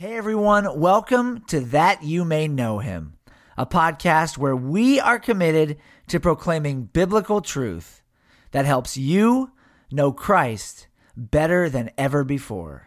Hey 0.00 0.16
everyone, 0.16 0.78
welcome 0.78 1.42
to 1.48 1.58
That 1.58 2.04
You 2.04 2.24
May 2.24 2.46
Know 2.46 2.78
Him, 2.78 3.14
a 3.56 3.66
podcast 3.66 4.38
where 4.38 4.54
we 4.54 5.00
are 5.00 5.18
committed 5.18 5.76
to 6.06 6.20
proclaiming 6.20 6.84
biblical 6.84 7.40
truth 7.40 8.00
that 8.52 8.64
helps 8.64 8.96
you 8.96 9.50
know 9.90 10.12
Christ 10.12 10.86
better 11.16 11.68
than 11.68 11.90
ever 11.98 12.22
before. 12.22 12.86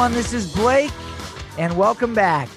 Everyone, 0.00 0.16
this 0.16 0.32
is 0.32 0.50
Blake, 0.54 0.92
and 1.58 1.76
welcome 1.76 2.14
back 2.14 2.48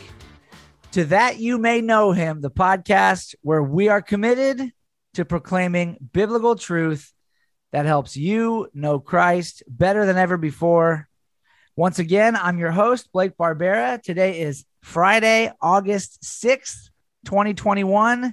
to 0.94 1.04
That 1.04 1.40
You 1.40 1.58
May 1.58 1.82
Know 1.82 2.14
Him, 2.14 2.40
the 2.40 2.50
podcast 2.50 3.36
where 3.42 3.62
we 3.62 3.90
are 3.90 4.02
committed 4.02 4.72
to 5.16 5.26
proclaiming 5.26 5.98
biblical 6.14 6.56
truth 6.56 7.12
that 7.74 7.86
helps 7.86 8.16
you 8.16 8.70
know 8.74 8.98
Christ 8.98 9.62
better 9.68 10.06
than 10.06 10.16
ever 10.16 10.38
before. 10.38 11.10
Once 11.76 12.00
again, 12.00 12.38
I'm 12.38 12.60
your 12.60 12.72
host, 12.72 13.12
Blake 13.12 13.36
Barbera. 13.36 14.02
Today 14.02 14.40
is 14.40 14.64
Friday, 14.82 15.52
August 15.62 16.22
6th, 16.24 16.92
2021, 17.26 18.24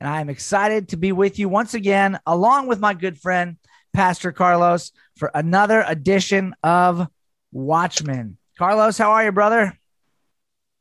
and 0.00 0.08
I 0.08 0.20
am 0.20 0.28
excited 0.28 0.88
to 0.88 0.96
be 0.96 1.12
with 1.12 1.38
you 1.38 1.48
once 1.48 1.74
again, 1.74 2.18
along 2.26 2.66
with 2.66 2.80
my 2.80 2.94
good 2.94 3.16
friend, 3.16 3.58
Pastor 3.92 4.32
Carlos, 4.32 4.90
for 5.14 5.30
another 5.32 5.84
edition 5.86 6.52
of 6.64 7.06
Watchmen. 7.52 8.38
Carlos, 8.60 8.98
how 8.98 9.12
are 9.12 9.24
you, 9.24 9.32
brother? 9.32 9.72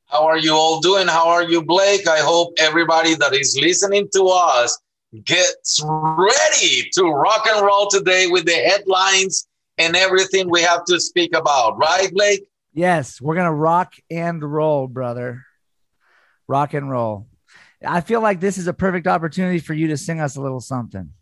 How 0.08 0.26
are 0.26 0.38
you 0.38 0.52
all 0.52 0.82
doing? 0.82 1.08
How 1.08 1.30
are 1.30 1.44
you, 1.44 1.64
Blake? 1.64 2.10
I 2.10 2.20
hope 2.20 2.52
everybody 2.58 3.16
that 3.16 3.34
is 3.34 3.58
listening 3.58 4.10
to 4.16 4.26
us 4.26 4.78
gets 5.24 5.82
ready 5.86 6.90
to 6.96 7.04
rock 7.04 7.48
and 7.50 7.66
roll 7.66 7.88
today 7.88 8.28
with 8.28 8.44
the 8.44 8.52
headlines 8.52 9.48
and 9.78 9.96
everything 9.96 10.50
we 10.50 10.62
have 10.62 10.84
to 10.90 11.00
speak 11.00 11.34
about, 11.34 11.78
right, 11.78 12.12
Blake? 12.12 12.44
Yes, 12.74 13.22
we're 13.22 13.36
going 13.36 13.48
to 13.48 13.54
rock 13.54 13.94
and 14.12 14.44
roll, 14.44 14.90
brother. 14.90 15.46
Rock 16.50 16.74
and 16.74 16.92
roll. 16.92 17.28
I 17.82 18.02
feel 18.02 18.20
like 18.20 18.42
this 18.42 18.58
is 18.58 18.68
a 18.68 18.74
perfect 18.74 19.08
opportunity 19.08 19.60
for 19.60 19.74
you 19.74 19.88
to 19.88 19.96
sing 19.96 20.20
us 20.20 20.36
a 20.36 20.42
little 20.42 20.60
something. 20.60 21.14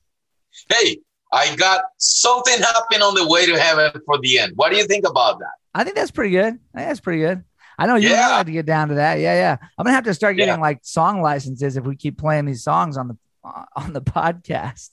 Hey, 0.70 1.02
I 1.32 1.56
got 1.56 1.84
something 1.98 2.58
happening 2.58 3.04
on 3.04 3.14
the 3.14 3.28
way 3.28 3.46
to 3.46 3.60
heaven 3.60 3.92
for 4.08 4.18
the 4.18 4.40
end. 4.40 4.54
What 4.56 4.72
do 4.72 4.78
you 4.78 4.88
think 4.88 5.08
about 5.08 5.38
that? 5.38 5.52
I 5.78 5.84
think 5.84 5.96
that's 5.96 6.10
pretty 6.10 6.32
good. 6.32 6.56
I 6.74 6.78
think 6.78 6.90
that's 6.90 7.00
pretty 7.00 7.22
good. 7.22 7.44
I 7.78 7.86
know 7.86 7.96
you 7.96 8.10
yeah. 8.10 8.30
like 8.30 8.48
to 8.48 8.52
get 8.52 8.66
down 8.66 8.88
to 8.88 8.96
that. 8.96 9.20
Yeah, 9.20 9.36
yeah. 9.36 9.58
I'm 9.78 9.84
gonna 9.84 9.94
have 9.94 10.06
to 10.06 10.14
start 10.16 10.36
getting 10.36 10.56
yeah. 10.56 10.62
like 10.62 10.80
song 10.82 11.22
licenses 11.22 11.78
if 11.78 11.86
we 11.86 11.96
keep 11.96 12.18
playing 12.18 12.46
these 12.46 12.64
songs 12.64 12.98
on 12.98 13.10
the 13.10 13.18
uh, 13.44 13.66
on 13.76 13.94
the 13.94 14.02
podcast. 14.02 14.90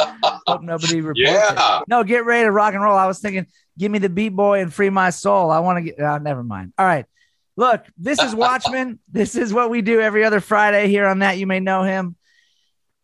Hope 0.00 0.62
nobody 0.62 1.00
reports 1.00 1.20
yeah. 1.20 1.78
It. 1.78 1.84
No, 1.86 2.02
get 2.02 2.24
ready 2.24 2.44
to 2.44 2.50
rock 2.50 2.74
and 2.74 2.82
roll. 2.82 2.96
I 2.96 3.06
was 3.06 3.20
thinking, 3.20 3.46
give 3.78 3.92
me 3.92 4.00
the 4.00 4.08
beat 4.08 4.30
boy 4.30 4.60
and 4.60 4.74
free 4.74 4.90
my 4.90 5.10
soul. 5.10 5.52
I 5.52 5.60
want 5.60 5.78
to 5.78 5.82
get. 5.82 6.00
Uh, 6.00 6.18
never 6.18 6.42
mind. 6.42 6.72
All 6.76 6.84
right. 6.84 7.06
Look, 7.56 7.84
this 7.96 8.20
is 8.20 8.34
Watchmen. 8.34 8.98
this 9.12 9.36
is 9.36 9.52
what 9.52 9.70
we 9.70 9.80
do 9.80 10.00
every 10.00 10.24
other 10.24 10.40
Friday 10.40 10.88
here 10.88 11.06
on 11.06 11.20
that. 11.20 11.38
You 11.38 11.46
may 11.46 11.60
know 11.60 11.84
him. 11.84 12.16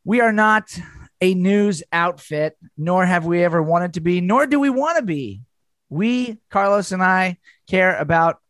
We 0.02 0.20
are 0.20 0.32
not 0.32 0.76
a 1.20 1.34
news 1.34 1.84
outfit, 1.92 2.56
nor 2.76 3.06
have 3.06 3.24
we 3.24 3.44
ever 3.44 3.62
wanted 3.62 3.94
to 3.94 4.00
be, 4.00 4.20
nor 4.20 4.46
do 4.46 4.58
we 4.58 4.70
want 4.70 4.96
to 4.96 5.04
be. 5.04 5.42
We, 5.90 6.38
Carlos 6.50 6.92
and 6.92 7.02
I, 7.02 7.38
care 7.68 7.98
about 7.98 8.40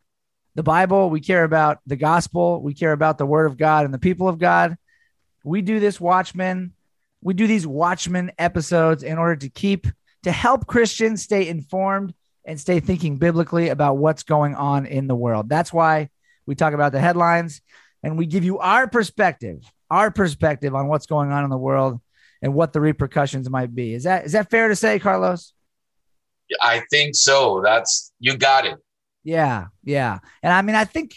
the 0.55 0.63
Bible. 0.63 1.09
We 1.09 1.19
care 1.19 1.43
about 1.43 1.79
the 1.85 1.95
gospel. 1.95 2.61
We 2.61 2.73
care 2.73 2.91
about 2.91 3.17
the 3.17 3.25
word 3.25 3.47
of 3.47 3.57
God 3.57 3.85
and 3.85 3.93
the 3.93 3.99
people 3.99 4.27
of 4.27 4.39
God. 4.39 4.77
We 5.43 5.61
do 5.61 5.79
this 5.79 5.99
Watchmen. 5.99 6.73
We 7.21 7.33
do 7.33 7.47
these 7.47 7.67
Watchmen 7.67 8.31
episodes 8.37 9.03
in 9.03 9.17
order 9.17 9.35
to 9.37 9.49
keep, 9.49 9.87
to 10.23 10.31
help 10.31 10.67
Christians 10.67 11.23
stay 11.23 11.47
informed 11.47 12.13
and 12.45 12.59
stay 12.59 12.79
thinking 12.79 13.17
biblically 13.17 13.69
about 13.69 13.97
what's 13.97 14.23
going 14.23 14.55
on 14.55 14.85
in 14.85 15.07
the 15.07 15.15
world. 15.15 15.49
That's 15.49 15.73
why 15.73 16.09
we 16.45 16.55
talk 16.55 16.73
about 16.73 16.91
the 16.91 16.99
headlines 16.99 17.61
and 18.03 18.17
we 18.17 18.25
give 18.25 18.43
you 18.43 18.59
our 18.59 18.87
perspective, 18.87 19.63
our 19.89 20.11
perspective 20.11 20.73
on 20.75 20.87
what's 20.87 21.05
going 21.05 21.31
on 21.31 21.43
in 21.43 21.49
the 21.49 21.57
world 21.57 21.99
and 22.41 22.53
what 22.53 22.73
the 22.73 22.81
repercussions 22.81 23.49
might 23.49 23.73
be. 23.73 23.93
Is 23.93 24.03
that 24.03 24.25
is 24.25 24.31
that 24.31 24.49
fair 24.49 24.67
to 24.67 24.75
say, 24.75 24.99
Carlos? 24.99 25.53
I 26.61 26.83
think 26.89 27.15
so. 27.15 27.61
That's 27.63 28.11
you 28.19 28.37
got 28.37 28.65
it. 28.65 28.77
Yeah, 29.23 29.67
yeah. 29.83 30.19
And 30.41 30.51
I 30.51 30.61
mean, 30.61 30.75
I 30.75 30.85
think 30.85 31.15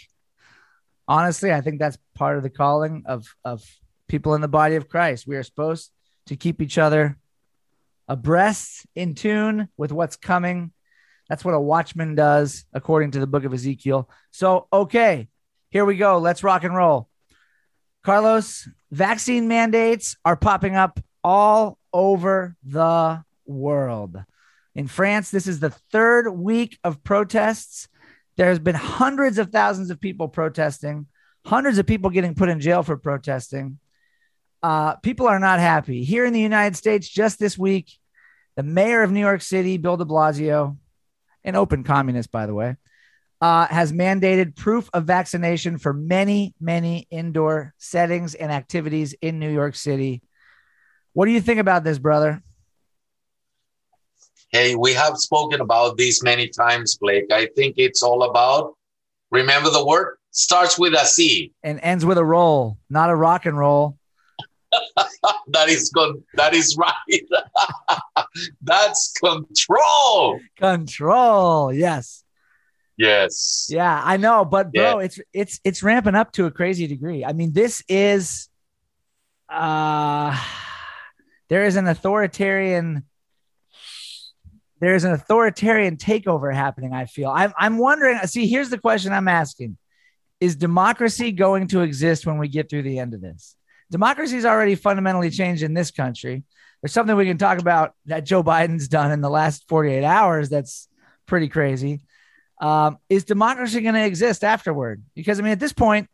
honestly, 1.07 1.51
I 1.51 1.61
think 1.61 1.79
that's 1.79 1.97
part 2.13 2.37
of 2.37 2.43
the 2.43 2.49
calling 2.49 3.03
of 3.05 3.25
of 3.43 3.63
people 4.07 4.35
in 4.35 4.41
the 4.41 4.47
body 4.47 4.75
of 4.75 4.89
Christ. 4.89 5.27
We 5.27 5.35
are 5.35 5.43
supposed 5.43 5.91
to 6.27 6.35
keep 6.35 6.61
each 6.61 6.77
other 6.77 7.17
abreast, 8.07 8.85
in 8.95 9.15
tune 9.15 9.69
with 9.77 9.91
what's 9.91 10.15
coming. 10.15 10.71
That's 11.29 11.43
what 11.43 11.55
a 11.55 11.59
watchman 11.59 12.15
does, 12.15 12.65
according 12.73 13.11
to 13.11 13.19
the 13.19 13.27
book 13.27 13.45
of 13.45 13.53
Ezekiel. 13.53 14.09
So, 14.31 14.67
okay, 14.71 15.27
here 15.69 15.85
we 15.85 15.97
go. 15.97 16.19
Let's 16.19 16.43
rock 16.43 16.63
and 16.63 16.75
roll. 16.75 17.09
Carlos, 18.03 18.69
vaccine 18.91 19.47
mandates 19.47 20.15
are 20.23 20.35
popping 20.35 20.75
up 20.75 20.99
all 21.23 21.79
over 21.91 22.55
the 22.63 23.23
world. 23.47 24.17
In 24.75 24.87
France, 24.87 25.31
this 25.31 25.47
is 25.47 25.59
the 25.59 25.69
third 25.69 26.29
week 26.29 26.77
of 26.83 27.03
protests. 27.03 27.87
There 28.35 28.49
has 28.49 28.59
been 28.59 28.75
hundreds 28.75 29.37
of 29.37 29.49
thousands 29.49 29.89
of 29.89 30.01
people 30.01 30.27
protesting, 30.27 31.07
hundreds 31.45 31.77
of 31.77 31.87
people 31.87 32.09
getting 32.09 32.35
put 32.35 32.49
in 32.49 32.59
jail 32.59 32.83
for 32.83 32.97
protesting. 32.97 33.79
Uh, 34.61 34.95
people 34.97 35.27
are 35.27 35.39
not 35.39 35.59
happy. 35.59 36.03
Here 36.03 36.25
in 36.25 36.33
the 36.33 36.41
United 36.41 36.75
States, 36.75 37.07
just 37.07 37.39
this 37.39 37.57
week, 37.57 37.91
the 38.57 38.63
mayor 38.63 39.03
of 39.03 39.11
New 39.11 39.19
York 39.21 39.41
City, 39.41 39.77
Bill 39.77 39.95
de 39.95 40.05
Blasio, 40.05 40.77
an 41.43 41.55
open 41.55 41.83
communist, 41.83 42.31
by 42.31 42.45
the 42.45 42.53
way, 42.53 42.75
uh, 43.39 43.67
has 43.67 43.93
mandated 43.93 44.55
proof 44.55 44.89
of 44.93 45.05
vaccination 45.05 45.77
for 45.77 45.93
many, 45.93 46.55
many 46.59 47.07
indoor 47.11 47.73
settings 47.77 48.33
and 48.33 48.51
activities 48.51 49.13
in 49.21 49.39
New 49.39 49.51
York 49.51 49.75
City. 49.75 50.21
What 51.13 51.25
do 51.25 51.31
you 51.31 51.41
think 51.41 51.59
about 51.59 51.83
this, 51.83 51.99
brother? 51.99 52.41
Hey, 54.49 54.75
we 54.75 54.93
have 54.93 55.17
spoken 55.17 55.61
about 55.61 55.97
this 55.97 56.23
many 56.23 56.47
times, 56.47 56.97
Blake. 56.97 57.31
I 57.31 57.47
think 57.55 57.75
it's 57.77 58.03
all 58.03 58.23
about 58.23 58.75
remember 59.31 59.69
the 59.69 59.85
word 59.85 60.17
starts 60.31 60.77
with 60.77 60.93
a 60.93 61.05
C 61.05 61.51
and 61.63 61.79
ends 61.81 62.05
with 62.05 62.17
a 62.17 62.25
roll, 62.25 62.77
not 62.89 63.09
a 63.09 63.15
rock 63.15 63.45
and 63.45 63.57
roll. 63.57 63.97
that 65.47 65.69
is 65.69 65.89
good. 65.89 66.23
That 66.35 66.53
is 66.53 66.77
right. 66.77 67.21
That's 68.61 69.13
control. 69.13 70.39
Control. 70.57 71.73
Yes. 71.73 72.23
Yes. 72.97 73.67
Yeah, 73.69 74.01
I 74.03 74.17
know, 74.17 74.45
but 74.45 74.71
bro, 74.71 74.99
yeah. 74.99 75.05
it's 75.05 75.19
it's 75.33 75.59
it's 75.63 75.83
ramping 75.83 76.15
up 76.15 76.31
to 76.33 76.45
a 76.45 76.51
crazy 76.51 76.87
degree. 76.87 77.25
I 77.25 77.33
mean, 77.33 77.51
this 77.51 77.83
is 77.89 78.49
uh 79.49 80.37
there 81.49 81.65
is 81.65 81.75
an 81.75 81.87
authoritarian 81.87 83.03
there's 84.85 85.03
an 85.03 85.11
authoritarian 85.11 85.97
takeover 85.97 86.53
happening 86.53 86.93
i 86.93 87.05
feel. 87.05 87.29
I'm, 87.29 87.53
I'm 87.57 87.77
wondering 87.77 88.19
see 88.25 88.47
here's 88.47 88.69
the 88.69 88.77
question 88.77 89.13
i'm 89.13 89.27
asking. 89.27 89.77
Is 90.39 90.55
democracy 90.55 91.31
going 91.31 91.67
to 91.69 91.81
exist 91.81 92.25
when 92.25 92.37
we 92.37 92.47
get 92.47 92.69
through 92.69 92.83
the 92.83 92.99
end 92.99 93.13
of 93.13 93.21
this? 93.21 93.55
Democracy 93.89 94.35
is 94.35 94.45
already 94.45 94.75
fundamentally 94.75 95.29
changed 95.29 95.63
in 95.63 95.73
this 95.73 95.91
country. 95.91 96.43
There's 96.81 96.91
something 96.91 97.15
we 97.15 97.25
can 97.25 97.37
talk 97.37 97.59
about 97.59 97.93
that 98.05 98.25
joe 98.25 98.43
biden's 98.43 98.87
done 98.87 99.11
in 99.11 99.21
the 99.21 99.29
last 99.29 99.67
48 99.69 100.03
hours 100.03 100.49
that's 100.49 100.87
pretty 101.25 101.47
crazy. 101.47 102.01
Um, 102.61 102.99
is 103.09 103.25
democracy 103.25 103.81
going 103.81 103.95
to 103.95 104.05
exist 104.05 104.43
afterward? 104.43 105.03
Because 105.15 105.39
i 105.39 105.43
mean 105.43 105.51
at 105.51 105.59
this 105.59 105.73
point 105.73 106.09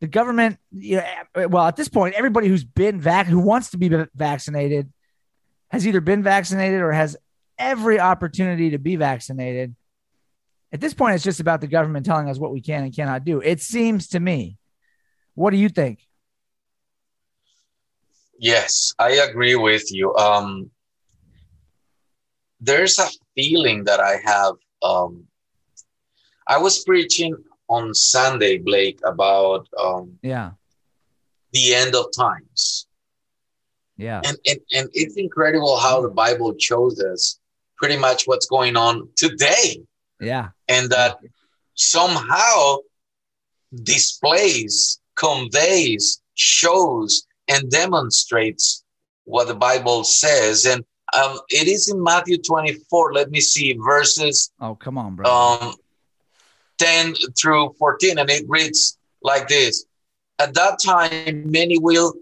the 0.00 0.06
government, 0.06 0.58
you 0.72 0.96
know, 1.34 1.48
well, 1.48 1.66
at 1.66 1.76
this 1.76 1.88
point, 1.88 2.14
everybody 2.14 2.48
who's 2.48 2.64
been 2.64 3.00
vac 3.00 3.26
who 3.26 3.38
wants 3.38 3.70
to 3.70 3.78
be 3.78 3.90
vaccinated 4.14 4.92
has 5.70 5.86
either 5.86 6.00
been 6.00 6.22
vaccinated 6.22 6.80
or 6.80 6.92
has 6.92 7.16
every 7.58 8.00
opportunity 8.00 8.70
to 8.70 8.78
be 8.78 8.96
vaccinated. 8.96 9.74
At 10.72 10.80
this 10.80 10.94
point, 10.94 11.14
it's 11.14 11.24
just 11.24 11.40
about 11.40 11.60
the 11.60 11.66
government 11.66 12.06
telling 12.06 12.28
us 12.28 12.38
what 12.38 12.52
we 12.52 12.60
can 12.60 12.84
and 12.84 12.94
cannot 12.94 13.24
do. 13.24 13.40
It 13.40 13.60
seems 13.60 14.08
to 14.08 14.20
me. 14.20 14.58
What 15.34 15.50
do 15.50 15.56
you 15.56 15.68
think? 15.68 16.00
Yes, 18.38 18.92
I 18.98 19.12
agree 19.12 19.54
with 19.54 19.92
you. 19.92 20.14
Um, 20.14 20.70
there's 22.60 22.98
a 22.98 23.06
feeling 23.34 23.84
that 23.84 24.00
I 24.00 24.16
have. 24.24 24.54
Um, 24.82 25.24
I 26.48 26.58
was 26.58 26.84
preaching 26.84 27.34
on 27.68 27.94
Sunday, 27.94 28.58
Blake, 28.58 29.00
about 29.04 29.66
um, 29.82 30.18
yeah 30.22 30.50
the 31.52 31.74
end 31.74 31.94
of 31.94 32.06
times. 32.16 32.86
Yeah. 33.96 34.20
And, 34.24 34.36
and 34.46 34.58
and 34.74 34.88
it's 34.92 35.16
incredible 35.16 35.78
how 35.78 36.02
the 36.02 36.10
Bible 36.10 36.54
shows 36.58 37.00
us 37.00 37.40
pretty 37.76 37.96
much 37.96 38.24
what's 38.24 38.46
going 38.46 38.76
on 38.76 39.08
today. 39.16 39.82
Yeah. 40.20 40.48
And 40.68 40.90
that 40.90 41.18
somehow 41.74 42.78
displays, 43.82 45.00
conveys, 45.14 46.20
shows, 46.34 47.26
and 47.48 47.70
demonstrates 47.70 48.84
what 49.24 49.48
the 49.48 49.54
Bible 49.54 50.04
says. 50.04 50.64
And 50.64 50.84
um, 51.16 51.38
it 51.50 51.68
is 51.68 51.88
in 51.90 52.02
Matthew 52.02 52.38
24. 52.38 53.12
Let 53.12 53.30
me 53.30 53.40
see 53.40 53.74
verses. 53.74 54.50
Oh, 54.60 54.74
come 54.74 54.98
on, 54.98 55.16
bro. 55.16 55.30
Um, 55.30 55.74
10 56.78 57.14
through 57.38 57.74
14. 57.78 58.18
And 58.18 58.30
it 58.30 58.44
reads 58.48 58.98
like 59.22 59.48
this 59.48 59.84
At 60.38 60.54
that 60.54 60.78
time, 60.84 61.50
many 61.50 61.78
will 61.78 62.14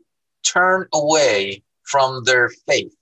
turn 0.45 0.87
away 0.93 1.62
from 1.83 2.25
their 2.25 2.50
faith 2.67 2.95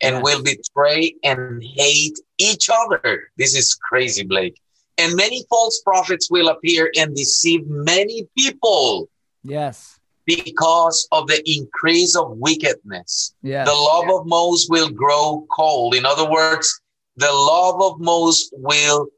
and 0.00 0.22
will 0.22 0.42
betray 0.42 1.14
and 1.24 1.62
hate 1.62 2.18
each 2.38 2.70
other. 2.72 3.30
This 3.36 3.56
is 3.56 3.74
crazy, 3.74 4.24
Blake. 4.24 4.60
And 4.96 5.14
many 5.14 5.44
false 5.48 5.80
prophets 5.82 6.30
will 6.30 6.48
appear 6.48 6.90
and 6.96 7.14
deceive 7.14 7.66
many 7.66 8.28
people 8.36 9.08
yes. 9.44 9.98
because 10.26 11.06
of 11.12 11.28
the 11.28 11.40
increase 11.48 12.16
of 12.16 12.36
wickedness. 12.36 13.34
Yes. 13.42 13.66
The 13.68 13.74
love 13.74 14.10
of 14.20 14.26
most 14.26 14.68
will 14.70 14.90
grow 14.90 15.46
cold. 15.50 15.94
In 15.94 16.04
other 16.04 16.28
words, 16.28 16.80
the 17.16 17.32
love 17.32 17.80
of 17.80 18.00
most 18.00 18.52
will 18.56 19.08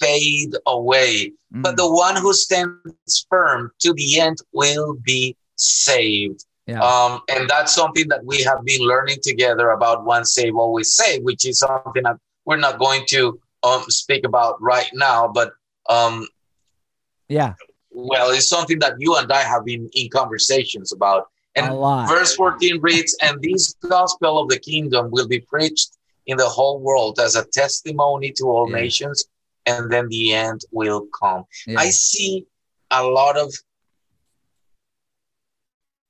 fade 0.00 0.54
away. 0.66 1.32
Mm. 1.54 1.62
But 1.62 1.76
the 1.76 1.90
one 1.90 2.16
who 2.16 2.32
stands 2.32 3.26
firm 3.28 3.70
to 3.80 3.92
the 3.92 4.20
end 4.20 4.38
will 4.52 4.94
be 5.02 5.36
saved. 5.56 6.44
Yeah. 6.68 6.80
Um, 6.80 7.22
and 7.30 7.48
that's 7.48 7.74
something 7.74 8.08
that 8.08 8.22
we 8.26 8.42
have 8.42 8.62
been 8.62 8.82
learning 8.82 9.18
together 9.22 9.70
about 9.70 10.04
once 10.04 10.34
save, 10.34 10.54
always 10.54 10.92
save, 10.94 11.22
which 11.22 11.46
is 11.46 11.60
something 11.60 12.02
that 12.02 12.18
we're 12.44 12.58
not 12.58 12.78
going 12.78 13.04
to 13.08 13.40
um, 13.62 13.84
speak 13.88 14.24
about 14.24 14.60
right 14.60 14.90
now. 14.92 15.28
But 15.28 15.52
um, 15.88 16.28
yeah. 17.26 17.54
well, 17.90 18.30
it's 18.30 18.48
something 18.48 18.78
that 18.80 18.96
you 18.98 19.16
and 19.16 19.32
I 19.32 19.40
have 19.42 19.64
been 19.64 19.88
in 19.94 20.10
conversations 20.10 20.92
about. 20.92 21.28
And 21.56 21.72
verse 22.06 22.34
14 22.34 22.80
reads, 22.82 23.16
And 23.22 23.40
this 23.42 23.74
gospel 23.88 24.38
of 24.38 24.50
the 24.50 24.58
kingdom 24.58 25.08
will 25.10 25.26
be 25.26 25.40
preached 25.40 25.96
in 26.26 26.36
the 26.36 26.48
whole 26.48 26.78
world 26.80 27.18
as 27.18 27.34
a 27.34 27.44
testimony 27.46 28.30
to 28.32 28.44
all 28.44 28.68
Yeah. 28.68 28.76
nations, 28.76 29.24
and 29.64 29.90
then 29.90 30.08
the 30.08 30.34
end 30.34 30.60
will 30.70 31.06
come. 31.18 31.44
Yeah. 31.66 31.80
I 31.80 31.88
see 31.88 32.46
a 32.90 33.02
lot 33.02 33.38
of 33.38 33.54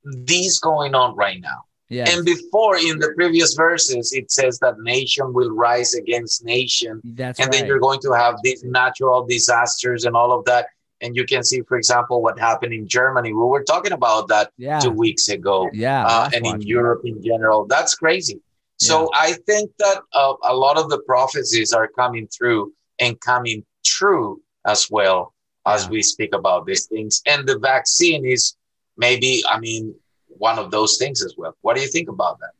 these 0.04 0.58
going 0.58 0.94
on 0.94 1.14
right 1.16 1.40
now. 1.40 1.62
yes. 1.88 2.14
And 2.14 2.24
before 2.24 2.76
in 2.76 2.98
the 2.98 3.12
previous 3.16 3.54
verses, 3.54 4.12
it 4.12 4.30
says 4.30 4.58
that 4.60 4.78
nation 4.80 5.32
will 5.32 5.50
rise 5.50 5.94
against 5.94 6.44
nation. 6.44 7.00
That's 7.04 7.38
and 7.40 7.46
right. 7.48 7.52
then 7.58 7.66
you're 7.66 7.80
going 7.80 8.00
to 8.00 8.12
have 8.12 8.36
these 8.42 8.62
natural 8.64 9.26
disasters 9.26 10.04
and 10.04 10.14
all 10.16 10.32
of 10.38 10.44
that. 10.46 10.66
And 11.00 11.14
you 11.14 11.24
can 11.24 11.44
see, 11.44 11.60
for 11.62 11.76
example, 11.78 12.20
what 12.22 12.38
happened 12.38 12.72
in 12.74 12.88
Germany. 12.88 13.32
We 13.32 13.44
were 13.44 13.62
talking 13.62 13.92
about 13.92 14.28
that 14.28 14.50
yeah. 14.58 14.80
two 14.80 14.90
weeks 14.90 15.28
ago, 15.28 15.68
Yeah. 15.72 16.04
uh, 16.06 16.30
and 16.34 16.44
in. 16.46 16.60
Europe 16.60 17.02
in 17.04 17.22
general. 17.22 17.66
That's 17.66 17.94
crazy. 17.94 18.40
So 18.80 19.08
I 19.14 19.32
think 19.46 19.70
that 19.78 19.98
uh, 20.12 20.34
a 20.44 20.54
lot 20.54 20.76
of 20.78 20.88
the 20.90 20.98
prophecies 21.00 21.72
are 21.72 21.88
coming 21.88 22.28
through 22.28 22.72
and 23.00 23.20
coming 23.20 23.64
true 23.84 24.40
as 24.66 24.88
well 24.90 25.34
as 25.66 25.84
Yeah. 25.84 25.90
we 25.90 26.02
speak 26.02 26.34
about 26.34 26.66
these 26.66 26.86
things. 26.86 27.22
And 27.26 27.46
the 27.48 27.58
vaccine 27.58 28.24
is 28.26 28.56
maybe, 28.98 29.42
I 29.48 29.58
mean, 29.58 29.94
one 30.26 30.58
of 30.58 30.70
those 30.70 30.98
things 30.98 31.24
as 31.24 31.34
well. 31.38 31.56
What 31.62 31.76
do 31.76 31.82
you 31.82 31.88
think 31.88 32.08
about 32.08 32.38
that? 32.40 32.50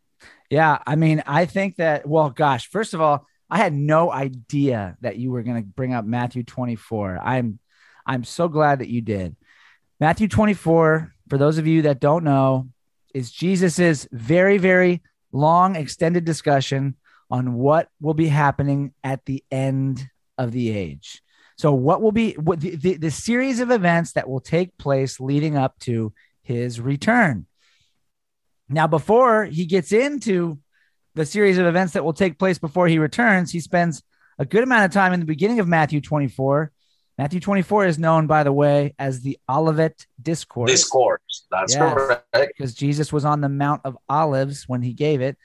Yeah, 0.49 0.79
I 0.87 0.97
mean, 0.97 1.23
I 1.27 1.45
think 1.45 1.77
that. 1.77 2.09
Well, 2.09 2.31
gosh, 2.31 2.69
first 2.69 2.95
of 2.95 3.03
all, 3.03 3.27
I 3.51 3.59
had 3.59 3.75
no 3.75 4.11
idea 4.11 4.97
that 5.03 5.17
you 5.17 5.31
were 5.31 5.43
going 5.43 5.63
to 5.63 5.69
bring 5.69 5.93
up 5.93 6.05
Matthew 6.05 6.43
24. 6.43 7.19
I'm, 7.23 7.59
I'm 8.07 8.25
so 8.25 8.49
glad 8.49 8.79
that 8.79 8.89
you 8.89 9.03
did. 9.03 9.37
Matthew 10.01 10.29
24, 10.29 11.13
for 11.29 11.39
those 11.39 11.59
of 11.59 11.67
you 11.67 11.83
that 11.83 12.01
don't 12.01 12.25
know, 12.25 12.69
is 13.15 13.31
Jesus's 13.31 14.09
very, 14.13 14.59
very 14.59 15.03
long, 15.33 15.77
extended 15.77 16.25
discussion 16.25 16.97
on 17.31 17.55
what 17.55 17.89
will 18.01 18.15
be 18.15 18.29
happening 18.29 18.93
at 19.05 19.25
the 19.27 19.45
end 19.51 20.09
of 20.39 20.53
the 20.53 20.71
age. 20.71 21.23
So, 21.57 21.73
what 21.73 22.01
will 22.01 22.13
be 22.13 22.35
what 22.35 22.61
the, 22.61 22.77
the, 22.77 22.97
the 22.97 23.11
series 23.11 23.59
of 23.59 23.71
events 23.71 24.13
that 24.13 24.29
will 24.29 24.41
take 24.41 24.79
place 24.79 25.19
leading 25.19 25.57
up 25.57 25.79
to 25.81 26.13
his 26.49 26.81
return? 26.81 27.47
Now, 28.71 28.87
before 28.87 29.45
he 29.45 29.67
gets 29.67 29.93
into 29.93 30.59
the 31.15 31.27
series 31.27 31.59
of 31.59 31.67
events 31.67 31.93
that 31.93 32.05
will 32.05 32.13
take 32.15 32.39
place 32.39 32.59
before 32.59 32.89
he 32.89 32.99
returns, 32.99 33.51
he 33.53 33.61
spends 33.61 34.03
a 34.39 34.47
good 34.47 34.63
amount 34.63 34.87
of 34.87 34.93
time 34.93 35.13
in 35.13 35.21
the 35.21 35.27
beginning 35.27 35.61
of 35.61 35.69
Matthew 35.69 36.01
24. 36.01 36.73
Matthew 37.19 37.41
24 37.41 37.87
is 37.87 37.99
known, 37.99 38.27
by 38.27 38.45
the 38.45 38.53
way, 38.53 38.95
as 38.99 39.21
the 39.21 39.39
Olivet 39.49 40.07
Discourse 40.23 40.71
Discourse. 40.71 41.47
That's 41.51 41.75
Yes. 41.75 41.95
correct. 41.95 42.53
because 42.57 42.75
Jesus 42.75 43.13
was 43.13 43.25
on 43.25 43.41
the 43.41 43.49
Mount 43.49 43.83
of 43.85 43.99
Olives 44.09 44.65
when 44.69 44.83
he 44.83 44.93
gave 44.95 45.21
it. 45.21 45.37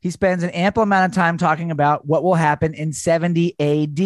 He 0.00 0.10
spends 0.10 0.44
an 0.44 0.50
ample 0.50 0.82
amount 0.84 1.10
of 1.10 1.16
time 1.16 1.36
talking 1.36 1.70
about 1.72 2.06
what 2.06 2.22
will 2.22 2.36
happen 2.36 2.72
in 2.72 2.92
70 2.92 3.56
AD. 3.58 3.98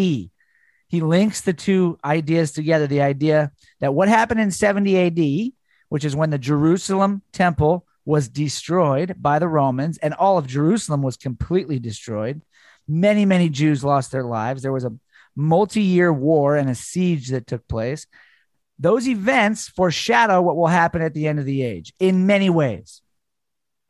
He 0.89 1.01
links 1.01 1.43
the 1.43 1.53
two 1.53 1.99
ideas 2.05 2.53
together 2.53 2.87
the 2.87 3.03
idea 3.03 3.53
that 3.81 3.93
what 3.95 4.09
happened 4.09 4.41
in 4.41 4.51
70 4.51 4.97
AD, 4.99 5.53
which 5.93 6.07
is 6.07 6.17
when 6.17 6.31
the 6.31 6.39
Jerusalem 6.39 7.21
temple 7.35 7.87
was 8.07 8.27
destroyed 8.27 9.15
by 9.19 9.39
the 9.39 9.47
Romans 9.47 9.99
and 9.99 10.15
all 10.15 10.39
of 10.39 10.47
Jerusalem 10.47 11.03
was 11.03 11.19
completely 11.19 11.79
destroyed. 11.79 12.41
Many, 12.89 13.27
many 13.27 13.51
Jews 13.51 13.85
lost 13.85 14.11
their 14.11 14.25
lives. 14.25 14.63
There 14.63 14.73
was 14.73 14.87
a 14.87 14.95
multi 15.37 15.83
year 15.83 16.11
war 16.11 16.57
and 16.57 16.71
a 16.71 16.75
siege 16.75 17.29
that 17.29 17.47
took 17.47 17.69
place. 17.69 18.07
Those 18.79 19.07
events 19.07 19.69
foreshadow 19.69 20.41
what 20.41 20.57
will 20.57 20.67
happen 20.67 21.03
at 21.03 21.13
the 21.13 21.29
end 21.29 21.39
of 21.39 21.45
the 21.45 21.63
age 21.63 21.93
in 21.99 22.27
many 22.27 22.49
ways. 22.49 23.03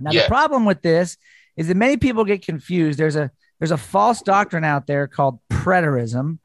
Now, 0.01 0.11
Yeah. 0.11 0.23
the 0.23 0.29
problem 0.29 0.65
with 0.65 0.83
this 0.83 1.17
is 1.57 1.69
that 1.69 1.77
many 1.77 1.99
people 1.99 2.25
get 2.25 2.45
confused. 2.45 2.99
There's 2.99 3.15
a 3.15 3.31
there's 3.61 3.71
a 3.71 3.77
false 3.77 4.23
doctrine 4.23 4.65
out 4.65 4.89
there 4.89 5.07
called 5.07 5.39
preterism 5.49 6.41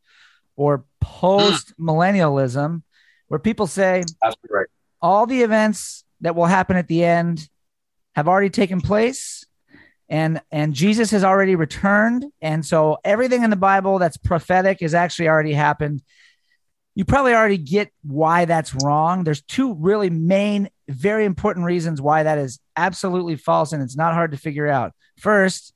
or 0.56 0.78
hmm. 0.78 0.84
post 1.02 1.74
millennialism, 1.80 2.84
where 3.28 3.40
people 3.40 3.66
say 3.66 4.04
That's 4.22 4.36
correct. 4.48 4.70
All 5.02 5.26
the 5.26 5.42
events 5.42 6.04
that 6.22 6.36
will 6.36 6.46
happen 6.46 6.78
at 6.78 6.88
the 6.88 7.04
end 7.04 7.48
have 8.16 8.28
already 8.28 8.50
taken 8.50 8.82
place 8.82 9.46
and 10.10 10.42
and 10.52 10.74
Jesus 10.74 11.12
has 11.12 11.24
already 11.24 11.56
returned 11.56 12.26
and 12.42 12.66
so 12.66 12.98
everything 13.04 13.44
in 13.44 13.50
the 13.50 13.56
Bible 13.56 14.00
that's 14.00 14.18
prophetic 14.18 14.80
has 14.82 14.94
actually 14.94 15.28
already 15.28 15.54
happened. 15.54 16.02
You 16.96 17.06
probably 17.06 17.34
already 17.34 17.60
get 17.60 17.92
why 18.04 18.46
that's 18.46 18.74
wrong. 18.84 19.24
There's 19.24 19.44
two 19.44 19.76
really 19.76 20.10
main 20.10 20.70
very 20.90 21.26
important 21.26 21.66
reasons 21.66 22.02
why 22.02 22.24
that 22.24 22.38
is 22.38 22.60
absolutely 22.76 23.36
false 23.36 23.74
and 23.74 23.84
it's 23.84 23.98
not 23.98 24.14
hard 24.14 24.32
to 24.32 24.38
figure 24.38 24.68
out. 24.68 24.94
First, 25.18 25.74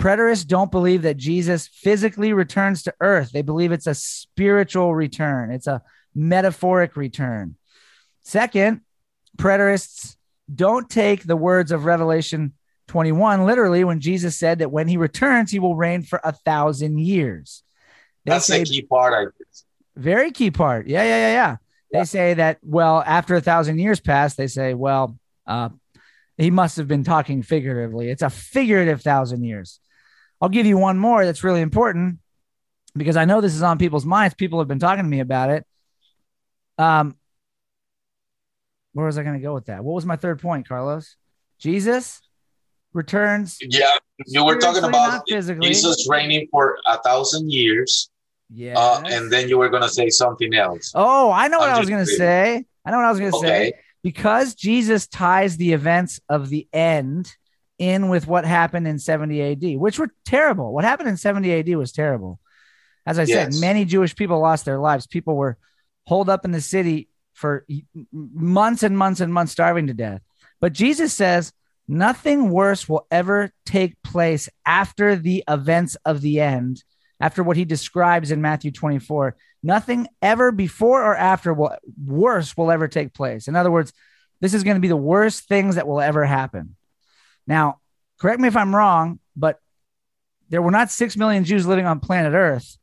preterists 0.00 0.46
don't 0.46 0.70
believe 0.70 1.02
that 1.02 1.16
Jesus 1.16 1.66
physically 1.66 2.32
returns 2.32 2.84
to 2.84 2.94
earth. 3.00 3.32
They 3.32 3.42
believe 3.42 3.72
it's 3.72 3.86
a 3.86 3.94
spiritual 3.94 4.94
return. 4.94 5.50
It's 5.50 5.66
a 5.66 5.82
metaphoric 6.14 6.96
return. 6.96 7.56
Second, 8.26 8.80
preterists 9.36 10.16
don't 10.52 10.90
take 10.90 11.22
the 11.22 11.36
words 11.36 11.70
of 11.70 11.84
Revelation 11.84 12.54
21 12.88 13.46
literally 13.46 13.84
when 13.84 14.00
Jesus 14.00 14.36
said 14.36 14.58
that 14.58 14.72
when 14.72 14.88
he 14.88 14.96
returns, 14.96 15.52
he 15.52 15.60
will 15.60 15.76
reign 15.76 16.02
for 16.02 16.20
a 16.24 16.32
thousand 16.32 16.98
years. 16.98 17.62
They 18.24 18.32
That's 18.32 18.46
say 18.46 18.64
the 18.64 18.64
key 18.64 18.82
part, 18.82 19.14
I 19.14 19.26
guess. 19.26 19.64
very 19.94 20.32
key 20.32 20.50
part. 20.50 20.88
Yeah, 20.88 21.04
yeah, 21.04 21.18
yeah, 21.18 21.32
yeah. 21.32 21.56
They 21.92 22.04
say 22.04 22.34
that, 22.34 22.58
well, 22.62 23.00
after 23.06 23.36
a 23.36 23.40
thousand 23.40 23.78
years 23.78 24.00
pass, 24.00 24.34
they 24.34 24.48
say, 24.48 24.74
well, 24.74 25.16
uh, 25.46 25.68
he 26.36 26.50
must 26.50 26.78
have 26.78 26.88
been 26.88 27.04
talking 27.04 27.44
figuratively. 27.44 28.10
It's 28.10 28.22
a 28.22 28.30
figurative 28.30 29.02
thousand 29.02 29.44
years. 29.44 29.78
I'll 30.40 30.48
give 30.48 30.66
you 30.66 30.78
one 30.78 30.98
more 30.98 31.24
that's 31.24 31.44
really 31.44 31.60
important 31.60 32.18
because 32.96 33.16
I 33.16 33.24
know 33.24 33.40
this 33.40 33.54
is 33.54 33.62
on 33.62 33.78
people's 33.78 34.04
minds. 34.04 34.34
People 34.34 34.58
have 34.58 34.66
been 34.66 34.80
talking 34.80 35.04
to 35.04 35.08
me 35.08 35.20
about 35.20 35.50
it. 35.50 35.64
Um, 36.76 37.14
where 38.96 39.04
was 39.04 39.18
I 39.18 39.22
going 39.24 39.34
to 39.36 39.42
go 39.42 39.52
with 39.52 39.66
that? 39.66 39.84
What 39.84 39.92
was 39.92 40.06
my 40.06 40.16
third 40.16 40.40
point, 40.40 40.66
Carlos? 40.66 41.16
Jesus 41.58 42.22
returns. 42.94 43.58
Yeah, 43.60 43.90
you 44.26 44.42
were 44.42 44.56
talking 44.56 44.84
about 44.84 45.22
physically. 45.28 45.68
Jesus 45.68 46.08
reigning 46.08 46.48
for 46.50 46.78
a 46.86 46.96
thousand 47.02 47.52
years, 47.52 48.08
Yeah. 48.48 48.78
uh, 48.78 49.02
and 49.04 49.30
then 49.30 49.50
you 49.50 49.58
were 49.58 49.68
going 49.68 49.82
to 49.82 49.90
say 49.90 50.08
something 50.08 50.54
else. 50.54 50.92
oh, 50.94 51.30
I 51.30 51.48
know 51.48 51.58
what 51.58 51.68
I'm 51.68 51.78
was 51.78 51.90
going 51.90 52.06
to 52.06 52.10
say. 52.10 52.64
I 52.86 52.90
know 52.90 52.96
what 52.96 53.04
I 53.04 53.10
was 53.10 53.20
going 53.20 53.32
to 53.32 53.38
say. 53.38 53.68
Okay. 53.68 53.72
because 54.02 54.54
Jesus 54.54 55.06
ties 55.06 55.58
the 55.58 55.74
events 55.74 56.18
of 56.30 56.48
the 56.48 56.66
end 56.72 57.30
in 57.78 58.08
with 58.08 58.26
what 58.26 58.46
happened 58.46 58.88
in 58.88 58.98
70 58.98 59.42
AD, 59.42 59.78
which 59.78 59.98
were 59.98 60.08
terrible. 60.24 60.72
What 60.72 60.84
happened 60.84 61.10
in 61.10 61.18
70 61.18 61.52
AD 61.52 61.76
was 61.76 61.92
terrible. 61.92 62.40
As 63.04 63.18
I 63.18 63.24
yes. 63.24 63.54
said, 63.54 63.60
many 63.60 63.84
Jewish 63.84 64.16
people 64.16 64.40
lost 64.40 64.64
their 64.64 64.78
lives. 64.78 65.06
People 65.06 65.36
were 65.36 65.58
holed 66.06 66.30
up 66.30 66.46
in 66.46 66.52
the 66.52 66.62
city 66.62 67.08
for 67.36 67.66
months 68.12 68.82
and 68.82 68.96
months 68.96 69.20
and 69.20 69.32
months, 69.32 69.52
starving 69.52 69.86
to 69.88 69.94
death. 69.94 70.22
But 70.58 70.72
Jesus 70.72 71.12
says 71.12 71.52
nothing 71.86 72.50
worse 72.50 72.88
will 72.88 73.06
ever 73.10 73.52
take 73.66 74.02
place 74.02 74.48
after 74.64 75.16
the 75.16 75.44
events 75.46 75.96
of 76.06 76.22
the 76.22 76.40
end, 76.40 76.82
after 77.20 77.42
what 77.42 77.58
he 77.58 77.66
describes 77.66 78.30
in 78.30 78.40
Matthew 78.40 78.70
24. 78.70 79.36
Nothing 79.62 80.08
ever 80.22 80.50
before 80.50 81.04
or 81.04 81.14
after 81.14 81.52
will 81.52 81.76
worse 82.02 82.56
will 82.56 82.70
ever 82.70 82.88
take 82.88 83.12
place. 83.12 83.48
In 83.48 83.54
other 83.54 83.70
words, 83.70 83.92
this 84.40 84.54
is 84.54 84.64
going 84.64 84.76
to 84.76 84.80
be 84.80 84.88
the 84.88 84.96
worst 84.96 85.46
things 85.46 85.74
that 85.74 85.86
will 85.86 86.00
ever 86.00 86.24
happen. 86.24 86.76
Now, 87.46 87.80
correct 88.18 88.40
me 88.40 88.48
if 88.48 88.56
I'm 88.56 88.74
wrong, 88.74 89.20
but 89.36 89.60
there 90.48 90.62
were 90.62 90.70
not 90.70 90.90
6 90.90 91.16
million 91.18 91.44
Jews 91.44 91.66
living 91.66 91.86
on 91.86 92.00
planet 92.00 92.32
Earth 92.32 92.78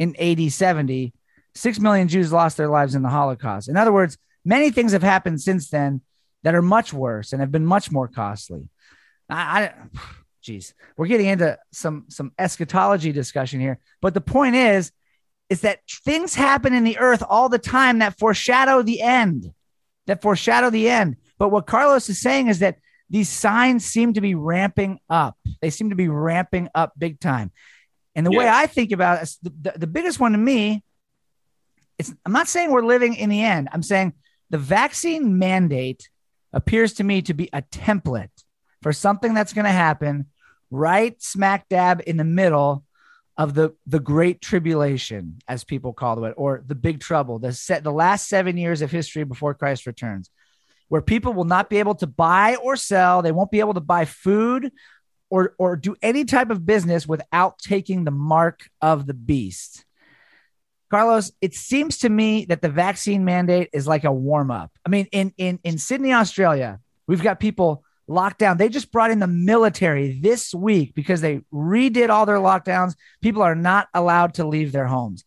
in 0.00 0.16
AD 0.16 0.50
70. 0.50 1.12
6 1.54 1.80
million 1.80 2.08
Jews 2.08 2.32
lost 2.32 2.56
their 2.56 2.68
lives 2.68 2.94
in 2.94 3.02
the 3.02 3.08
Holocaust. 3.08 3.68
In 3.68 3.76
other 3.76 3.92
words, 3.92 4.18
many 4.44 4.70
things 4.70 4.92
have 4.92 5.02
happened 5.02 5.40
since 5.40 5.70
then 5.70 6.00
that 6.42 6.54
are 6.54 6.62
much 6.62 6.92
worse 6.92 7.32
and 7.32 7.40
have 7.40 7.52
been 7.52 7.66
much 7.66 7.90
more 7.90 8.08
costly. 8.08 8.68
I, 9.28 9.62
I 9.62 9.74
geez, 10.42 10.74
we're 10.96 11.06
getting 11.06 11.26
into 11.26 11.58
some 11.72 12.04
some 12.08 12.32
eschatology 12.38 13.12
discussion 13.12 13.60
here, 13.60 13.78
but 14.00 14.14
the 14.14 14.20
point 14.20 14.54
is, 14.54 14.92
is 15.48 15.62
that 15.62 15.80
things 16.04 16.34
happen 16.34 16.74
in 16.74 16.84
the 16.84 16.98
earth 16.98 17.22
all 17.28 17.48
the 17.48 17.58
time 17.58 17.98
that 17.98 18.18
foreshadow 18.18 18.82
the 18.82 19.00
end, 19.00 19.52
that 20.06 20.22
foreshadow 20.22 20.70
the 20.70 20.88
end. 20.88 21.16
But 21.38 21.50
what 21.50 21.66
Carlos 21.66 22.08
is 22.08 22.20
saying 22.20 22.48
is 22.48 22.60
that 22.60 22.78
these 23.10 23.28
signs 23.28 23.84
seem 23.84 24.14
to 24.14 24.20
be 24.20 24.34
ramping 24.34 24.98
up. 25.08 25.36
They 25.60 25.70
seem 25.70 25.90
to 25.90 25.96
be 25.96 26.08
ramping 26.08 26.68
up 26.74 26.92
big 26.98 27.20
time. 27.20 27.52
And 28.14 28.26
the 28.26 28.30
yes. 28.30 28.38
way 28.38 28.48
I 28.48 28.66
think 28.66 28.92
about 28.92 29.22
it, 29.22 29.30
the, 29.42 29.70
the, 29.70 29.78
the 29.80 29.86
biggest 29.86 30.20
one 30.20 30.32
to 30.32 30.38
me, 30.38 30.82
it's 31.98 32.12
I'm 32.24 32.32
not 32.32 32.48
saying 32.48 32.70
we're 32.70 32.82
living 32.82 33.14
in 33.14 33.28
the 33.28 33.42
end. 33.42 33.68
I'm 33.72 33.82
saying 33.82 34.14
the 34.50 34.58
vaccine 34.58 35.38
mandate 35.38 36.08
appears 36.52 36.94
to 36.94 37.04
me 37.04 37.22
to 37.22 37.34
be 37.34 37.48
a 37.52 37.62
template 37.62 38.28
for 38.82 38.92
something 38.92 39.34
that's 39.34 39.52
going 39.52 39.64
to 39.64 39.70
happen 39.70 40.26
right 40.70 41.20
smack 41.22 41.68
dab 41.68 42.02
in 42.06 42.16
the 42.16 42.24
middle 42.24 42.84
of 43.36 43.54
the 43.54 43.74
the 43.86 44.00
great 44.00 44.40
tribulation 44.40 45.38
as 45.48 45.64
people 45.64 45.92
call 45.92 46.24
it 46.24 46.34
or 46.36 46.62
the 46.66 46.74
big 46.74 47.00
trouble 47.00 47.38
the 47.38 47.52
set 47.52 47.82
the 47.82 47.92
last 47.92 48.28
7 48.28 48.56
years 48.56 48.82
of 48.82 48.90
history 48.90 49.24
before 49.24 49.54
Christ 49.54 49.86
returns 49.86 50.30
where 50.88 51.02
people 51.02 51.32
will 51.32 51.44
not 51.44 51.68
be 51.68 51.78
able 51.78 51.94
to 51.96 52.06
buy 52.06 52.56
or 52.56 52.76
sell 52.76 53.22
they 53.22 53.32
won't 53.32 53.50
be 53.50 53.60
able 53.60 53.74
to 53.74 53.80
buy 53.80 54.04
food 54.04 54.70
or 55.30 55.54
or 55.58 55.76
do 55.76 55.96
any 56.02 56.24
type 56.24 56.50
of 56.50 56.66
business 56.66 57.06
without 57.06 57.58
taking 57.58 58.04
the 58.04 58.10
mark 58.12 58.68
of 58.80 59.06
the 59.06 59.14
beast 59.14 59.83
Carlos, 60.94 61.32
it 61.40 61.54
seems 61.54 61.98
to 61.98 62.08
me 62.08 62.44
that 62.44 62.62
the 62.62 62.68
vaccine 62.68 63.24
mandate 63.24 63.68
is 63.72 63.84
like 63.84 64.04
a 64.04 64.12
warm 64.12 64.52
up. 64.52 64.70
I 64.86 64.88
mean, 64.88 65.06
in 65.10 65.34
in 65.36 65.58
in 65.64 65.76
Sydney, 65.76 66.12
Australia, 66.12 66.78
we've 67.08 67.20
got 67.20 67.40
people 67.40 67.82
locked 68.06 68.38
down. 68.38 68.58
They 68.58 68.68
just 68.68 68.92
brought 68.92 69.10
in 69.10 69.18
the 69.18 69.26
military 69.26 70.20
this 70.20 70.54
week 70.54 70.94
because 70.94 71.20
they 71.20 71.40
redid 71.52 72.10
all 72.10 72.26
their 72.26 72.36
lockdowns. 72.36 72.94
People 73.20 73.42
are 73.42 73.56
not 73.56 73.88
allowed 73.92 74.34
to 74.34 74.46
leave 74.46 74.70
their 74.70 74.86
homes. 74.86 75.24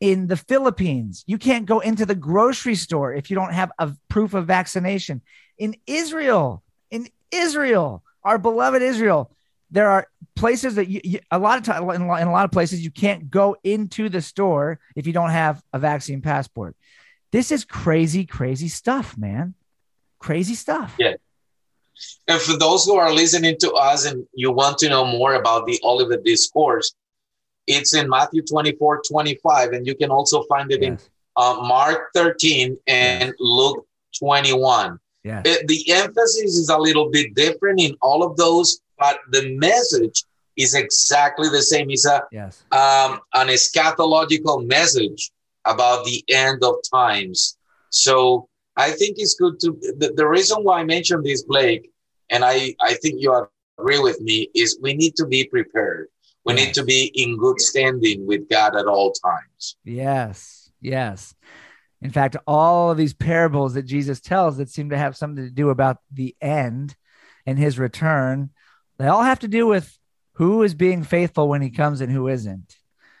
In 0.00 0.26
the 0.26 0.38
Philippines, 0.38 1.22
you 1.26 1.36
can't 1.36 1.66
go 1.66 1.80
into 1.80 2.06
the 2.06 2.14
grocery 2.14 2.74
store 2.74 3.12
if 3.12 3.28
you 3.28 3.34
don't 3.34 3.52
have 3.52 3.72
a 3.78 3.92
proof 4.08 4.32
of 4.32 4.46
vaccination. 4.46 5.20
In 5.58 5.76
Israel, 5.86 6.62
in 6.90 7.08
Israel, 7.30 8.02
our 8.24 8.38
beloved 8.38 8.80
Israel, 8.80 9.30
there 9.70 9.90
are 9.90 10.08
places 10.40 10.74
that 10.76 10.88
you, 10.88 11.00
you 11.04 11.20
a 11.30 11.38
lot 11.38 11.58
of 11.58 11.64
time 11.64 11.88
in, 11.90 12.02
a 12.02 12.32
lot 12.32 12.44
of 12.44 12.50
places 12.50 12.82
you 12.82 12.90
can't 12.90 13.30
go 13.30 13.56
into 13.62 14.08
the 14.08 14.20
store 14.20 14.80
if 14.96 15.06
you 15.06 15.12
don't 15.12 15.30
have 15.30 15.62
a 15.72 15.78
vaccine 15.78 16.20
passport. 16.22 16.74
This 17.30 17.52
is 17.52 17.64
crazy, 17.64 18.24
crazy 18.24 18.68
stuff, 18.68 19.16
man. 19.16 19.54
Crazy 20.18 20.54
stuff. 20.54 20.96
Yeah. 20.98 21.14
And 22.26 22.40
for 22.40 22.56
those 22.56 22.84
who 22.86 22.96
are 22.96 23.12
listening 23.12 23.56
to 23.60 23.72
us 23.72 24.06
and 24.06 24.26
you 24.34 24.50
want 24.50 24.78
to 24.78 24.88
know 24.88 25.04
more 25.04 25.34
about 25.34 25.66
the 25.66 25.78
Olivet 25.84 26.24
Discourse, 26.24 26.94
it's 27.66 27.94
in 27.94 28.08
Matthew 28.08 28.42
24, 28.42 29.02
25, 29.08 29.72
and 29.72 29.86
you 29.86 29.94
can 29.94 30.10
also 30.10 30.42
find 30.44 30.72
it 30.72 30.82
yes. 30.82 30.88
in 30.88 31.08
uh, 31.36 31.60
Mark 31.62 32.10
13 32.14 32.76
and 32.86 33.28
yes. 33.28 33.34
Luke 33.38 33.86
21. 34.18 34.98
Yeah. 35.22 35.42
The 35.42 35.84
emphasis 35.92 36.56
is 36.56 36.70
a 36.70 36.78
little 36.78 37.10
bit 37.10 37.34
different 37.34 37.80
in 37.80 37.94
all 38.00 38.22
of 38.22 38.36
those 38.38 38.80
but 39.00 39.18
the 39.30 39.56
message 39.56 40.24
is 40.60 40.74
exactly 40.74 41.48
the 41.48 41.62
same. 41.62 41.90
It's 41.90 42.06
a 42.06 42.22
yes. 42.32 42.62
um, 42.72 43.20
an 43.34 43.48
eschatological 43.48 44.66
message 44.66 45.30
about 45.64 46.04
the 46.04 46.24
end 46.28 46.62
of 46.64 46.76
times. 46.92 47.56
So 47.90 48.48
I 48.76 48.90
think 48.90 49.16
it's 49.18 49.34
good 49.34 49.60
to 49.60 49.76
the, 49.98 50.12
the 50.16 50.26
reason 50.26 50.62
why 50.62 50.80
I 50.80 50.84
mentioned 50.84 51.24
this, 51.24 51.42
Blake, 51.42 51.90
and 52.30 52.44
I, 52.44 52.74
I 52.80 52.94
think 52.94 53.20
you 53.20 53.46
agree 53.78 53.98
with 53.98 54.20
me, 54.20 54.48
is 54.54 54.78
we 54.80 54.94
need 54.94 55.16
to 55.16 55.26
be 55.26 55.44
prepared. 55.44 56.08
We 56.44 56.54
yes. 56.54 56.66
need 56.66 56.74
to 56.74 56.84
be 56.84 57.10
in 57.14 57.36
good 57.36 57.60
standing 57.60 58.26
with 58.26 58.48
God 58.48 58.76
at 58.76 58.86
all 58.86 59.12
times. 59.12 59.76
Yes, 59.84 60.70
yes. 60.80 61.34
In 62.00 62.10
fact, 62.10 62.36
all 62.46 62.90
of 62.90 62.96
these 62.96 63.12
parables 63.12 63.74
that 63.74 63.82
Jesus 63.82 64.20
tells 64.20 64.56
that 64.56 64.70
seem 64.70 64.90
to 64.90 64.96
have 64.96 65.16
something 65.16 65.44
to 65.44 65.50
do 65.50 65.68
about 65.68 65.98
the 66.10 66.34
end 66.40 66.96
and 67.44 67.58
his 67.58 67.78
return 67.78 68.50
they 69.00 69.06
all 69.06 69.22
have 69.22 69.38
to 69.38 69.48
do 69.48 69.66
with 69.66 69.98
who 70.40 70.62
is 70.62 70.72
being 70.72 71.02
faithful 71.02 71.50
when 71.50 71.60
he 71.60 71.68
comes 71.68 72.00
and 72.00 72.10
who 72.10 72.26
isn't. 72.26 72.74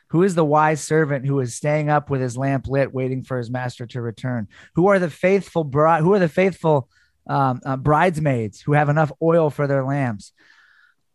Who 0.08 0.22
is 0.22 0.34
the 0.34 0.42
wise 0.42 0.80
servant 0.80 1.26
who 1.26 1.38
is 1.40 1.54
staying 1.54 1.90
up 1.90 2.08
with 2.08 2.22
his 2.22 2.34
lamp 2.34 2.66
lit, 2.66 2.94
waiting 2.94 3.24
for 3.24 3.36
his 3.36 3.50
master 3.50 3.84
to 3.88 4.00
return? 4.00 4.48
Who 4.74 4.86
are 4.86 4.98
the 4.98 5.10
faithful 5.10 5.62
bride? 5.62 6.02
Who 6.02 6.14
are 6.14 6.18
the 6.18 6.30
faithful 6.30 6.88
um, 7.26 7.60
uh, 7.62 7.76
bridesmaids 7.76 8.62
who 8.62 8.72
have 8.72 8.88
enough 8.88 9.12
oil 9.20 9.50
for 9.50 9.66
their 9.66 9.84
lamps? 9.84 10.32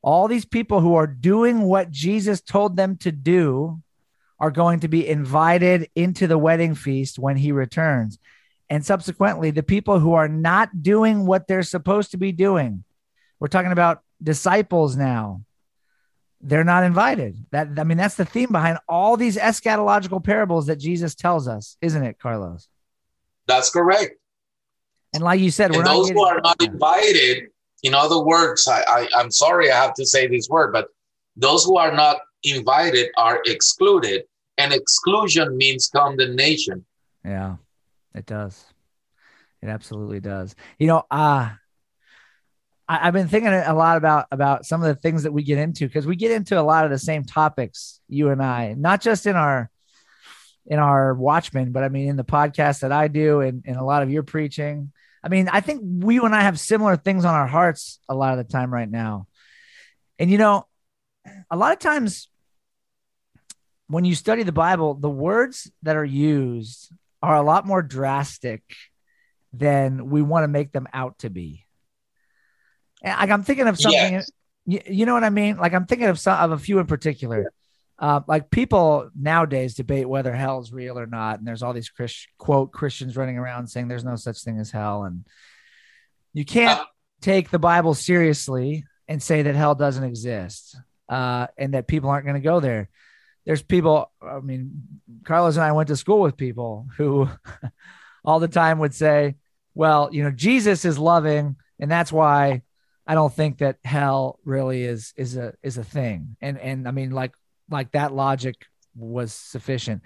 All 0.03 0.27
these 0.27 0.45
people 0.45 0.79
who 0.79 0.93
are 0.93 1.07
doing 1.07 1.61
what 1.61 1.89
Jesus 1.89 2.39
told 2.39 2.77
them 2.77 2.97
to 2.97 3.11
do 3.11 3.81
are 4.39 4.51
going 4.51 4.81
to 4.81 4.87
be 4.87 5.07
invited 5.07 5.89
into 5.95 6.27
the 6.27 6.37
wedding 6.37 6.75
feast 6.75 7.17
when 7.17 7.35
he 7.35 7.51
returns. 7.51 8.19
And 8.69 8.85
subsequently, 8.85 9.49
the 9.49 9.63
people 9.63 9.97
who 9.97 10.13
are 10.13 10.29
not 10.29 10.83
doing 10.83 11.25
what 11.25 11.47
they're 11.47 11.63
supposed 11.63 12.11
to 12.11 12.17
be 12.17 12.31
doing, 12.31 12.83
we're 13.39 13.47
talking 13.47 13.71
about 13.71 14.03
disciples 14.21 14.95
now 14.95 15.41
they're 16.45 16.63
not 16.63 16.83
invited. 16.83 17.35
That 17.51 17.69
i 17.77 17.83
mean 17.83 17.97
that's 17.97 18.15
the 18.15 18.25
theme 18.25 18.51
behind 18.51 18.77
all 18.87 19.17
these 19.17 19.37
eschatological 19.37 20.23
parables 20.23 20.67
that 20.67 20.77
jesus 20.77 21.15
tells 21.15 21.47
us 21.47 21.77
isn't 21.81 22.03
it 22.03 22.19
carlos? 22.19 22.67
That's 23.47 23.69
correct. 23.69 24.15
And 25.13 25.23
like 25.23 25.39
you 25.39 25.51
said 25.51 25.73
and 25.75 25.85
those 25.85 26.09
who 26.09 26.23
are 26.23 26.41
not 26.41 26.61
invited 26.61 27.47
in 27.83 27.93
other 27.93 28.23
words 28.23 28.67
I, 28.67 28.81
I 28.87 29.07
i'm 29.15 29.31
sorry 29.31 29.71
i 29.71 29.75
have 29.75 29.93
to 29.95 30.05
say 30.05 30.27
this 30.27 30.47
word 30.49 30.71
but 30.71 30.87
those 31.35 31.65
who 31.65 31.77
are 31.77 31.93
not 31.93 32.17
invited 32.43 33.09
are 33.17 33.41
excluded. 33.45 34.23
And 34.57 34.71
exclusion 34.71 35.57
means 35.57 35.89
condemnation. 35.93 36.85
Yeah 37.25 37.57
it 38.13 38.25
does. 38.25 38.65
It 39.61 39.67
absolutely 39.67 40.19
does. 40.19 40.55
You 40.79 40.87
know 40.87 41.03
uh 41.11 41.49
I, 42.87 42.97
have 42.97 43.13
been 43.13 43.27
thinking 43.27 43.51
a 43.51 43.73
lot 43.73 43.97
about 43.97 44.27
about 44.31 44.65
some 44.65 44.81
of 44.81 44.87
the 44.87 44.95
things 44.95 45.23
that 45.23 45.31
we 45.31 45.43
get 45.43 45.57
into 45.57 45.87
because 45.87 46.05
we 46.05 46.15
get 46.15 46.31
into 46.31 46.59
a 46.59 46.61
lot 46.61 46.85
of 46.85 46.91
the 46.91 46.99
same 46.99 47.23
topics, 47.23 47.99
you 48.07 48.29
and 48.29 48.41
I, 48.41 48.75
not 48.77 49.01
just 49.01 49.25
in 49.25 49.35
our 49.35 49.69
in 50.67 50.79
our 50.79 51.13
Watchmen, 51.13 51.71
but 51.71 51.83
I 51.83 51.89
mean 51.89 52.09
in 52.09 52.15
the 52.15 52.23
podcast 52.23 52.81
that 52.81 52.91
I 52.91 53.07
do 53.07 53.41
and, 53.41 53.63
and 53.65 53.77
a 53.77 53.83
lot 53.83 54.03
of 54.03 54.11
your 54.11 54.23
preaching. 54.23 54.91
I 55.23 55.29
mean, 55.29 55.49
I 55.49 55.61
think 55.61 55.81
we 55.83 56.19
and 56.19 56.35
I 56.35 56.41
have 56.41 56.59
similar 56.59 56.95
things 56.95 57.25
on 57.25 57.33
our 57.33 57.47
hearts 57.47 57.99
a 58.07 58.15
lot 58.15 58.37
of 58.37 58.45
the 58.45 58.51
time 58.51 58.71
right 58.71 58.89
now. 58.89 59.27
And 60.19 60.29
you 60.29 60.37
know, 60.37 60.67
a 61.49 61.57
lot 61.57 61.73
of 61.73 61.79
times 61.79 62.29
when 63.87 64.05
you 64.05 64.15
study 64.15 64.43
the 64.43 64.51
Bible, 64.51 64.93
the 64.93 65.09
words 65.09 65.71
that 65.83 65.95
are 65.95 66.05
used 66.05 66.91
are 67.21 67.35
a 67.35 67.41
lot 67.41 67.65
more 67.65 67.81
drastic 67.81 68.61
than 69.53 70.09
we 70.09 70.21
want 70.21 70.43
to 70.43 70.47
make 70.47 70.71
them 70.71 70.87
out 70.93 71.19
to 71.19 71.29
be. 71.29 71.64
Like 73.05 73.29
I'm 73.29 73.43
thinking 73.43 73.67
of 73.67 73.79
something. 73.79 74.13
Yes. 74.13 74.31
You, 74.65 74.81
you, 74.87 75.05
know 75.05 75.13
what 75.13 75.23
I 75.23 75.29
mean? 75.29 75.57
Like 75.57 75.73
I'm 75.73 75.85
thinking 75.85 76.07
of 76.07 76.19
some 76.19 76.39
of 76.39 76.51
a 76.51 76.57
few 76.61 76.79
in 76.79 76.87
particular. 76.87 77.51
Uh, 77.97 78.21
like 78.27 78.49
people 78.49 79.09
nowadays 79.17 79.75
debate 79.75 80.09
whether 80.09 80.33
hell 80.33 80.59
is 80.59 80.73
real 80.73 80.99
or 80.99 81.05
not, 81.05 81.37
and 81.37 81.47
there's 81.47 81.63
all 81.63 81.71
these 81.71 81.89
Christ, 81.89 82.27
quote 82.37 82.71
Christians 82.71 83.15
running 83.15 83.37
around 83.37 83.67
saying 83.67 83.87
there's 83.87 84.03
no 84.03 84.17
such 84.17 84.41
thing 84.41 84.59
as 84.59 84.71
hell, 84.71 85.03
and 85.03 85.25
you 86.33 86.43
can't 86.43 86.81
uh, 86.81 86.85
take 87.21 87.51
the 87.51 87.59
Bible 87.59 87.93
seriously 87.93 88.83
and 89.07 89.23
say 89.23 89.43
that 89.43 89.55
hell 89.55 89.75
doesn't 89.75 90.03
exist, 90.03 90.75
uh, 91.07 91.47
and 91.57 91.73
that 91.73 91.87
people 91.87 92.09
aren't 92.09 92.25
going 92.25 92.35
to 92.35 92.41
go 92.41 92.59
there. 92.59 92.89
There's 93.45 93.61
people. 93.61 94.11
I 94.21 94.39
mean, 94.39 94.81
Carlos 95.23 95.55
and 95.55 95.63
I 95.63 95.71
went 95.71 95.87
to 95.87 95.95
school 95.95 96.19
with 96.19 96.35
people 96.35 96.87
who 96.97 97.29
all 98.25 98.41
the 98.41 98.49
time 98.49 98.79
would 98.79 98.93
say, 98.93 99.35
"Well, 99.73 100.09
you 100.11 100.23
know, 100.23 100.31
Jesus 100.31 100.83
is 100.83 100.99
loving, 100.99 101.55
and 101.79 101.89
that's 101.89 102.11
why 102.11 102.63
I 103.07 103.13
don't 103.13 103.33
think 103.33 103.59
that 103.59 103.77
hell 103.83 104.39
really 104.43 104.83
is 104.83 105.13
is 105.15 105.37
a 105.37 105.53
is 105.61 105.77
a 105.77 105.83
thing. 105.83 106.37
And 106.41 106.57
and 106.57 106.87
I 106.87 106.91
mean 106.91 107.11
like 107.11 107.33
like 107.69 107.91
that 107.91 108.13
logic 108.13 108.55
was 108.95 109.33
sufficient. 109.33 110.01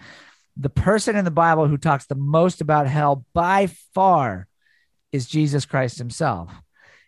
The 0.58 0.70
person 0.70 1.16
in 1.16 1.26
the 1.26 1.32
Bible 1.32 1.68
who 1.68 1.78
talks 1.78 2.06
the 2.06 2.16
most 2.16 2.62
about 2.62 2.88
hell 2.88 3.26
by 3.34 3.68
far 3.94 4.48
is 5.12 5.28
Jesus 5.28 5.66
Christ 5.66 5.98
himself. 5.98 6.52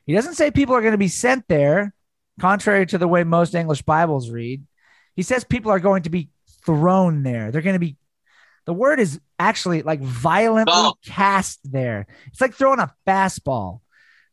He 0.05 0.13
doesn't 0.13 0.35
say 0.35 0.51
people 0.51 0.75
are 0.75 0.81
going 0.81 0.93
to 0.93 0.97
be 0.97 1.07
sent 1.07 1.47
there, 1.47 1.93
contrary 2.39 2.85
to 2.87 2.97
the 2.97 3.07
way 3.07 3.23
most 3.23 3.53
English 3.55 3.81
Bibles 3.83 4.29
read. 4.29 4.63
He 5.15 5.23
says 5.23 5.43
people 5.43 5.71
are 5.71 5.79
going 5.79 6.03
to 6.03 6.09
be 6.09 6.29
thrown 6.65 7.23
there. 7.23 7.51
They're 7.51 7.61
going 7.61 7.75
to 7.75 7.79
be, 7.79 7.97
the 8.65 8.73
word 8.73 8.99
is 8.99 9.19
actually 9.37 9.81
like 9.83 10.01
violently 10.01 10.73
oh. 10.75 10.93
cast 11.05 11.59
there. 11.63 12.07
It's 12.27 12.41
like 12.41 12.53
throwing 12.53 12.79
a 12.79 12.93
fastball. 13.07 13.81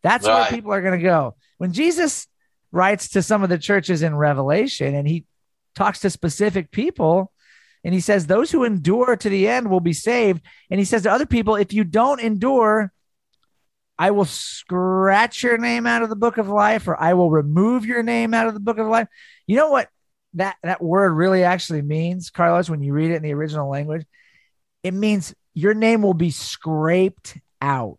That's 0.03 0.27
right. 0.27 0.43
where 0.43 0.51
people 0.51 0.73
are 0.73 0.83
going 0.83 0.99
to 0.99 1.05
go. 1.05 1.35
When 1.59 1.73
Jesus 1.73 2.27
writes 2.73 3.11
to 3.11 3.23
some 3.23 3.43
of 3.43 3.49
the 3.49 3.59
churches 3.59 4.03
in 4.03 4.17
Revelation 4.17 4.95
and 4.95 5.07
he 5.07 5.27
talks 5.75 6.01
to 6.01 6.11
specific 6.11 6.71
people, 6.71 7.33
and 7.85 7.95
he 7.95 8.01
says, 8.01 8.27
Those 8.27 8.51
who 8.51 8.65
endure 8.65 9.17
to 9.17 9.29
the 9.29 9.49
end 9.49 9.71
will 9.71 9.81
be 9.81 9.93
saved. 9.93 10.43
And 10.71 10.81
he 10.81 10.85
says 10.85 11.03
to 11.03 11.13
other 11.13 11.27
people, 11.27 11.57
If 11.57 11.73
you 11.73 11.85
don't 11.85 12.21
endure, 12.21 12.93
I 13.99 14.13
will 14.13 14.25
scratch 14.25 15.43
your 15.43 15.59
name 15.59 15.87
out 15.87 16.03
of 16.03 16.09
the 16.09 16.17
book 16.17 16.39
of 16.39 16.49
life, 16.49 16.87
or 16.87 17.01
I 17.01 17.15
will 17.15 17.31
remove 17.31 17.85
your 17.85 18.03
name 18.03 18.33
out 18.33 18.47
of 18.47 18.55
the 18.55 18.61
book 18.61 18.79
of 18.79 18.87
life. 18.87 19.09
You 19.47 19.57
know 19.57 19.71
what 19.71 19.89
that, 20.35 20.57
that 20.63 20.83
word 20.83 21.13
really 21.13 21.43
actually 21.43 21.83
means, 21.83 22.31
Carlos, 22.31 22.71
when 22.71 22.83
you 22.83 22.93
read 22.93 23.11
it 23.11 23.17
in 23.17 23.23
the 23.23 23.35
original 23.35 23.69
language? 23.69 24.07
It 24.83 24.95
means 24.95 25.35
your 25.55 25.75
name 25.75 26.03
will 26.03 26.15
be 26.15 26.31
scraped 26.31 27.37
out 27.61 27.99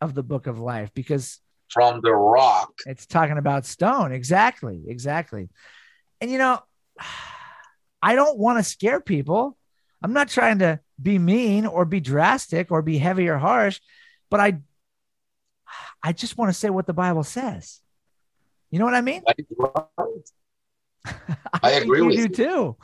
of 0.00 0.14
the 0.14 0.24
book 0.24 0.48
of 0.48 0.58
life 0.58 0.90
because 0.94 1.38
from 1.76 2.00
the 2.00 2.14
rock. 2.14 2.72
It's 2.86 3.04
talking 3.04 3.36
about 3.36 3.66
stone. 3.66 4.10
Exactly. 4.10 4.84
Exactly. 4.88 5.50
And 6.22 6.30
you 6.30 6.38
know, 6.38 6.62
I 8.02 8.14
don't 8.14 8.38
want 8.38 8.58
to 8.58 8.64
scare 8.64 8.98
people. 8.98 9.58
I'm 10.02 10.14
not 10.14 10.30
trying 10.30 10.60
to 10.60 10.80
be 11.00 11.18
mean 11.18 11.66
or 11.66 11.84
be 11.84 12.00
drastic 12.00 12.70
or 12.70 12.80
be 12.80 12.96
heavy 12.96 13.28
or 13.28 13.36
harsh, 13.36 13.80
but 14.30 14.40
I 14.40 14.60
I 16.02 16.14
just 16.14 16.38
want 16.38 16.48
to 16.48 16.54
say 16.54 16.70
what 16.70 16.86
the 16.86 16.94
Bible 16.94 17.24
says. 17.24 17.82
You 18.70 18.78
know 18.78 18.86
what 18.86 18.94
I 18.94 19.02
mean? 19.02 19.22
I, 19.28 19.34
I 21.62 21.70
agree 21.72 22.00
with 22.00 22.16
you 22.16 22.28
too. 22.28 22.76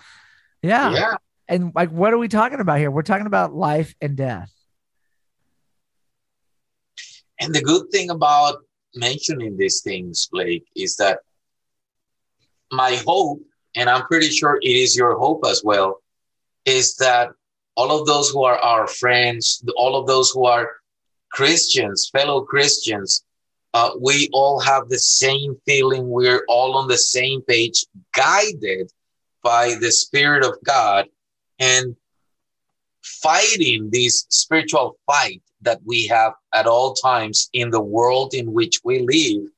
Yeah. 0.60 0.92
Yeah. 0.92 1.14
And 1.48 1.72
like 1.74 1.90
what 1.90 2.12
are 2.12 2.18
we 2.18 2.28
talking 2.28 2.60
about 2.60 2.78
here? 2.78 2.90
We're 2.90 3.02
talking 3.02 3.26
about 3.26 3.54
life 3.54 3.94
and 4.02 4.18
death. 4.18 4.52
And 7.40 7.54
the 7.54 7.62
good 7.62 7.90
thing 7.90 8.10
about 8.10 8.56
mentioning 8.94 9.56
these 9.56 9.80
things, 9.80 10.28
Blake, 10.30 10.66
is 10.76 10.96
that 10.96 11.20
my 12.70 13.00
hope, 13.06 13.40
and 13.74 13.88
I'm 13.88 14.06
pretty 14.06 14.28
sure 14.28 14.58
it 14.62 14.68
is 14.68 14.96
your 14.96 15.18
hope 15.18 15.44
as 15.46 15.62
well, 15.64 16.02
is 16.64 16.96
that 16.96 17.30
all 17.74 17.98
of 17.98 18.06
those 18.06 18.30
who 18.30 18.44
are 18.44 18.58
our 18.58 18.86
friends, 18.86 19.64
all 19.76 19.96
of 19.96 20.06
those 20.06 20.30
who 20.30 20.44
are 20.44 20.70
Christians, 21.30 22.10
fellow 22.12 22.42
Christians, 22.42 23.24
uh, 23.74 23.90
we 24.00 24.28
all 24.32 24.60
have 24.60 24.88
the 24.88 24.98
same 24.98 25.56
feeling. 25.64 26.08
We're 26.08 26.44
all 26.48 26.76
on 26.76 26.88
the 26.88 26.98
same 26.98 27.40
page, 27.42 27.86
guided 28.14 28.92
by 29.42 29.74
the 29.80 29.90
Spirit 29.90 30.44
of 30.44 30.56
God 30.64 31.08
and 31.58 31.96
fighting 33.02 33.90
this 33.90 34.26
spiritual 34.28 34.98
fight 35.06 35.42
that 35.62 35.80
we 35.84 36.06
have 36.06 36.32
at 36.52 36.66
all 36.66 36.94
times 36.94 37.48
in 37.52 37.70
the 37.70 37.80
world 37.80 38.34
in 38.34 38.52
which 38.52 38.80
we 38.84 39.00
live. 39.00 39.48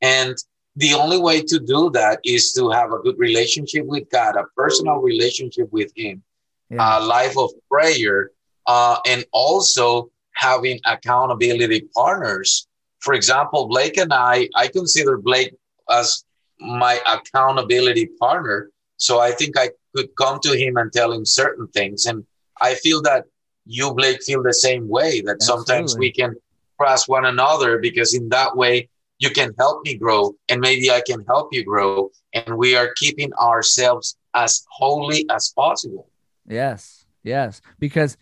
And 0.00 0.36
the 0.76 0.94
only 0.94 1.18
way 1.18 1.42
to 1.42 1.58
do 1.58 1.90
that 1.90 2.20
is 2.24 2.52
to 2.52 2.70
have 2.70 2.92
a 2.92 3.00
good 3.00 3.18
relationship 3.18 3.84
with 3.84 4.08
God, 4.10 4.36
a 4.36 4.44
personal 4.56 4.98
relationship 4.98 5.68
with 5.72 5.90
Him, 5.96 6.22
yeah. 6.70 6.98
a 6.98 7.00
life 7.00 7.36
of 7.36 7.50
prayer, 7.70 8.30
uh, 8.66 8.98
and 9.06 9.24
also 9.32 10.10
having 10.34 10.78
accountability 10.86 11.88
partners. 11.94 12.68
For 13.00 13.14
example, 13.14 13.66
Blake 13.66 13.96
and 13.96 14.12
I, 14.12 14.48
I 14.54 14.68
consider 14.68 15.18
Blake 15.18 15.54
as 15.90 16.24
my 16.60 17.00
accountability 17.08 18.06
partner. 18.20 18.70
So 18.96 19.20
I 19.20 19.32
think 19.32 19.56
I 19.56 19.70
could 19.94 20.08
come 20.16 20.38
to 20.40 20.56
him 20.56 20.76
and 20.76 20.92
tell 20.92 21.12
him 21.12 21.24
certain 21.24 21.66
things. 21.68 22.06
And 22.06 22.24
I 22.60 22.74
feel 22.74 23.02
that 23.02 23.24
you, 23.66 23.94
Blake, 23.94 24.22
feel 24.22 24.42
the 24.42 24.54
same 24.54 24.88
way 24.88 25.20
that 25.22 25.36
Absolutely. 25.36 25.64
sometimes 25.66 25.98
we 25.98 26.10
can 26.12 26.34
trust 26.80 27.08
one 27.08 27.24
another 27.26 27.78
because 27.78 28.14
in 28.14 28.28
that 28.30 28.56
way 28.56 28.88
you 29.18 29.30
can 29.30 29.52
help 29.58 29.84
me 29.84 29.94
grow 29.96 30.34
and 30.48 30.60
maybe 30.60 30.90
I 30.90 31.02
can 31.06 31.24
help 31.26 31.52
you 31.52 31.64
grow. 31.64 32.10
And 32.32 32.56
we 32.56 32.76
are 32.76 32.92
keeping 32.96 33.32
ourselves 33.34 34.16
as 34.34 34.64
holy 34.70 35.26
as 35.30 35.48
possible. 35.48 36.08
Yes, 36.46 37.04
yes. 37.24 37.60
Because 37.78 38.16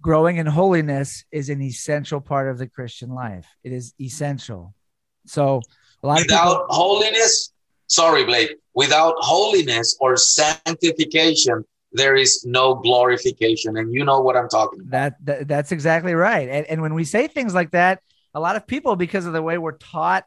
growing 0.00 0.36
in 0.38 0.46
holiness 0.46 1.24
is 1.30 1.48
an 1.48 1.62
essential 1.62 2.20
part 2.20 2.48
of 2.48 2.58
the 2.58 2.66
Christian 2.66 3.10
life. 3.10 3.46
It 3.62 3.72
is 3.72 3.94
essential. 4.00 4.74
So 5.26 5.60
a 6.02 6.06
lot 6.06 6.18
without 6.20 6.46
of 6.46 6.52
people- 6.68 6.74
holiness, 6.74 7.52
sorry, 7.86 8.24
Blake, 8.24 8.56
without 8.74 9.14
holiness 9.18 9.96
or 10.00 10.16
sanctification, 10.16 11.64
there 11.94 12.16
is 12.16 12.44
no 12.44 12.74
glorification. 12.74 13.76
And 13.76 13.94
you 13.94 14.04
know 14.04 14.20
what 14.20 14.36
I'm 14.36 14.48
talking 14.48 14.80
about. 14.80 14.90
That, 14.90 15.24
that 15.24 15.48
that's 15.48 15.72
exactly 15.72 16.14
right. 16.14 16.48
And, 16.48 16.66
and 16.66 16.82
when 16.82 16.94
we 16.94 17.04
say 17.04 17.28
things 17.28 17.54
like 17.54 17.70
that, 17.70 18.00
a 18.34 18.40
lot 18.40 18.56
of 18.56 18.66
people, 18.66 18.96
because 18.96 19.26
of 19.26 19.32
the 19.32 19.42
way 19.42 19.58
we're 19.58 19.78
taught 19.78 20.24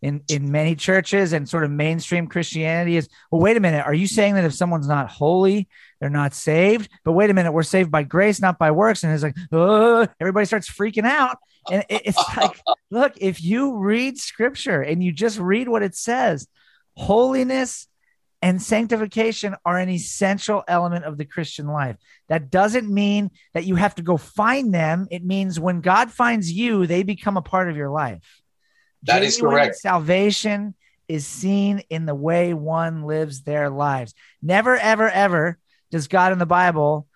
in, 0.00 0.22
in 0.28 0.50
many 0.50 0.74
churches 0.74 1.32
and 1.32 1.48
sort 1.48 1.64
of 1.64 1.70
mainstream 1.70 2.26
Christianity 2.26 2.96
is, 2.96 3.08
well, 3.30 3.42
wait 3.42 3.56
a 3.56 3.60
minute. 3.60 3.84
Are 3.84 3.94
you 3.94 4.06
saying 4.06 4.34
that 4.34 4.44
if 4.44 4.54
someone's 4.54 4.88
not 4.88 5.10
holy, 5.10 5.68
they're 6.00 6.10
not 6.10 6.34
saved? 6.34 6.90
But 7.04 7.12
wait 7.12 7.30
a 7.30 7.34
minute, 7.34 7.52
we're 7.52 7.62
saved 7.62 7.90
by 7.90 8.02
grace, 8.02 8.40
not 8.40 8.58
by 8.58 8.70
works. 8.70 9.04
And 9.04 9.12
it's 9.12 9.22
like, 9.22 9.36
oh, 9.52 10.06
everybody 10.18 10.46
starts 10.46 10.68
freaking 10.68 11.06
out. 11.06 11.36
And 11.70 11.84
it's 11.88 12.18
like, 12.36 12.58
look, 12.90 13.12
if 13.18 13.42
you 13.42 13.76
read 13.76 14.18
scripture 14.18 14.80
and 14.80 15.04
you 15.04 15.12
just 15.12 15.38
read 15.38 15.68
what 15.68 15.82
it 15.82 15.94
says, 15.94 16.48
holiness 16.96 17.86
and 18.42 18.60
sanctification 18.60 19.54
are 19.64 19.78
an 19.78 19.88
essential 19.88 20.64
element 20.66 21.04
of 21.04 21.16
the 21.16 21.24
Christian 21.24 21.68
life. 21.68 21.96
That 22.28 22.50
doesn't 22.50 22.92
mean 22.92 23.30
that 23.54 23.64
you 23.64 23.76
have 23.76 23.94
to 23.94 24.02
go 24.02 24.16
find 24.16 24.74
them. 24.74 25.06
It 25.12 25.24
means 25.24 25.60
when 25.60 25.80
God 25.80 26.10
finds 26.10 26.50
you, 26.50 26.86
they 26.86 27.04
become 27.04 27.36
a 27.36 27.42
part 27.42 27.70
of 27.70 27.76
your 27.76 27.90
life. 27.90 28.42
That 29.04 29.20
Genuine 29.20 29.28
is 29.28 29.40
correct. 29.40 29.76
Salvation 29.76 30.74
is 31.06 31.24
seen 31.24 31.82
in 31.88 32.04
the 32.04 32.14
way 32.14 32.52
one 32.52 33.04
lives 33.04 33.42
their 33.42 33.70
lives. 33.70 34.12
Never, 34.42 34.76
ever, 34.76 35.08
ever 35.08 35.58
does 35.92 36.08
God 36.08 36.32
in 36.32 36.38
the 36.38 36.46
Bible 36.46 37.06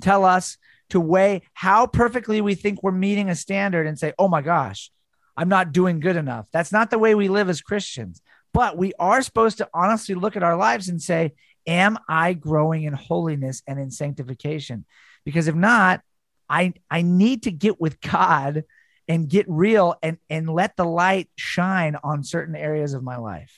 tell 0.00 0.24
us 0.24 0.58
to 0.90 1.00
weigh 1.00 1.42
how 1.52 1.86
perfectly 1.86 2.40
we 2.40 2.54
think 2.54 2.82
we're 2.82 2.90
meeting 2.92 3.30
a 3.30 3.36
standard 3.36 3.86
and 3.86 3.98
say, 3.98 4.12
oh 4.18 4.28
my 4.28 4.42
gosh, 4.42 4.90
I'm 5.36 5.48
not 5.48 5.72
doing 5.72 6.00
good 6.00 6.16
enough. 6.16 6.46
That's 6.52 6.72
not 6.72 6.90
the 6.90 6.98
way 6.98 7.14
we 7.14 7.28
live 7.28 7.48
as 7.48 7.62
Christians. 7.62 8.20
But 8.52 8.76
we 8.76 8.92
are 8.98 9.22
supposed 9.22 9.58
to 9.58 9.68
honestly 9.72 10.14
look 10.14 10.36
at 10.36 10.42
our 10.42 10.56
lives 10.56 10.88
and 10.88 11.00
say, 11.00 11.32
Am 11.66 11.96
I 12.08 12.32
growing 12.32 12.82
in 12.84 12.92
holiness 12.92 13.62
and 13.66 13.78
in 13.78 13.90
sanctification? 13.90 14.84
Because 15.24 15.46
if 15.46 15.54
not, 15.54 16.00
I, 16.48 16.74
I 16.90 17.02
need 17.02 17.44
to 17.44 17.52
get 17.52 17.80
with 17.80 18.00
God 18.00 18.64
and 19.08 19.28
get 19.28 19.46
real 19.48 19.94
and, 20.02 20.18
and 20.28 20.48
let 20.48 20.76
the 20.76 20.84
light 20.84 21.28
shine 21.36 21.96
on 22.02 22.24
certain 22.24 22.56
areas 22.56 22.94
of 22.94 23.02
my 23.02 23.16
life. 23.16 23.52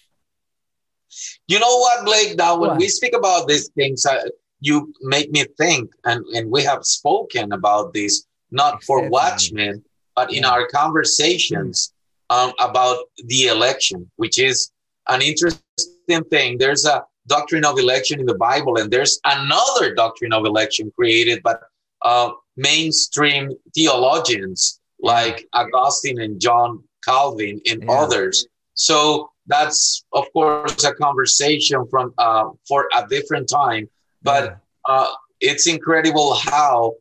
You 1.46 1.60
know 1.60 1.78
what, 1.78 2.04
Blake? 2.04 2.36
Now, 2.36 2.58
when 2.58 2.70
what? 2.70 2.78
we 2.78 2.88
speak 2.88 3.14
about 3.14 3.48
these 3.48 3.68
things, 3.68 4.04
I, 4.04 4.20
you 4.60 4.92
make 5.02 5.30
me 5.30 5.44
think, 5.58 5.90
and, 6.04 6.24
and 6.34 6.50
we 6.50 6.62
have 6.64 6.84
spoken 6.84 7.52
about 7.52 7.92
this, 7.92 8.26
not 8.50 8.82
for 8.82 9.08
watchmen, 9.08 9.84
but 10.16 10.32
in 10.32 10.44
our 10.44 10.66
conversations 10.68 11.92
um, 12.30 12.52
about 12.60 12.98
the 13.26 13.46
election, 13.46 14.10
which 14.16 14.38
is 14.38 14.70
an 15.08 15.22
interesting 15.22 16.24
thing. 16.30 16.58
There's 16.58 16.84
a 16.86 17.04
doctrine 17.26 17.64
of 17.64 17.78
election 17.78 18.20
in 18.20 18.26
the 18.26 18.34
Bible, 18.34 18.78
and 18.78 18.90
there's 18.90 19.18
another 19.24 19.94
doctrine 19.94 20.32
of 20.32 20.44
election 20.44 20.92
created 20.94 21.42
by 21.42 21.56
uh, 22.02 22.32
mainstream 22.56 23.52
theologians 23.74 24.80
like 25.00 25.46
Augustine 25.52 26.20
and 26.20 26.40
John 26.40 26.82
Calvin 27.04 27.60
and 27.70 27.82
yeah. 27.84 27.92
others. 27.92 28.46
So 28.74 29.30
that's 29.46 30.04
of 30.12 30.24
course 30.32 30.84
a 30.84 30.94
conversation 30.94 31.86
from 31.90 32.14
uh, 32.18 32.50
for 32.66 32.88
a 32.96 33.06
different 33.08 33.48
time, 33.48 33.88
but 34.22 34.58
uh, 34.86 35.12
it's 35.40 35.66
incredible 35.66 36.34
how 36.34 36.94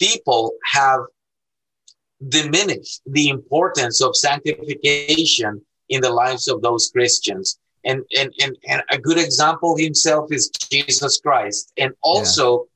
people 0.00 0.52
have 0.72 1.00
diminished 2.28 3.02
the 3.06 3.28
importance 3.28 4.00
of 4.00 4.16
sanctification 4.16 5.62
in 5.88 6.00
the 6.00 6.10
lives 6.10 6.48
of 6.48 6.62
those 6.62 6.90
Christians. 6.90 7.58
And, 7.84 8.02
and, 8.16 8.32
and, 8.42 8.56
and 8.66 8.82
a 8.90 8.98
good 8.98 9.18
example 9.18 9.76
himself 9.76 10.32
is 10.32 10.48
Jesus 10.48 11.20
Christ 11.20 11.72
and 11.76 11.92
also 12.02 12.66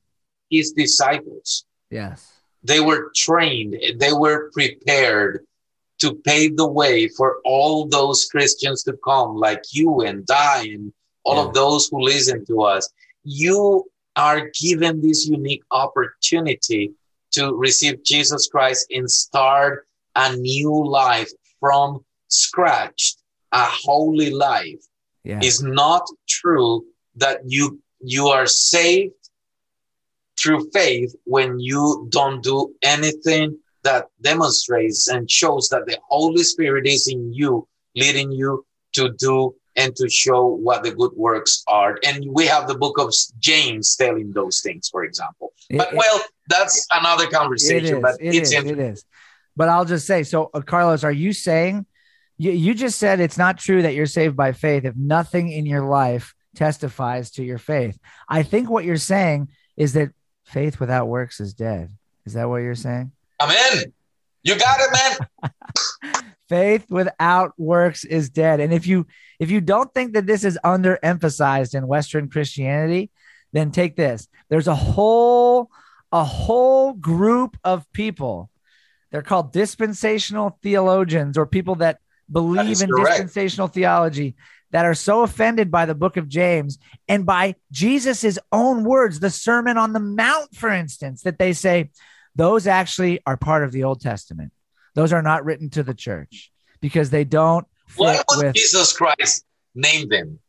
yeah. 0.49 0.59
his 0.59 0.71
disciples. 0.73 1.65
Yes. 1.89 2.31
They 2.63 2.79
were 2.79 3.11
trained, 3.15 3.75
they 3.97 4.13
were 4.13 4.51
prepared 4.51 5.45
to 5.99 6.15
pave 6.15 6.57
the 6.57 6.67
way 6.67 7.07
for 7.09 7.39
all 7.43 7.85
those 7.85 8.25
Christians 8.25 8.83
to 8.83 8.93
come, 9.03 9.35
like 9.35 9.63
you 9.71 10.01
and 10.01 10.25
I 10.29 10.67
and 10.71 10.93
all 11.23 11.35
yeah. 11.35 11.47
of 11.47 11.53
those 11.53 11.87
who 11.89 12.01
listen 12.01 12.45
to 12.45 12.61
us. 12.63 12.89
You 13.23 13.85
are 14.15 14.49
given 14.59 15.01
this 15.01 15.27
unique 15.27 15.63
opportunity 15.71 16.91
to 17.31 17.53
receive 17.55 18.03
Jesus 18.03 18.47
Christ 18.47 18.87
and 18.91 19.09
start 19.09 19.87
a 20.15 20.35
new 20.35 20.85
life 20.85 21.31
from 21.59 22.03
scratch, 22.29 23.15
a 23.51 23.65
holy 23.65 24.31
life. 24.31 24.83
Yeah. 25.23 25.39
It's 25.41 25.61
not 25.61 26.07
true 26.27 26.85
that 27.15 27.41
you 27.45 27.81
you 28.01 28.27
are 28.27 28.47
saved 28.47 29.13
through 30.39 30.69
faith 30.71 31.13
when 31.25 31.59
you 31.59 32.07
don't 32.09 32.41
do 32.41 32.73
anything 32.81 33.57
that 33.83 34.07
demonstrates 34.21 35.07
and 35.07 35.29
shows 35.29 35.69
that 35.69 35.85
the 35.85 35.97
Holy 36.07 36.43
Spirit 36.43 36.87
is 36.87 37.07
in 37.07 37.33
you, 37.33 37.67
leading 37.95 38.31
you 38.31 38.65
to 38.93 39.13
do 39.19 39.55
and 39.75 39.95
to 39.95 40.09
show 40.09 40.45
what 40.45 40.83
the 40.83 40.91
good 40.91 41.11
works 41.15 41.63
are. 41.67 41.97
And 42.05 42.25
we 42.31 42.45
have 42.47 42.67
the 42.67 42.77
book 42.77 42.99
of 42.99 43.13
James 43.39 43.95
telling 43.95 44.31
those 44.33 44.61
things, 44.61 44.89
for 44.89 45.03
example. 45.03 45.53
It, 45.69 45.77
but 45.77 45.93
well, 45.93 46.21
that's 46.49 46.85
another 46.91 47.27
conversation. 47.27 47.85
It 47.85 47.97
is, 47.97 48.01
but 48.01 48.15
it 48.19 48.35
it's 48.35 48.51
is, 48.51 48.65
it 48.65 48.79
is. 48.79 49.05
But 49.55 49.69
I'll 49.69 49.85
just 49.85 50.05
say, 50.05 50.23
so 50.23 50.49
uh, 50.53 50.61
Carlos, 50.61 51.03
are 51.03 51.11
you 51.11 51.33
saying 51.33 51.85
you, 52.39 52.51
you 52.51 52.73
just 52.73 52.97
said 52.97 53.19
it's 53.19 53.37
not 53.37 53.59
true 53.59 53.81
that 53.81 53.93
you're 53.93 54.05
saved 54.05 54.35
by 54.35 54.53
faith 54.53 54.85
if 54.85 54.95
nothing 54.95 55.51
in 55.51 55.65
your 55.65 55.83
life 55.83 56.33
testifies 56.55 57.31
to 57.31 57.43
your 57.43 57.57
faith? 57.57 57.99
I 58.27 58.43
think 58.43 58.69
what 58.69 58.85
you're 58.85 58.97
saying 58.97 59.49
is 59.75 59.93
that 59.93 60.09
faith 60.45 60.79
without 60.79 61.07
works 61.07 61.41
is 61.41 61.53
dead. 61.53 61.89
Is 62.25 62.33
that 62.33 62.49
what 62.49 62.57
you're 62.57 62.75
saying? 62.75 63.11
I'm 63.39 63.51
in. 63.51 63.93
You 64.41 64.57
got 64.57 64.79
it, 64.79 65.19
man. 65.43 66.23
faith 66.49 66.85
without 66.89 67.53
works 67.57 68.05
is 68.05 68.29
dead. 68.29 68.61
And 68.61 68.73
if 68.73 68.87
you 68.87 69.05
if 69.37 69.51
you 69.51 69.59
don't 69.59 69.93
think 69.93 70.13
that 70.13 70.25
this 70.25 70.45
is 70.45 70.57
underemphasized 70.63 71.75
in 71.75 71.87
Western 71.87 72.29
Christianity, 72.29 73.11
then 73.51 73.71
take 73.71 73.97
this. 73.97 74.29
There's 74.49 74.67
a 74.67 74.75
whole 74.75 75.69
a 76.13 76.23
whole 76.23 76.93
group 76.93 77.57
of 77.65 77.91
people. 77.91 78.49
They're 79.11 79.21
called 79.21 79.51
dispensational 79.51 80.57
theologians 80.63 81.37
or 81.37 81.45
people 81.45 81.75
that 81.75 81.99
believe 82.31 82.81
in 82.81 82.89
correct. 82.89 83.09
dispensational 83.09 83.67
theology 83.67 84.35
that 84.71 84.85
are 84.85 84.93
so 84.93 85.23
offended 85.23 85.71
by 85.71 85.85
the 85.85 85.95
book 85.95 86.17
of 86.17 86.27
James 86.27 86.77
and 87.07 87.25
by 87.25 87.55
Jesus's 87.71 88.37
own 88.51 88.83
words, 88.83 89.19
the 89.19 89.29
Sermon 89.29 89.77
on 89.77 89.93
the 89.93 89.99
Mount, 89.99 90.55
for 90.55 90.69
instance, 90.69 91.23
that 91.23 91.39
they 91.39 91.53
say 91.53 91.89
those 92.35 92.67
actually 92.67 93.19
are 93.25 93.35
part 93.35 93.63
of 93.63 93.71
the 93.71 93.83
Old 93.83 94.01
Testament. 94.01 94.51
Those 94.93 95.11
are 95.11 95.21
not 95.21 95.43
written 95.43 95.69
to 95.71 95.83
the 95.83 95.93
church 95.93 96.51
because 96.81 97.09
they 97.09 97.23
don't. 97.23 97.65
Why 97.95 98.21
would 98.29 98.45
with... 98.45 98.55
Jesus 98.55 98.93
Christ 98.93 99.45
name 99.73 100.07
them? 100.09 100.39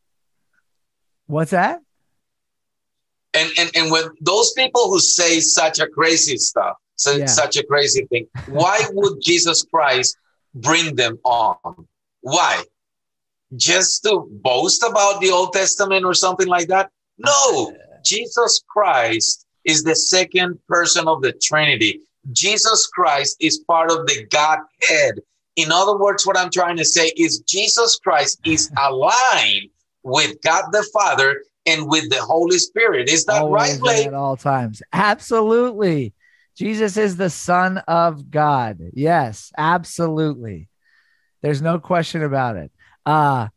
What's 1.25 1.51
that? 1.51 1.79
And, 3.33 3.49
and 3.57 3.71
and 3.75 3.91
when 3.91 4.03
those 4.19 4.51
people 4.53 4.89
who 4.89 4.99
say 4.99 5.39
such 5.39 5.79
a 5.79 5.87
crazy 5.87 6.37
stuff, 6.37 6.75
so 6.97 7.13
yeah. 7.13 7.25
such 7.25 7.55
a 7.55 7.63
crazy 7.63 8.05
thing, 8.05 8.27
why 8.47 8.85
would 8.91 9.21
Jesus 9.21 9.63
Christ 9.63 10.17
bring 10.53 10.95
them 10.95 11.19
on? 11.23 11.87
Why? 12.21 12.63
Just 13.55 14.03
to 14.03 14.27
boast 14.29 14.83
about 14.83 15.19
the 15.21 15.31
Old 15.31 15.53
Testament 15.53 16.05
or 16.05 16.13
something 16.13 16.47
like 16.47 16.67
that? 16.67 16.91
No, 17.17 17.75
Jesus 18.03 18.63
Christ 18.67 19.45
is 19.65 19.83
the 19.83 19.95
second 19.95 20.59
person 20.67 21.07
of 21.07 21.21
the 21.21 21.33
Trinity. 21.33 22.01
Jesus 22.31 22.87
Christ 22.87 23.37
is 23.39 23.59
part 23.59 23.91
of 23.91 24.05
the 24.07 24.25
Godhead. 24.29 25.19
In 25.55 25.71
other 25.71 25.97
words, 25.97 26.25
what 26.25 26.37
I'm 26.37 26.49
trying 26.49 26.77
to 26.77 26.85
say 26.85 27.11
is 27.17 27.39
Jesus 27.41 27.97
Christ 27.97 28.39
is 28.45 28.71
aligned 28.77 29.69
with 30.03 30.41
God 30.41 30.65
the 30.71 30.87
Father 30.93 31.43
and 31.65 31.87
with 31.89 32.09
the 32.09 32.21
Holy 32.21 32.57
Spirit. 32.57 33.09
Is 33.09 33.25
that 33.25 33.41
Always 33.41 33.73
right, 33.73 33.79
Blake? 33.79 34.07
At 34.07 34.13
all 34.13 34.37
times. 34.37 34.81
Absolutely. 34.93 36.13
Jesus 36.55 36.97
is 36.97 37.17
the 37.17 37.29
Son 37.29 37.77
of 37.87 38.29
God. 38.29 38.79
Yes, 38.93 39.51
absolutely. 39.57 40.69
There's 41.41 41.61
no 41.61 41.79
question 41.79 42.23
about 42.23 42.57
it. 42.57 42.71
Uh 43.05 43.47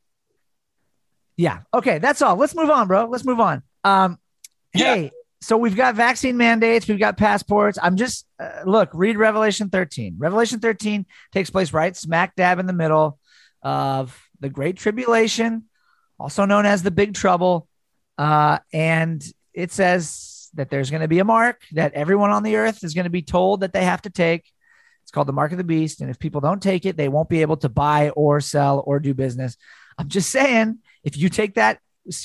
yeah. 1.36 1.60
Okay, 1.72 1.98
that's 1.98 2.22
all. 2.22 2.36
Let's 2.36 2.54
move 2.54 2.70
on, 2.70 2.86
bro. 2.86 3.06
Let's 3.06 3.24
move 3.24 3.40
on. 3.40 3.62
Um 3.82 4.18
yeah. 4.74 4.94
hey, 4.94 5.10
so 5.44 5.58
we've 5.58 5.76
got 5.76 5.94
vaccine 5.94 6.38
mandates, 6.38 6.88
we've 6.88 6.98
got 6.98 7.18
passports. 7.18 7.78
I'm 7.82 7.96
just 7.96 8.26
uh, 8.40 8.62
look, 8.64 8.88
read 8.94 9.18
Revelation 9.18 9.68
13. 9.68 10.16
Revelation 10.18 10.58
13 10.58 11.04
takes 11.32 11.50
place 11.50 11.72
right 11.74 11.94
smack 11.94 12.34
dab 12.34 12.58
in 12.58 12.66
the 12.66 12.72
middle 12.72 13.18
of 13.62 14.18
the 14.40 14.48
Great 14.48 14.78
Tribulation, 14.78 15.64
also 16.18 16.46
known 16.46 16.64
as 16.64 16.82
the 16.82 16.90
Big 16.90 17.12
Trouble. 17.12 17.68
Uh, 18.16 18.58
and 18.72 19.22
it 19.52 19.70
says 19.70 20.33
that 20.54 20.70
there's 20.70 20.90
going 20.90 21.02
to 21.02 21.08
be 21.08 21.18
a 21.18 21.24
mark 21.24 21.62
that 21.72 21.94
everyone 21.94 22.30
on 22.30 22.42
the 22.42 22.56
earth 22.56 22.84
is 22.84 22.94
going 22.94 23.04
to 23.04 23.10
be 23.10 23.22
told 23.22 23.60
that 23.60 23.72
they 23.72 23.84
have 23.84 24.02
to 24.02 24.10
take. 24.10 24.50
It's 25.02 25.10
called 25.10 25.28
the 25.28 25.32
mark 25.32 25.52
of 25.52 25.58
the 25.58 25.64
beast. 25.64 26.00
And 26.00 26.10
if 26.10 26.18
people 26.18 26.40
don't 26.40 26.62
take 26.62 26.86
it, 26.86 26.96
they 26.96 27.08
won't 27.08 27.28
be 27.28 27.42
able 27.42 27.58
to 27.58 27.68
buy 27.68 28.10
or 28.10 28.40
sell 28.40 28.82
or 28.86 29.00
do 29.00 29.14
business. 29.14 29.56
I'm 29.98 30.08
just 30.08 30.30
saying, 30.30 30.78
if 31.02 31.16
you 31.16 31.28
take 31.28 31.54
that 31.54 31.78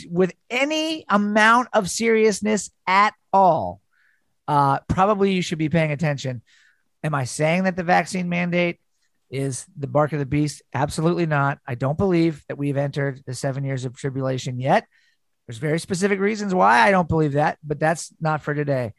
with 0.10 0.34
any 0.50 1.06
amount 1.10 1.70
of 1.74 1.89
seriousness 1.89 2.72
at 2.88 3.13
all, 3.34 3.82
uh, 4.48 4.80
probably 4.88 5.34
you 5.34 5.42
should 5.42 5.58
be 5.58 5.70
paying 5.70 5.92
attention. 5.92 6.42
Am 7.04 7.13
I 7.13 7.26
saying 7.26 7.63
that 7.63 7.76
the 7.76 7.84
vaccine 7.84 8.30
mandate 8.30 8.80
is 9.30 9.65
the 9.78 9.88
bark 9.88 10.12
of 10.12 10.20
the 10.20 10.26
beast? 10.26 10.62
Absolutely 10.74 11.26
not. 11.26 11.60
I 11.68 11.76
don't 11.76 11.98
believe 11.98 12.44
that 12.48 12.58
we've 12.58 12.78
entered 12.78 13.22
the 13.26 13.34
seven 13.34 13.63
years 13.63 13.86
of 13.86 13.96
tribulation 13.96 14.60
yet. 14.60 14.88
There's 15.49 15.57
very 15.57 15.79
specific 15.79 16.19
reasons 16.19 16.53
why 16.53 16.88
I 16.88 16.91
don't 16.91 17.09
believe 17.09 17.33
that, 17.33 17.57
but 17.63 17.79
that's 17.79 18.13
not 18.21 18.43
for 18.43 18.53
today. 18.53 18.93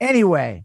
Anyway, 0.00 0.64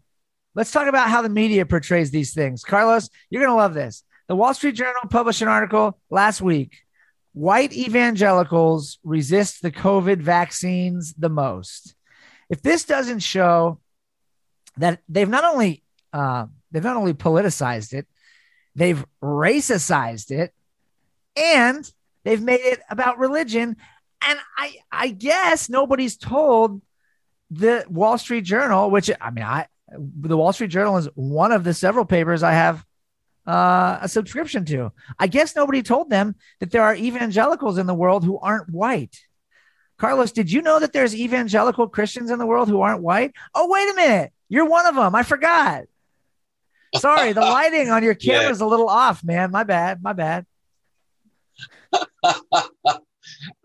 let's 0.56 0.72
talk 0.72 0.88
about 0.88 1.08
how 1.08 1.22
the 1.22 1.28
media 1.28 1.64
portrays 1.64 2.10
these 2.10 2.34
things. 2.34 2.64
Carlos, 2.64 3.08
you're 3.30 3.40
going 3.40 3.52
to 3.52 3.62
love 3.62 3.74
this. 3.74 4.02
The 4.26 4.34
Wall 4.34 4.52
Street 4.54 4.74
Journal 4.74 5.02
published 5.08 5.40
an 5.40 5.46
article 5.46 6.00
last 6.10 6.40
week 6.40 6.82
white 7.32 7.72
evangelicals 7.72 8.98
resist 9.04 9.62
the 9.62 9.70
COVID 9.70 10.20
vaccines 10.20 11.14
the 11.14 11.28
most. 11.28 11.94
If 12.50 12.60
this 12.60 12.84
doesn't 12.84 13.20
show 13.20 13.78
that 14.78 14.98
they've 15.08 15.28
not 15.28 15.44
only 15.44 15.84
uh, 16.12 16.46
they've 16.72 16.82
not 16.82 16.96
only 16.96 17.14
politicized 17.14 17.92
it, 17.92 18.08
they've 18.74 19.04
racicized 19.20 20.32
it, 20.32 20.52
and 21.36 21.88
they've 22.24 22.42
made 22.42 22.62
it 22.62 22.80
about 22.90 23.20
religion. 23.20 23.76
And 24.28 24.38
I 24.56 24.76
I 24.90 25.08
guess 25.08 25.68
nobody's 25.68 26.16
told 26.16 26.82
the 27.50 27.84
Wall 27.88 28.18
Street 28.18 28.44
Journal, 28.44 28.90
which 28.90 29.10
I 29.20 29.30
mean 29.30 29.44
I 29.44 29.66
the 29.96 30.36
Wall 30.36 30.52
Street 30.52 30.70
Journal 30.70 30.96
is 30.96 31.08
one 31.14 31.52
of 31.52 31.64
the 31.64 31.74
several 31.74 32.04
papers 32.04 32.42
I 32.42 32.52
have 32.52 32.84
uh, 33.46 33.98
a 34.00 34.08
subscription 34.08 34.64
to. 34.66 34.92
I 35.18 35.26
guess 35.26 35.56
nobody 35.56 35.82
told 35.82 36.10
them 36.10 36.36
that 36.60 36.70
there 36.70 36.82
are 36.82 36.94
evangelicals 36.94 37.78
in 37.78 37.86
the 37.86 37.94
world 37.94 38.24
who 38.24 38.38
aren't 38.38 38.70
white. 38.70 39.18
Carlos, 39.98 40.32
did 40.32 40.50
you 40.50 40.62
know 40.62 40.80
that 40.80 40.92
there's 40.92 41.14
evangelical 41.14 41.88
Christians 41.88 42.30
in 42.30 42.38
the 42.38 42.46
world 42.46 42.68
who 42.68 42.80
aren't 42.80 43.02
white? 43.02 43.32
Oh, 43.54 43.68
wait 43.68 43.88
a 43.90 43.94
minute. 43.94 44.32
You're 44.48 44.68
one 44.68 44.86
of 44.86 44.94
them. 44.94 45.14
I 45.14 45.22
forgot. 45.22 45.84
Sorry, 46.96 47.32
the 47.32 47.40
lighting 47.42 47.90
on 47.90 48.02
your 48.02 48.14
camera 48.14 48.50
is 48.50 48.60
yeah. 48.60 48.66
a 48.66 48.68
little 48.68 48.88
off, 48.88 49.22
man. 49.22 49.50
My 49.50 49.64
bad. 49.64 50.02
My 50.02 50.12
bad. 50.12 50.46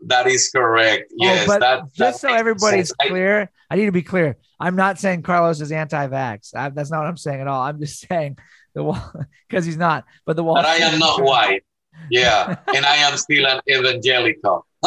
that 0.05 0.27
is 0.27 0.49
correct. 0.49 1.11
Oh, 1.11 1.15
yes, 1.25 1.47
but 1.47 1.59
that, 1.59 1.93
just 1.93 2.21
so 2.21 2.29
everybody's 2.33 2.89
sense. 2.89 3.09
clear, 3.09 3.51
I 3.69 3.75
need 3.75 3.85
to 3.85 3.91
be 3.91 4.01
clear. 4.01 4.37
I'm 4.59 4.75
not 4.75 4.99
saying 4.99 5.23
Carlos 5.23 5.61
is 5.61 5.71
anti-vax. 5.71 6.55
I, 6.55 6.69
that's 6.69 6.91
not 6.91 6.99
what 6.99 7.07
I'm 7.07 7.17
saying 7.17 7.41
at 7.41 7.47
all. 7.47 7.61
I'm 7.61 7.79
just 7.79 8.07
saying 8.09 8.37
the 8.73 8.83
wall 8.83 9.13
because 9.47 9.65
he's 9.65 9.77
not. 9.77 10.05
But 10.25 10.35
the 10.35 10.43
wall. 10.43 10.55
But 10.55 10.65
I 10.65 10.77
am 10.77 10.99
not 10.99 11.21
white. 11.21 11.63
Yeah, 12.09 12.55
and 12.75 12.85
I 12.85 12.97
am 12.97 13.17
still 13.17 13.45
an 13.45 13.61
evangelical. 13.69 14.65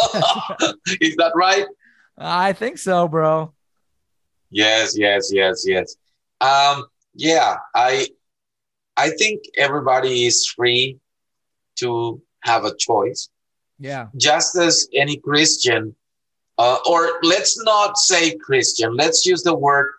Is 1.00 1.16
that 1.16 1.32
right? 1.34 1.66
I 2.16 2.52
think 2.52 2.78
so, 2.78 3.08
bro. 3.08 3.52
Yes, 4.50 4.96
yes, 4.96 5.30
yes, 5.32 5.64
yes. 5.66 5.96
Um, 6.40 6.84
yeah, 7.14 7.56
I 7.74 8.08
I 8.96 9.10
think 9.10 9.44
everybody 9.56 10.26
is 10.26 10.46
free 10.46 10.98
to 11.76 12.20
have 12.42 12.64
a 12.64 12.76
choice. 12.76 13.28
Yeah. 13.80 14.08
Just 14.16 14.56
as 14.56 14.86
any 14.94 15.16
Christian, 15.16 15.96
uh, 16.58 16.78
or 16.88 17.18
let's 17.22 17.60
not 17.64 17.96
say 17.96 18.36
Christian, 18.36 18.94
let's 18.94 19.24
use 19.24 19.42
the 19.42 19.56
word 19.56 19.92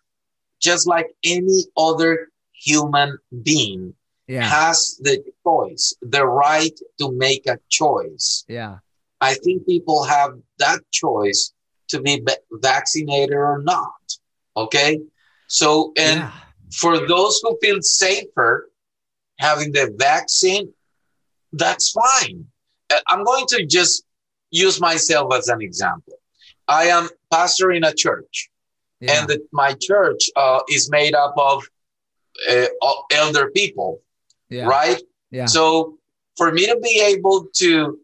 just 0.61 0.87
like 0.87 1.07
any 1.25 1.63
other 1.75 2.29
human 2.53 3.17
being 3.41 3.95
yeah. 4.27 4.43
has 4.43 4.97
the 5.01 5.23
choice, 5.43 5.95
the 6.01 6.25
right 6.25 6.79
to 6.99 7.11
make 7.11 7.47
a 7.47 7.57
choice. 7.69 8.45
Yeah. 8.47 8.77
I 9.19 9.33
think 9.33 9.65
people 9.65 10.03
have 10.03 10.37
that 10.59 10.79
choice 10.91 11.51
to 11.89 11.99
be 12.01 12.23
vaccinated 12.51 13.35
or 13.35 13.61
not. 13.63 14.17
Okay. 14.55 14.99
So, 15.47 15.93
and 15.97 16.19
yeah. 16.19 16.31
for 16.71 17.07
those 17.07 17.41
who 17.43 17.57
feel 17.61 17.81
safer 17.81 18.69
having 19.39 19.71
the 19.71 19.93
vaccine, 19.97 20.71
that's 21.51 21.91
fine. 21.91 22.45
I'm 23.07 23.23
going 23.23 23.45
to 23.47 23.65
just 23.65 24.03
use 24.51 24.79
myself 24.81 25.33
as 25.33 25.47
an 25.47 25.61
example. 25.61 26.13
I 26.67 26.85
am 26.85 27.09
pastor 27.31 27.71
in 27.71 27.83
a 27.83 27.93
church. 27.93 28.49
yeah. 29.01 29.19
and 29.19 29.27
that 29.29 29.41
my 29.51 29.75
church 29.81 30.29
uh, 30.35 30.59
is 30.69 30.89
made 30.89 31.15
up 31.15 31.33
of 31.37 31.63
uh, 32.49 32.65
elder 33.11 33.49
people, 33.51 34.01
yeah. 34.49 34.65
right? 34.65 35.01
Yeah. 35.31 35.47
So 35.47 35.97
for 36.37 36.51
me 36.51 36.67
to 36.67 36.79
be 36.79 37.01
able 37.01 37.47
to 37.55 37.99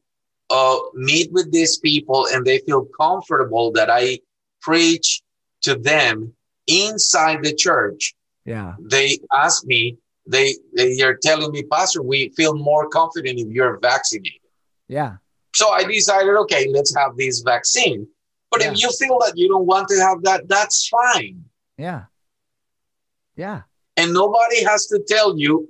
uh, 0.49 0.77
meet 0.93 1.31
with 1.31 1.51
these 1.51 1.77
people 1.77 2.27
and 2.31 2.45
they 2.45 2.59
feel 2.59 2.85
comfortable 2.99 3.71
that 3.73 3.89
I 3.89 4.19
preach 4.61 5.21
to 5.61 5.75
them 5.75 6.33
inside 6.67 7.43
the 7.43 7.53
church. 7.53 8.15
Yeah. 8.45 8.75
They 8.79 9.19
ask 9.33 9.65
me, 9.65 9.97
they 10.25 10.55
they 10.75 11.01
are 11.01 11.15
telling 11.15 11.51
me, 11.51 11.63
Pastor, 11.63 12.01
we 12.01 12.29
feel 12.35 12.53
more 12.55 12.89
confident 12.89 13.39
if 13.39 13.47
you're 13.47 13.79
vaccinated. 13.79 14.41
Yeah. 14.87 15.17
So 15.53 15.69
I 15.69 15.83
decided, 15.83 16.35
okay, 16.41 16.69
let's 16.71 16.95
have 16.95 17.17
this 17.17 17.41
vaccine. 17.41 18.07
But 18.51 18.61
yeah. 18.61 18.71
if 18.71 18.81
you 18.81 18.91
feel 18.91 19.19
that 19.19 19.33
you 19.35 19.47
don't 19.49 19.65
want 19.65 19.87
to 19.89 19.99
have 19.99 20.23
that, 20.23 20.47
that's 20.47 20.87
fine. 20.87 21.43
Yeah. 21.77 22.03
Yeah. 23.35 23.61
And 23.97 24.13
nobody 24.13 24.63
has 24.63 24.87
to 24.87 24.99
tell 25.07 25.37
you 25.37 25.69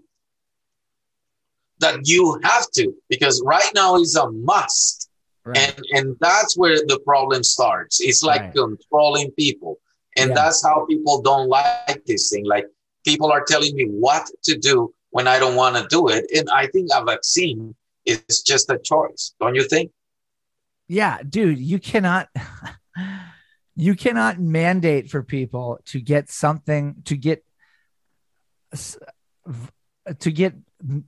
that 1.79 2.07
you 2.07 2.39
have 2.43 2.69
to, 2.71 2.93
because 3.09 3.41
right 3.45 3.69
now 3.73 3.95
is 3.95 4.15
a 4.15 4.29
must. 4.31 5.09
Right. 5.45 5.57
And 5.57 5.85
and 5.91 6.17
that's 6.19 6.57
where 6.57 6.75
the 6.75 6.99
problem 7.05 7.43
starts. 7.43 8.01
It's 8.01 8.21
like 8.21 8.41
right. 8.41 8.53
controlling 8.53 9.31
people. 9.31 9.79
And 10.17 10.29
yeah. 10.29 10.35
that's 10.35 10.61
how 10.65 10.85
people 10.85 11.21
don't 11.21 11.47
like 11.47 12.03
this 12.05 12.29
thing. 12.29 12.45
Like 12.45 12.65
people 13.05 13.31
are 13.31 13.45
telling 13.47 13.73
me 13.75 13.85
what 13.85 14.29
to 14.43 14.57
do 14.57 14.93
when 15.11 15.27
I 15.27 15.39
don't 15.39 15.55
want 15.55 15.77
to 15.77 15.87
do 15.87 16.09
it. 16.09 16.25
And 16.35 16.49
I 16.49 16.67
think 16.67 16.89
a 16.93 17.05
vaccine 17.05 17.73
is 18.07 18.41
just 18.41 18.69
a 18.69 18.77
choice, 18.77 19.33
don't 19.39 19.55
you 19.55 19.67
think? 19.67 19.91
Yeah, 20.87 21.19
dude, 21.27 21.59
you 21.59 21.79
cannot 21.79 22.29
you 23.75 23.95
cannot 23.95 24.39
mandate 24.39 25.09
for 25.09 25.21
people 25.21 25.79
to 25.85 25.99
get 25.99 26.29
something 26.29 26.95
to 27.05 27.17
get 27.17 27.43
to 30.19 30.31
get 30.31 30.53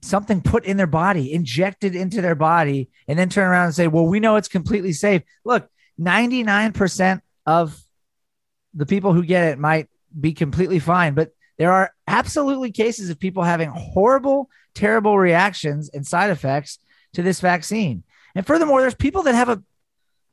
something 0.01 0.41
put 0.41 0.65
in 0.65 0.77
their 0.77 0.87
body, 0.87 1.31
injected 1.33 1.95
into 1.95 2.21
their 2.21 2.35
body, 2.35 2.89
and 3.07 3.17
then 3.17 3.29
turn 3.29 3.47
around 3.47 3.65
and 3.65 3.75
say, 3.75 3.87
Well, 3.87 4.07
we 4.07 4.19
know 4.19 4.35
it's 4.35 4.47
completely 4.47 4.93
safe. 4.93 5.23
Look, 5.45 5.69
99% 5.99 7.21
of 7.45 7.79
the 8.73 8.85
people 8.85 9.13
who 9.13 9.23
get 9.23 9.45
it 9.45 9.59
might 9.59 9.87
be 10.19 10.33
completely 10.33 10.79
fine, 10.79 11.13
but 11.13 11.31
there 11.57 11.71
are 11.71 11.91
absolutely 12.07 12.71
cases 12.71 13.09
of 13.09 13.19
people 13.19 13.43
having 13.43 13.69
horrible, 13.69 14.49
terrible 14.73 15.17
reactions 15.17 15.89
and 15.93 16.05
side 16.07 16.29
effects 16.29 16.79
to 17.13 17.23
this 17.23 17.39
vaccine. 17.39 18.03
And 18.35 18.45
furthermore, 18.45 18.81
there's 18.81 18.95
people 18.95 19.23
that 19.23 19.35
have 19.35 19.49
a 19.49 19.63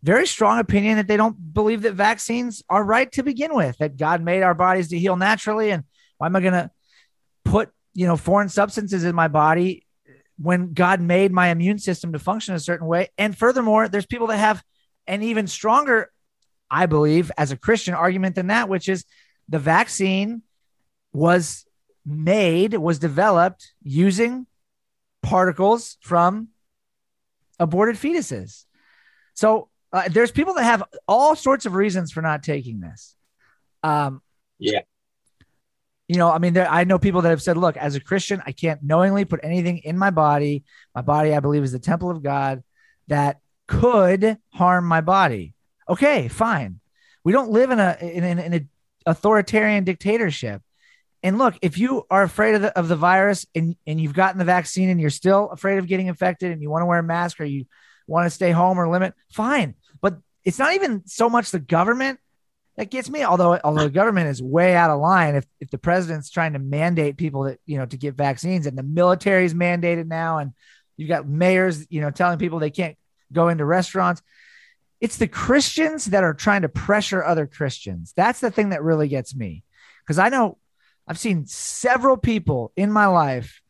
very 0.02 0.26
strong 0.26 0.58
opinion 0.58 0.96
that 0.96 1.08
they 1.08 1.16
don't 1.16 1.54
believe 1.54 1.82
that 1.82 1.94
vaccines 1.94 2.62
are 2.68 2.84
right 2.84 3.10
to 3.12 3.22
begin 3.22 3.54
with, 3.54 3.78
that 3.78 3.96
God 3.96 4.22
made 4.22 4.42
our 4.42 4.54
bodies 4.54 4.88
to 4.88 4.98
heal 4.98 5.16
naturally. 5.16 5.70
And 5.70 5.84
why 6.18 6.26
am 6.26 6.36
I 6.36 6.40
going 6.40 6.52
to 6.52 6.70
put 7.44 7.70
you 7.96 8.06
know, 8.06 8.16
foreign 8.16 8.50
substances 8.50 9.04
in 9.04 9.14
my 9.14 9.26
body 9.26 9.86
when 10.38 10.74
God 10.74 11.00
made 11.00 11.32
my 11.32 11.48
immune 11.48 11.78
system 11.78 12.12
to 12.12 12.18
function 12.18 12.54
a 12.54 12.60
certain 12.60 12.86
way. 12.86 13.08
And 13.16 13.36
furthermore, 13.36 13.88
there's 13.88 14.04
people 14.04 14.26
that 14.26 14.36
have 14.36 14.62
an 15.06 15.22
even 15.22 15.46
stronger, 15.46 16.12
I 16.70 16.84
believe, 16.84 17.32
as 17.38 17.52
a 17.52 17.56
Christian 17.56 17.94
argument 17.94 18.34
than 18.34 18.48
that, 18.48 18.68
which 18.68 18.90
is 18.90 19.06
the 19.48 19.58
vaccine 19.58 20.42
was 21.14 21.64
made, 22.04 22.74
was 22.74 22.98
developed 22.98 23.72
using 23.82 24.46
particles 25.22 25.96
from 26.02 26.48
aborted 27.58 27.96
fetuses. 27.96 28.64
So 29.34 29.68
uh, 29.92 30.08
there's 30.10 30.30
people 30.30 30.54
that 30.54 30.64
have 30.64 30.82
all 31.06 31.36
sorts 31.36 31.66
of 31.66 31.74
reasons 31.74 32.12
for 32.12 32.22
not 32.22 32.42
taking 32.42 32.80
this. 32.80 33.14
Um, 33.82 34.22
yeah 34.58 34.80
you 36.08 36.16
know, 36.16 36.30
I 36.30 36.38
mean, 36.38 36.52
there, 36.52 36.70
I 36.70 36.84
know 36.84 36.98
people 36.98 37.22
that 37.22 37.30
have 37.30 37.42
said, 37.42 37.56
look, 37.56 37.76
as 37.76 37.96
a 37.96 38.00
Christian, 38.00 38.42
I 38.46 38.52
can't 38.52 38.82
knowingly 38.82 39.24
put 39.24 39.40
anything 39.42 39.78
in 39.78 39.98
my 39.98 40.10
body. 40.10 40.64
My 40.94 41.02
body, 41.02 41.34
I 41.34 41.40
believe, 41.40 41.64
is 41.64 41.72
the 41.72 41.78
temple 41.78 42.10
of 42.10 42.22
God 42.22 42.62
that 43.08 43.40
could 43.66 44.38
harm 44.50 44.84
my 44.86 45.00
body. 45.00 45.54
Okay, 45.88 46.28
fine. 46.28 46.80
We 47.24 47.32
don't 47.32 47.50
live 47.50 47.70
in 47.70 47.80
a 47.80 47.96
in, 48.00 48.22
in, 48.22 48.38
in 48.38 48.52
an 48.52 48.68
authoritarian 49.04 49.82
dictatorship. 49.82 50.62
And 51.26 51.38
look, 51.38 51.58
if 51.60 51.76
you 51.76 52.06
are 52.08 52.22
afraid 52.22 52.54
of 52.54 52.62
the, 52.62 52.78
of 52.78 52.86
the 52.86 52.94
virus 52.94 53.46
and, 53.52 53.74
and 53.84 54.00
you've 54.00 54.14
gotten 54.14 54.38
the 54.38 54.44
vaccine 54.44 54.90
and 54.90 55.00
you're 55.00 55.10
still 55.10 55.50
afraid 55.50 55.78
of 55.78 55.88
getting 55.88 56.06
infected 56.06 56.52
and 56.52 56.62
you 56.62 56.70
want 56.70 56.82
to 56.82 56.86
wear 56.86 57.00
a 57.00 57.02
mask 57.02 57.40
or 57.40 57.44
you 57.44 57.64
want 58.06 58.26
to 58.26 58.30
stay 58.30 58.52
home 58.52 58.78
or 58.78 58.88
limit, 58.88 59.12
fine. 59.32 59.74
But 60.00 60.18
it's 60.44 60.60
not 60.60 60.74
even 60.74 61.04
so 61.04 61.28
much 61.28 61.50
the 61.50 61.58
government 61.58 62.20
that 62.76 62.92
gets 62.92 63.10
me. 63.10 63.24
Although 63.24 63.58
although 63.64 63.82
the 63.82 63.90
government 63.90 64.28
is 64.28 64.40
way 64.40 64.76
out 64.76 64.90
of 64.90 65.00
line, 65.00 65.34
if 65.34 65.44
if 65.58 65.68
the 65.68 65.78
president's 65.78 66.30
trying 66.30 66.52
to 66.52 66.60
mandate 66.60 67.16
people 67.16 67.42
that 67.42 67.58
you 67.66 67.76
know 67.76 67.86
to 67.86 67.96
get 67.96 68.14
vaccines, 68.14 68.66
and 68.66 68.78
the 68.78 68.84
military's 68.84 69.52
mandated 69.52 70.06
now, 70.06 70.38
and 70.38 70.52
you've 70.96 71.08
got 71.08 71.26
mayors 71.26 71.90
you 71.90 72.02
know 72.02 72.12
telling 72.12 72.38
people 72.38 72.60
they 72.60 72.70
can't 72.70 72.96
go 73.32 73.48
into 73.48 73.64
restaurants. 73.64 74.22
It's 75.00 75.16
the 75.16 75.26
Christians 75.26 76.04
that 76.04 76.22
are 76.22 76.34
trying 76.34 76.62
to 76.62 76.68
pressure 76.68 77.24
other 77.24 77.48
Christians. 77.48 78.12
That's 78.16 78.38
the 78.38 78.52
thing 78.52 78.68
that 78.68 78.84
really 78.84 79.08
gets 79.08 79.34
me, 79.34 79.64
because 80.04 80.20
I 80.20 80.28
know 80.28 80.58
I've 81.06 81.18
seen 81.18 81.46
several 81.46 82.16
people 82.16 82.72
in 82.76 82.90
my 82.90 83.06
life 83.06 83.60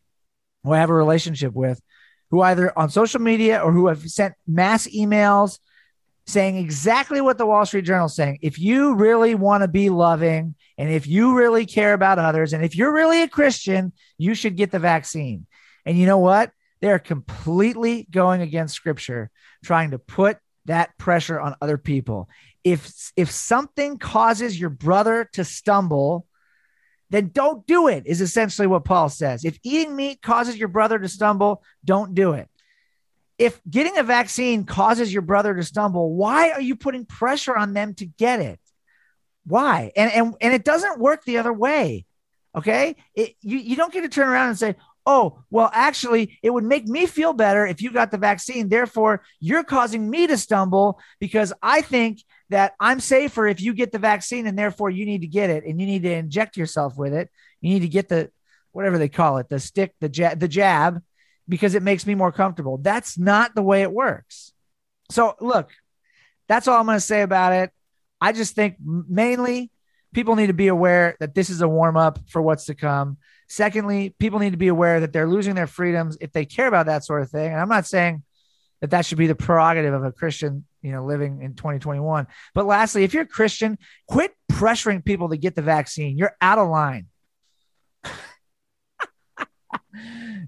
who 0.64 0.72
I 0.72 0.78
have 0.78 0.90
a 0.90 0.94
relationship 0.94 1.52
with, 1.52 1.80
who 2.30 2.40
either 2.40 2.76
on 2.78 2.90
social 2.90 3.20
media 3.20 3.60
or 3.60 3.72
who 3.72 3.88
have 3.88 4.08
sent 4.10 4.34
mass 4.46 4.86
emails 4.88 5.58
saying 6.26 6.56
exactly 6.56 7.20
what 7.20 7.38
the 7.38 7.46
Wall 7.46 7.64
Street 7.64 7.84
Journal 7.84 8.06
is 8.06 8.16
saying. 8.16 8.38
If 8.42 8.58
you 8.58 8.94
really 8.94 9.34
want 9.34 9.62
to 9.62 9.68
be 9.68 9.90
loving 9.90 10.56
and 10.76 10.90
if 10.90 11.06
you 11.06 11.36
really 11.36 11.66
care 11.66 11.94
about 11.94 12.18
others 12.18 12.52
and 12.52 12.64
if 12.64 12.74
you're 12.74 12.92
really 12.92 13.22
a 13.22 13.28
Christian, 13.28 13.92
you 14.18 14.34
should 14.34 14.56
get 14.56 14.72
the 14.72 14.80
vaccine. 14.80 15.46
And 15.84 15.96
you 15.96 16.06
know 16.06 16.18
what? 16.18 16.50
They're 16.80 16.98
completely 16.98 18.08
going 18.10 18.42
against 18.42 18.74
scripture, 18.74 19.30
trying 19.64 19.92
to 19.92 19.98
put 19.98 20.38
that 20.64 20.98
pressure 20.98 21.40
on 21.40 21.54
other 21.62 21.78
people. 21.78 22.28
If 22.64 23.12
if 23.16 23.30
something 23.30 23.98
causes 23.98 24.58
your 24.58 24.70
brother 24.70 25.28
to 25.34 25.44
stumble, 25.44 26.26
then 27.10 27.30
don't 27.32 27.66
do 27.66 27.88
it, 27.88 28.04
is 28.06 28.20
essentially 28.20 28.66
what 28.66 28.84
Paul 28.84 29.08
says. 29.08 29.44
If 29.44 29.58
eating 29.62 29.94
meat 29.94 30.22
causes 30.22 30.56
your 30.56 30.68
brother 30.68 30.98
to 30.98 31.08
stumble, 31.08 31.62
don't 31.84 32.14
do 32.14 32.32
it 32.32 32.48
if 33.38 33.60
getting 33.68 33.98
a 33.98 34.02
vaccine 34.02 34.64
causes 34.64 35.12
your 35.12 35.22
brother 35.22 35.54
to 35.54 35.62
stumble, 35.62 36.14
why 36.14 36.50
are 36.50 36.60
you 36.60 36.76
putting 36.76 37.04
pressure 37.04 37.56
on 37.56 37.74
them 37.74 37.94
to 37.94 38.06
get 38.06 38.40
it? 38.40 38.60
Why? 39.44 39.92
And 39.96 40.12
and 40.12 40.34
and 40.40 40.54
it 40.54 40.64
doesn't 40.64 40.98
work 40.98 41.24
the 41.24 41.38
other 41.38 41.52
way. 41.52 42.04
Okay? 42.54 42.96
It, 43.14 43.34
you 43.42 43.58
you 43.58 43.76
don't 43.76 43.92
get 43.92 44.02
to 44.02 44.08
turn 44.08 44.28
around 44.28 44.48
and 44.48 44.58
say, 44.58 44.74
"Oh, 45.06 45.44
well 45.50 45.70
actually 45.72 46.38
it 46.42 46.50
would 46.50 46.64
make 46.64 46.86
me 46.86 47.06
feel 47.06 47.32
better 47.32 47.66
if 47.66 47.80
you 47.80 47.90
got 47.92 48.10
the 48.10 48.18
vaccine. 48.18 48.68
Therefore, 48.68 49.22
you're 49.40 49.64
causing 49.64 50.10
me 50.10 50.26
to 50.26 50.36
stumble 50.36 51.00
because 51.20 51.52
I 51.62 51.80
think 51.80 52.22
that 52.50 52.74
I'm 52.78 53.00
safer 53.00 53.46
if 53.46 53.60
you 53.60 53.72
get 53.74 53.92
the 53.92 53.98
vaccine 53.98 54.46
and 54.46 54.58
therefore 54.58 54.90
you 54.90 55.06
need 55.06 55.22
to 55.22 55.26
get 55.26 55.50
it 55.50 55.64
and 55.64 55.80
you 55.80 55.86
need 55.86 56.02
to 56.02 56.12
inject 56.12 56.56
yourself 56.56 56.96
with 56.96 57.14
it. 57.14 57.30
You 57.60 57.70
need 57.70 57.80
to 57.80 57.88
get 57.88 58.08
the 58.08 58.30
whatever 58.72 58.98
they 58.98 59.08
call 59.08 59.38
it, 59.38 59.48
the 59.48 59.58
stick, 59.58 59.94
the 60.00 60.08
jab, 60.08 60.38
the 60.38 60.48
jab 60.48 61.02
because 61.48 61.74
it 61.74 61.82
makes 61.82 62.06
me 62.06 62.14
more 62.14 62.32
comfortable. 62.32 62.78
That's 62.78 63.18
not 63.18 63.54
the 63.54 63.62
way 63.62 63.82
it 63.82 63.92
works. 63.92 64.52
So, 65.10 65.34
look, 65.40 65.70
that's 66.48 66.68
all 66.68 66.78
I'm 66.78 66.86
going 66.86 66.96
to 66.96 67.00
say 67.00 67.22
about 67.22 67.52
it. 67.52 67.70
I 68.20 68.32
just 68.32 68.54
think 68.54 68.76
mainly 68.80 69.70
people 70.14 70.36
need 70.36 70.48
to 70.48 70.52
be 70.52 70.68
aware 70.68 71.16
that 71.20 71.34
this 71.34 71.50
is 71.50 71.60
a 71.60 71.68
warm 71.68 71.96
up 71.96 72.18
for 72.28 72.40
what's 72.42 72.66
to 72.66 72.74
come. 72.74 73.18
Secondly, 73.48 74.14
people 74.18 74.38
need 74.38 74.50
to 74.50 74.56
be 74.56 74.68
aware 74.68 75.00
that 75.00 75.12
they're 75.12 75.28
losing 75.28 75.54
their 75.54 75.66
freedoms 75.66 76.16
if 76.20 76.32
they 76.32 76.44
care 76.44 76.66
about 76.66 76.86
that 76.86 77.04
sort 77.04 77.22
of 77.22 77.30
thing. 77.30 77.52
And 77.52 77.60
I'm 77.60 77.68
not 77.68 77.86
saying 77.86 78.22
that 78.80 78.90
that 78.90 79.06
should 79.06 79.18
be 79.18 79.26
the 79.26 79.34
prerogative 79.34 79.94
of 79.94 80.04
a 80.04 80.12
Christian, 80.12 80.64
you 80.82 80.92
know, 80.92 81.04
living 81.04 81.42
in 81.42 81.54
2021. 81.54 82.26
But 82.54 82.66
lastly, 82.66 83.04
if 83.04 83.14
you're 83.14 83.22
a 83.22 83.26
Christian, 83.26 83.78
quit 84.08 84.32
pressuring 84.50 85.04
people 85.04 85.28
to 85.30 85.36
get 85.36 85.54
the 85.54 85.62
vaccine. 85.62 86.18
You're 86.18 86.36
out 86.40 86.58
of 86.58 86.68
line. 86.68 87.06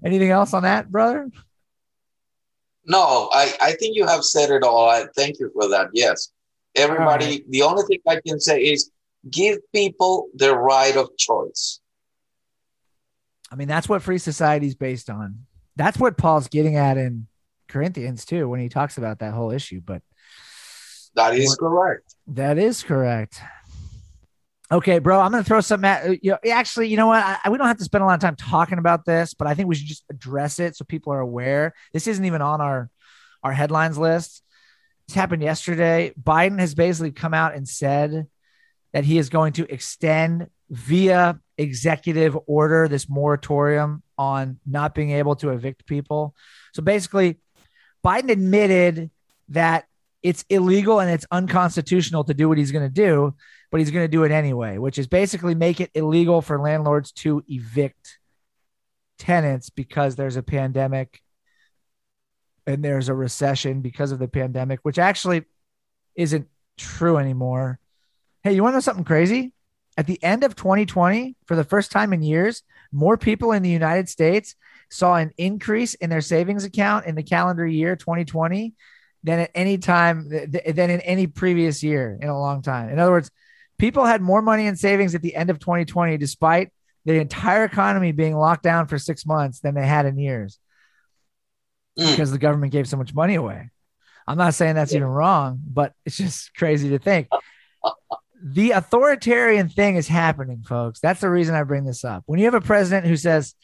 Anything 0.03 0.29
else 0.29 0.53
on 0.53 0.63
that, 0.63 0.91
brother? 0.91 1.29
No, 2.85 3.29
I, 3.31 3.53
I 3.61 3.71
think 3.73 3.95
you 3.95 4.05
have 4.07 4.23
said 4.23 4.49
it 4.49 4.63
all. 4.63 4.89
I 4.89 5.05
thank 5.15 5.39
you 5.39 5.51
for 5.53 5.69
that. 5.69 5.89
Yes. 5.93 6.31
Everybody, 6.75 7.25
right. 7.25 7.43
the 7.49 7.61
only 7.63 7.83
thing 7.83 7.99
I 8.07 8.19
can 8.25 8.39
say 8.39 8.61
is 8.61 8.91
give 9.29 9.59
people 9.73 10.27
the 10.35 10.55
right 10.55 10.95
of 10.95 11.09
choice. 11.17 11.79
I 13.51 13.55
mean, 13.55 13.67
that's 13.67 13.89
what 13.89 14.03
free 14.03 14.19
society 14.19 14.67
is 14.67 14.75
based 14.75 15.09
on. 15.09 15.45
That's 15.75 15.97
what 15.97 16.17
Paul's 16.17 16.47
getting 16.47 16.75
at 16.75 16.97
in 16.97 17.27
Corinthians 17.67 18.25
too, 18.25 18.47
when 18.47 18.59
he 18.59 18.69
talks 18.69 18.97
about 18.97 19.19
that 19.19 19.33
whole 19.33 19.51
issue. 19.51 19.81
But 19.83 20.01
that 21.15 21.33
is 21.35 21.55
correct. 21.55 22.15
That 22.27 22.57
is 22.57 22.83
correct. 22.83 23.41
Okay, 24.71 24.99
bro, 24.99 25.19
I'm 25.19 25.31
going 25.31 25.43
to 25.43 25.47
throw 25.47 25.61
some 25.61 25.83
at 25.83 26.07
uh, 26.07 26.15
you. 26.21 26.31
Know, 26.31 26.51
actually, 26.51 26.89
you 26.89 26.97
know 26.97 27.07
what? 27.07 27.23
I, 27.23 27.49
we 27.49 27.57
don't 27.57 27.67
have 27.67 27.79
to 27.79 27.83
spend 27.83 28.03
a 28.03 28.05
lot 28.07 28.13
of 28.13 28.19
time 28.19 28.35
talking 28.35 28.77
about 28.77 29.03
this, 29.03 29.33
but 29.33 29.47
I 29.47 29.55
think 29.55 29.67
we 29.67 29.73
should 29.73 29.87
just 29.87 30.03
address 30.11 30.59
it 30.59 30.75
so 30.75 30.85
people 30.85 31.11
are 31.11 31.19
aware. 31.19 31.73
This 31.91 32.05
isn't 32.05 32.23
even 32.23 32.43
on 32.43 32.61
our 32.61 32.89
our 33.41 33.51
headlines 33.51 33.97
list. 33.97 34.43
This 35.07 35.15
happened 35.15 35.41
yesterday. 35.41 36.13
Biden 36.21 36.59
has 36.59 36.75
basically 36.75 37.11
come 37.11 37.33
out 37.33 37.55
and 37.55 37.67
said 37.67 38.27
that 38.93 39.03
he 39.03 39.17
is 39.17 39.29
going 39.29 39.53
to 39.53 39.71
extend 39.71 40.49
via 40.69 41.39
executive 41.57 42.37
order 42.47 42.87
this 42.87 43.09
moratorium 43.09 44.03
on 44.17 44.59
not 44.65 44.95
being 44.95 45.11
able 45.11 45.35
to 45.35 45.49
evict 45.49 45.85
people. 45.85 46.35
So 46.73 46.81
basically, 46.81 47.39
Biden 48.03 48.29
admitted 48.29 49.11
that 49.49 49.85
it's 50.21 50.43
illegal 50.49 50.99
and 50.99 51.09
it's 51.09 51.25
unconstitutional 51.31 52.23
to 52.25 52.33
do 52.33 52.49
what 52.49 52.57
he's 52.57 52.71
going 52.71 52.85
to 52.85 52.93
do, 52.93 53.33
but 53.71 53.79
he's 53.79 53.91
going 53.91 54.03
to 54.03 54.11
do 54.11 54.23
it 54.23 54.31
anyway, 54.31 54.77
which 54.77 54.97
is 54.97 55.07
basically 55.07 55.55
make 55.55 55.79
it 55.79 55.91
illegal 55.93 56.41
for 56.41 56.59
landlords 56.59 57.11
to 57.11 57.43
evict 57.47 58.19
tenants 59.17 59.69
because 59.69 60.15
there's 60.15 60.35
a 60.35 60.43
pandemic 60.43 61.21
and 62.65 62.83
there's 62.83 63.09
a 63.09 63.13
recession 63.13 63.81
because 63.81 64.11
of 64.11 64.19
the 64.19 64.27
pandemic, 64.27 64.79
which 64.83 64.99
actually 64.99 65.43
isn't 66.15 66.47
true 66.77 67.17
anymore. 67.17 67.79
Hey, 68.43 68.53
you 68.53 68.63
want 68.63 68.73
to 68.73 68.77
know 68.77 68.81
something 68.81 69.03
crazy? 69.03 69.53
At 69.97 70.07
the 70.07 70.21
end 70.23 70.43
of 70.43 70.55
2020, 70.55 71.35
for 71.45 71.55
the 71.55 71.63
first 71.63 71.91
time 71.91 72.13
in 72.13 72.23
years, 72.23 72.63
more 72.91 73.17
people 73.17 73.51
in 73.51 73.63
the 73.63 73.69
United 73.69 74.07
States 74.07 74.55
saw 74.89 75.15
an 75.15 75.31
increase 75.37 75.93
in 75.95 76.09
their 76.09 76.21
savings 76.21 76.63
account 76.63 77.05
in 77.05 77.15
the 77.15 77.23
calendar 77.23 77.67
year 77.67 77.95
2020 77.95 78.73
than 79.23 79.39
at 79.39 79.51
any 79.53 79.77
time 79.77 80.29
than 80.29 80.89
in 80.89 81.01
any 81.01 81.27
previous 81.27 81.83
year 81.83 82.17
in 82.21 82.29
a 82.29 82.39
long 82.39 82.61
time. 82.61 82.89
In 82.89 82.97
other 82.97 83.11
words, 83.11 83.29
people 83.77 84.05
had 84.05 84.21
more 84.21 84.41
money 84.41 84.67
in 84.67 84.77
savings 84.77 85.15
at 85.15 85.21
the 85.21 85.35
end 85.35 85.49
of 85.49 85.59
2020 85.59 86.17
despite 86.17 86.71
the 87.05 87.15
entire 87.15 87.65
economy 87.65 88.13
being 88.13 88.37
locked 88.37 88.63
down 88.63 88.87
for 88.87 88.97
6 88.97 89.25
months 89.25 89.59
than 89.59 89.75
they 89.75 89.85
had 89.85 90.05
in 90.05 90.17
years. 90.17 90.59
Mm. 91.99 92.11
Because 92.11 92.31
the 92.31 92.37
government 92.37 92.71
gave 92.71 92.87
so 92.87 92.97
much 92.97 93.13
money 93.13 93.35
away. 93.35 93.69
I'm 94.25 94.37
not 94.37 94.53
saying 94.53 94.75
that's 94.75 94.93
yeah. 94.93 94.99
even 94.99 95.09
wrong, 95.09 95.59
but 95.65 95.93
it's 96.05 96.17
just 96.17 96.53
crazy 96.55 96.89
to 96.89 96.99
think. 96.99 97.27
The 98.41 98.71
authoritarian 98.71 99.69
thing 99.69 99.95
is 99.95 100.07
happening, 100.07 100.63
folks. 100.63 100.99
That's 100.99 101.21
the 101.21 101.29
reason 101.29 101.55
I 101.55 101.63
bring 101.63 101.85
this 101.85 102.03
up. 102.03 102.23
When 102.25 102.39
you 102.39 102.45
have 102.45 102.53
a 102.53 102.61
president 102.61 103.05
who 103.05 103.17
says, 103.17 103.55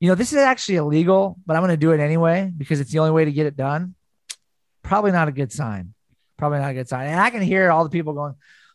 you 0.00 0.08
know, 0.08 0.14
this 0.14 0.32
is 0.32 0.38
actually 0.38 0.76
illegal, 0.76 1.36
but 1.46 1.56
I'm 1.56 1.62
going 1.62 1.70
to 1.70 1.76
do 1.76 1.92
it 1.92 2.00
anyway 2.00 2.50
because 2.56 2.80
it's 2.80 2.92
the 2.92 2.98
only 2.98 3.12
way 3.12 3.24
to 3.24 3.32
get 3.32 3.46
it 3.46 3.56
done 3.56 3.94
probably 4.86 5.12
not 5.12 5.28
a 5.28 5.32
good 5.32 5.52
sign. 5.52 5.92
Probably 6.36 6.58
not 6.58 6.70
a 6.70 6.74
good 6.74 6.88
sign. 6.88 7.08
And 7.08 7.20
I 7.20 7.30
can 7.30 7.42
hear 7.42 7.70
all 7.70 7.84
the 7.84 7.90
people 7.90 8.14
going, 8.14 8.34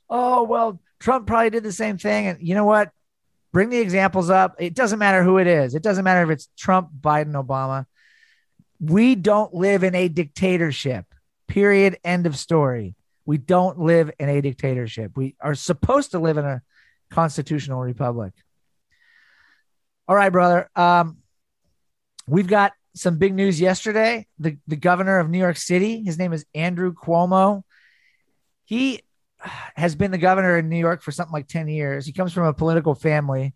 oh, 0.09 0.43
well, 0.43 0.79
Trump 0.99 1.25
probably 1.25 1.49
did 1.49 1.63
the 1.63 1.71
same 1.71 1.97
thing. 1.97 2.27
And 2.27 2.39
you 2.41 2.53
know 2.53 2.65
what? 2.65 2.91
Bring 3.53 3.69
the 3.69 3.79
examples 3.79 4.29
up. 4.29 4.55
It 4.59 4.73
doesn't 4.73 4.99
matter 4.99 5.23
who 5.23 5.37
it 5.37 5.47
is, 5.47 5.75
it 5.75 5.83
doesn't 5.83 6.03
matter 6.03 6.23
if 6.23 6.29
it's 6.29 6.49
Trump, 6.57 6.89
Biden, 6.99 7.33
Obama. 7.33 7.85
We 8.79 9.15
don't 9.15 9.53
live 9.53 9.83
in 9.83 9.93
a 9.93 10.07
dictatorship, 10.07 11.05
period. 11.47 11.99
End 12.03 12.25
of 12.25 12.37
story. 12.37 12.95
We 13.25 13.37
don't 13.37 13.79
live 13.79 14.11
in 14.19 14.29
a 14.29 14.41
dictatorship. 14.41 15.11
We 15.15 15.35
are 15.39 15.55
supposed 15.55 16.11
to 16.11 16.19
live 16.19 16.37
in 16.37 16.45
a 16.45 16.61
constitutional 17.11 17.81
republic. 17.81 18.33
All 20.07 20.15
right, 20.15 20.29
brother. 20.29 20.69
Um, 20.75 21.17
we've 22.27 22.47
got 22.47 22.73
some 22.95 23.17
big 23.17 23.33
news 23.33 23.61
yesterday. 23.61 24.27
The, 24.39 24.57
the 24.67 24.75
governor 24.75 25.19
of 25.19 25.29
New 25.29 25.37
York 25.37 25.57
City, 25.57 26.03
his 26.03 26.17
name 26.17 26.33
is 26.33 26.45
Andrew 26.53 26.93
Cuomo. 26.93 27.63
He 28.65 29.01
has 29.75 29.95
been 29.95 30.11
the 30.11 30.17
governor 30.17 30.57
in 30.57 30.69
New 30.69 30.77
York 30.77 31.01
for 31.01 31.11
something 31.11 31.33
like 31.33 31.47
10 31.47 31.67
years. 31.67 32.05
He 32.05 32.13
comes 32.13 32.33
from 32.33 32.45
a 32.45 32.53
political 32.53 32.95
family. 32.95 33.53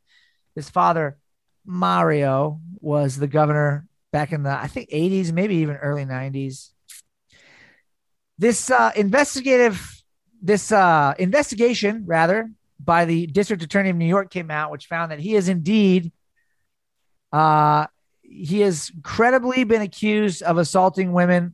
His 0.56 0.69
father, 0.69 1.17
Mario, 1.65 2.60
was 2.80 3.17
the 3.17 3.28
governor 3.28 3.88
back 4.12 4.32
in 4.32 4.43
the, 4.43 4.51
I 4.51 4.67
think, 4.67 4.89
80s, 4.89 5.32
maybe 5.32 5.56
even 5.56 5.75
early 5.75 6.06
90s. 6.06 6.71
This 8.38 8.69
uh, 8.69 8.91
investigative, 8.95 10.04
this 10.41 10.71
uh, 10.71 11.13
investigation, 11.17 12.04
rather, 12.06 12.50
by 12.80 13.06
the 13.06 13.28
district 13.28 13.63
attorney 13.63 13.89
of 13.89 13.95
New 13.95 14.06
York 14.06 14.30
came 14.30 14.52
out, 14.52 14.71
which 14.71 14.88
found 14.88 15.12
that 15.12 15.19
he 15.19 15.36
is 15.36 15.50
indeed 15.50 16.12
uh, 17.36 17.88
he 18.21 18.62
has 18.62 18.91
credibly 19.04 19.65
been 19.65 19.82
accused 19.82 20.41
of 20.41 20.58
assaulting 20.58 21.12
women 21.12 21.54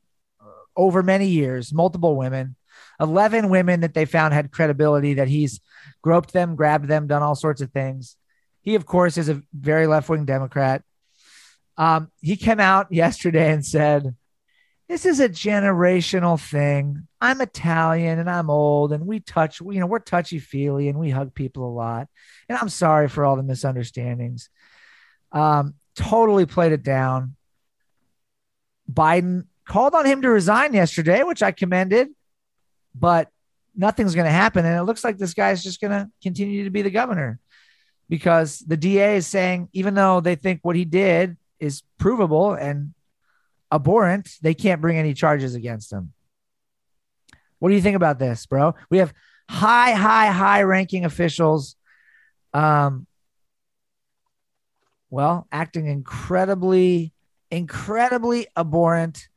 over 0.75 1.01
many 1.01 1.27
years, 1.27 1.73
multiple 1.73 2.15
women, 2.15 2.55
11 2.99 3.49
women 3.49 3.81
that 3.81 3.95
they 3.95 4.05
found 4.05 4.33
had 4.33 4.51
credibility 4.51 5.15
that 5.15 5.27
he's 5.27 5.59
groped 6.03 6.33
them, 6.33 6.55
grabbed 6.55 6.87
them, 6.87 7.07
done 7.07 7.23
all 7.23 7.35
sorts 7.35 7.61
of 7.61 7.71
things. 7.71 8.15
He, 8.61 8.75
of 8.75 8.85
course, 8.85 9.17
is 9.17 9.27
a 9.27 9.41
very 9.53 9.87
left 9.87 10.07
wing 10.07 10.25
Democrat. 10.25 10.83
Um, 11.77 12.11
he 12.21 12.35
came 12.35 12.59
out 12.59 12.91
yesterday 12.91 13.51
and 13.51 13.65
said, 13.65 14.15
This 14.91 15.05
is 15.05 15.21
a 15.21 15.29
generational 15.29 16.37
thing. 16.37 17.07
I'm 17.21 17.39
Italian 17.39 18.19
and 18.19 18.29
I'm 18.29 18.49
old 18.49 18.91
and 18.91 19.07
we 19.07 19.21
touch, 19.21 19.61
you 19.61 19.79
know, 19.79 19.85
we're 19.85 19.99
touchy 19.99 20.37
feely 20.37 20.89
and 20.89 20.99
we 20.99 21.09
hug 21.09 21.33
people 21.33 21.65
a 21.65 21.71
lot. 21.71 22.09
And 22.49 22.57
I'm 22.57 22.67
sorry 22.67 23.07
for 23.07 23.23
all 23.23 23.37
the 23.37 23.41
misunderstandings. 23.41 24.49
Um, 25.31 25.75
totally 25.95 26.45
played 26.45 26.73
it 26.73 26.83
down. 26.83 27.37
Biden 28.91 29.45
called 29.63 29.95
on 29.95 30.05
him 30.05 30.23
to 30.23 30.29
resign 30.29 30.73
yesterday, 30.73 31.23
which 31.23 31.41
I 31.41 31.53
commended, 31.53 32.09
but 32.93 33.29
nothing's 33.73 34.13
going 34.13 34.25
to 34.25 34.29
happen. 34.29 34.65
And 34.65 34.77
it 34.77 34.83
looks 34.83 35.05
like 35.05 35.17
this 35.17 35.33
guy 35.33 35.51
is 35.51 35.63
just 35.63 35.79
going 35.79 35.91
to 35.91 36.09
continue 36.21 36.65
to 36.65 36.69
be 36.69 36.81
the 36.81 36.91
governor 36.91 37.39
because 38.09 38.59
the 38.59 38.75
DA 38.75 39.15
is 39.15 39.25
saying, 39.25 39.69
even 39.71 39.93
though 39.93 40.19
they 40.19 40.35
think 40.35 40.59
what 40.63 40.75
he 40.75 40.83
did 40.83 41.37
is 41.61 41.81
provable 41.97 42.51
and 42.51 42.93
abhorrent, 43.71 44.29
they 44.41 44.53
can't 44.53 44.81
bring 44.81 44.97
any 44.97 45.13
charges 45.13 45.55
against 45.55 45.91
him. 45.91 46.13
What 47.59 47.69
do 47.69 47.75
you 47.75 47.81
think 47.81 47.95
about 47.95 48.19
this, 48.19 48.45
bro? 48.45 48.75
We 48.89 48.97
have 48.97 49.13
high, 49.49 49.91
high, 49.91 50.27
high 50.27 50.63
ranking 50.63 51.05
officials 51.05 51.75
um, 52.53 53.07
well, 55.09 55.45
acting 55.51 55.87
incredibly, 55.87 57.13
incredibly 57.51 58.47
abhorrent. 58.55 59.27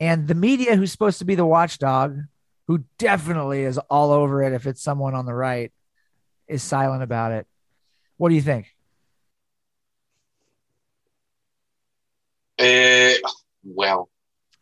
And 0.00 0.28
the 0.28 0.34
media, 0.34 0.76
who's 0.76 0.92
supposed 0.92 1.20
to 1.20 1.24
be 1.24 1.36
the 1.36 1.46
watchdog, 1.46 2.18
who 2.66 2.84
definitely 2.98 3.62
is 3.62 3.78
all 3.78 4.10
over 4.10 4.42
it 4.42 4.52
if 4.52 4.66
it's 4.66 4.82
someone 4.82 5.14
on 5.14 5.24
the 5.24 5.34
right, 5.34 5.72
is 6.48 6.62
silent 6.62 7.02
about 7.02 7.32
it. 7.32 7.46
What 8.16 8.28
do 8.30 8.34
you 8.34 8.42
think? 8.42 8.66
Uh, 12.58 13.14
well, 13.66 14.08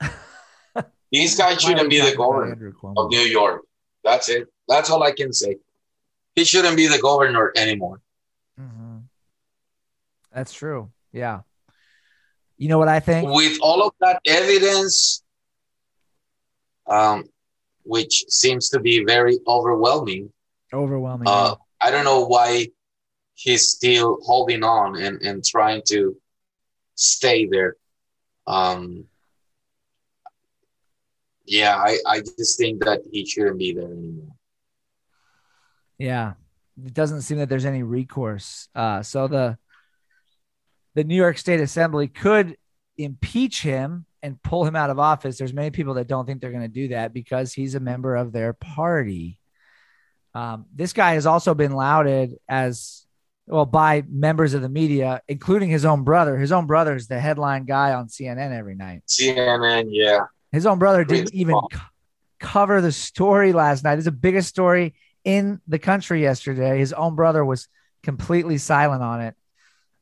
these 1.13 1.37
guys 1.37 1.61
shouldn't 1.61 1.91
be 1.91 2.01
the 2.01 2.17
governor 2.17 2.73
of 2.97 3.11
New 3.11 3.21
York. 3.21 3.63
That's 4.03 4.29
it. 4.29 4.49
That's 4.69 4.91
all 4.91 5.03
I 5.03 5.13
can 5.13 5.33
say. 5.33 5.57
He 6.35 6.45
shouldn't 6.45 6.77
be 6.77 6.87
the 6.87 6.99
governor 6.99 7.53
anymore. 7.57 8.01
Mm-hmm. 8.61 8.99
That's 10.33 10.53
true. 10.53 10.91
Yeah. 11.13 11.41
You 12.57 12.69
know 12.69 12.79
what 12.79 12.89
I 12.89 13.01
think? 13.01 13.29
With 13.31 13.59
all 13.61 13.87
of 13.87 13.93
that 14.01 14.21
evidence, 14.27 15.23
um, 16.87 17.25
which 17.85 18.25
seems 18.29 18.71
to 18.71 18.81
be 18.81 19.05
very 19.05 19.39
overwhelming. 19.47 20.33
Overwhelming. 20.73 21.29
Uh, 21.29 21.55
I 21.81 21.91
don't 21.91 22.05
know 22.05 22.25
why 22.25 22.69
he's 23.35 23.69
still 23.69 24.19
holding 24.25 24.63
on 24.63 24.97
and, 24.97 25.21
and 25.23 25.45
trying 25.45 25.83
to 25.89 26.17
stay 26.95 27.47
there. 27.47 27.77
Um, 28.47 29.07
yeah, 31.47 31.77
I, 31.77 31.99
I 32.07 32.21
just 32.21 32.59
think 32.59 32.85
that 32.85 33.01
he 33.11 33.27
shouldn't 33.27 33.59
be 33.59 33.73
there 33.73 33.85
anymore. 33.85 34.35
Yeah. 35.99 36.35
It 36.85 36.95
doesn't 36.95 37.23
seem 37.23 37.39
that 37.39 37.49
there's 37.49 37.67
any 37.67 37.83
recourse. 37.83 38.69
Uh, 38.75 39.03
so 39.03 39.29
the 39.29 39.59
the 40.95 41.05
New 41.05 41.17
York 41.17 41.39
State 41.39 41.61
Assembly 41.61 42.09
could 42.09 42.57
impeach 42.97 43.63
him 43.63 44.07
and 44.23 44.43
pull 44.43 44.65
him 44.65 44.77
out 44.77 44.91
of 44.91 44.99
office. 44.99 45.37
There's 45.37 45.53
many 45.53 45.71
people 45.71 45.95
that 45.95 46.07
don't 46.07 46.25
think 46.25 46.41
they're 46.41 46.51
going 46.51 46.63
to 46.63 46.69
do 46.69 46.89
that 46.89 47.13
because 47.13 47.53
he's 47.53 47.75
a 47.75 47.81
member 47.81 48.15
of 48.17 48.33
their 48.33 48.53
party. 48.53 49.39
Um, 50.35 50.67
this 50.75 50.93
guy 50.93 51.15
has 51.15 51.27
also 51.27 51.55
been 51.55 51.73
lauded 51.73 52.37
as 52.49 53.04
well 53.47 53.67
by 53.67 54.05
members 54.09 54.55
of 54.55 54.63
the 54.63 54.69
media, 54.69 55.21
including 55.29 55.69
his 55.69 55.85
own 55.85 56.03
brother. 56.03 56.39
His 56.39 56.53
own 56.53 56.67
brother 56.67 56.95
is 56.97 57.07
the 57.07 57.21
headline 57.21 57.65
guy 57.65 57.93
on 57.93 58.09
CNN 58.09 58.57
every 58.57 58.75
night. 58.75 59.03
CNN, 59.09 59.89
yeah. 59.91 60.27
His 60.53 60.67
own 60.67 60.79
brother 60.79 61.05
didn't 61.05 61.35
even 61.35 61.55
co- 61.55 61.81
cover 62.39 62.81
the 62.81 62.93
story 62.93 63.53
last 63.53 63.85
night. 63.85 63.99
It's 63.99 64.05
the 64.05 64.13
biggest 64.13 64.49
story 64.49 64.95
in 65.25 65.61
the 65.67 65.79
country 65.79 66.23
yesterday. 66.23 66.79
His 66.79 66.93
own 66.93 67.17
brother 67.17 67.45
was 67.45 67.69
completely 68.03 68.59
silent 68.59 69.03
on 69.03 69.21
it. 69.21 69.35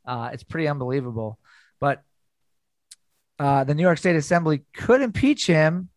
Uh, 0.06 0.30
it's 0.32 0.42
pretty 0.44 0.68
unbelievable. 0.68 1.38
But 1.80 2.02
uh, 3.38 3.64
the 3.64 3.74
New 3.74 3.82
York 3.82 3.98
State 3.98 4.16
Assembly 4.16 4.64
could 4.74 5.00
impeach 5.00 5.46
him, 5.46 5.88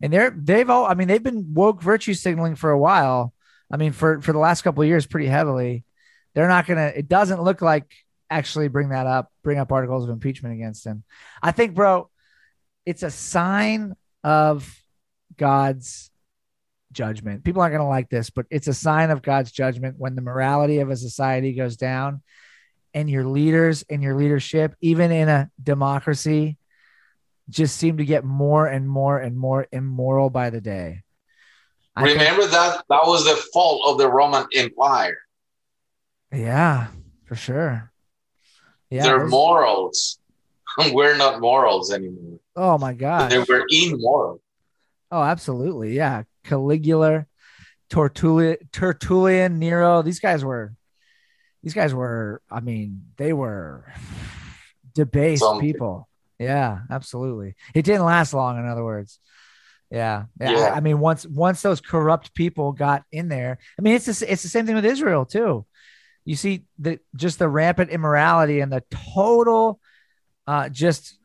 and 0.00 0.12
they're 0.12 0.30
they've 0.30 0.68
all. 0.68 0.86
I 0.86 0.94
mean, 0.94 1.08
they've 1.08 1.22
been 1.22 1.54
woke 1.54 1.82
virtue 1.82 2.14
signaling 2.14 2.54
for 2.54 2.70
a 2.70 2.78
while. 2.78 3.32
I 3.70 3.76
mean, 3.76 3.92
for 3.92 4.20
for 4.20 4.32
the 4.32 4.38
last 4.38 4.62
couple 4.62 4.82
of 4.82 4.88
years, 4.88 5.06
pretty 5.06 5.26
heavily. 5.26 5.84
They're 6.34 6.48
not 6.48 6.66
gonna. 6.66 6.92
It 6.94 7.08
doesn't 7.08 7.42
look 7.42 7.62
like 7.62 7.92
actually 8.30 8.68
bring 8.68 8.88
that 8.90 9.06
up, 9.06 9.30
bring 9.42 9.58
up 9.58 9.72
articles 9.72 10.04
of 10.04 10.10
impeachment 10.10 10.54
against 10.54 10.84
him. 10.86 11.04
I 11.42 11.52
think, 11.52 11.74
bro, 11.74 12.10
it's 12.84 13.02
a 13.02 13.10
sign 13.10 13.94
of 14.22 14.68
God's 15.36 16.10
judgment. 16.92 17.44
People 17.44 17.62
aren't 17.62 17.72
going 17.72 17.84
to 17.84 17.88
like 17.88 18.08
this, 18.08 18.30
but 18.30 18.46
it's 18.50 18.68
a 18.68 18.74
sign 18.74 19.10
of 19.10 19.22
God's 19.22 19.52
judgment 19.52 19.96
when 19.98 20.14
the 20.14 20.22
morality 20.22 20.78
of 20.78 20.90
a 20.90 20.96
society 20.96 21.52
goes 21.52 21.76
down 21.76 22.22
and 22.94 23.10
your 23.10 23.24
leaders 23.24 23.84
and 23.90 24.02
your 24.02 24.14
leadership, 24.14 24.74
even 24.80 25.10
in 25.10 25.28
a 25.28 25.50
democracy, 25.62 26.56
just 27.50 27.76
seem 27.76 27.98
to 27.98 28.04
get 28.04 28.24
more 28.24 28.66
and 28.66 28.88
more 28.88 29.18
and 29.18 29.36
more 29.36 29.66
immoral 29.72 30.30
by 30.30 30.50
the 30.50 30.60
day. 30.60 31.02
I 31.96 32.04
Remember 32.04 32.42
think, 32.42 32.52
that 32.52 32.84
that 32.88 33.06
was 33.06 33.24
the 33.24 33.36
fault 33.52 33.82
of 33.86 33.98
the 33.98 34.08
Roman 34.08 34.46
Empire. 34.54 35.18
Yeah, 36.34 36.88
for 37.24 37.36
sure. 37.36 37.92
Yeah, 38.90 39.04
their 39.04 39.26
morals. 39.26 40.18
We're 40.92 41.16
not 41.16 41.40
morals 41.40 41.92
anymore. 41.92 42.38
Oh 42.56 42.78
my 42.78 42.94
god. 42.94 43.30
They 43.30 43.38
were 43.38 43.66
immoral. 43.68 44.40
Oh, 45.10 45.22
absolutely. 45.22 45.94
Yeah. 45.94 46.24
Caligula, 46.44 47.26
Tertullian, 47.88 48.56
Tertullian, 48.72 49.58
Nero. 49.58 50.02
These 50.02 50.20
guys 50.20 50.44
were 50.44 50.74
these 51.64 51.74
guys 51.74 51.94
were, 51.94 52.42
I 52.50 52.60
mean, 52.60 53.06
they 53.16 53.32
were 53.32 53.90
debased 54.94 55.42
Something. 55.42 55.60
people. 55.66 56.08
Yeah, 56.38 56.80
absolutely. 56.90 57.54
It 57.74 57.86
didn't 57.86 58.04
last 58.04 58.34
long, 58.34 58.58
in 58.58 58.66
other 58.66 58.84
words. 58.84 59.18
Yeah. 59.90 60.24
yeah. 60.38 60.50
yeah. 60.50 60.58
I, 60.58 60.76
I, 60.76 60.80
mean, 60.80 60.98
once 60.98 61.24
once 61.26 61.62
those 61.62 61.80
corrupt 61.80 62.34
people 62.34 62.72
got 62.72 63.04
in 63.10 63.28
there, 63.28 63.58
I 63.78 63.82
mean, 63.82 63.94
it's 63.94 64.04
the, 64.04 64.30
it's 64.30 64.42
the 64.42 64.48
same 64.48 64.66
thing 64.66 64.74
with 64.74 64.84
Israel 64.84 65.24
too. 65.24 65.64
You 66.24 66.36
see 66.36 66.64
the 66.78 67.00
just 67.16 67.38
the 67.38 67.48
rampant 67.48 67.90
immorality 67.90 68.60
and 68.60 68.72
the 68.72 68.82
total 69.14 69.80
uh 70.46 70.68
just 70.68 71.18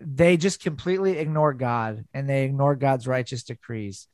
they 0.00 0.36
just 0.36 0.62
completely 0.62 1.18
ignore 1.18 1.52
God 1.52 2.04
and 2.14 2.28
they 2.28 2.44
ignore 2.44 2.74
God's 2.74 3.06
righteous 3.06 3.42
decrees. 3.42 4.08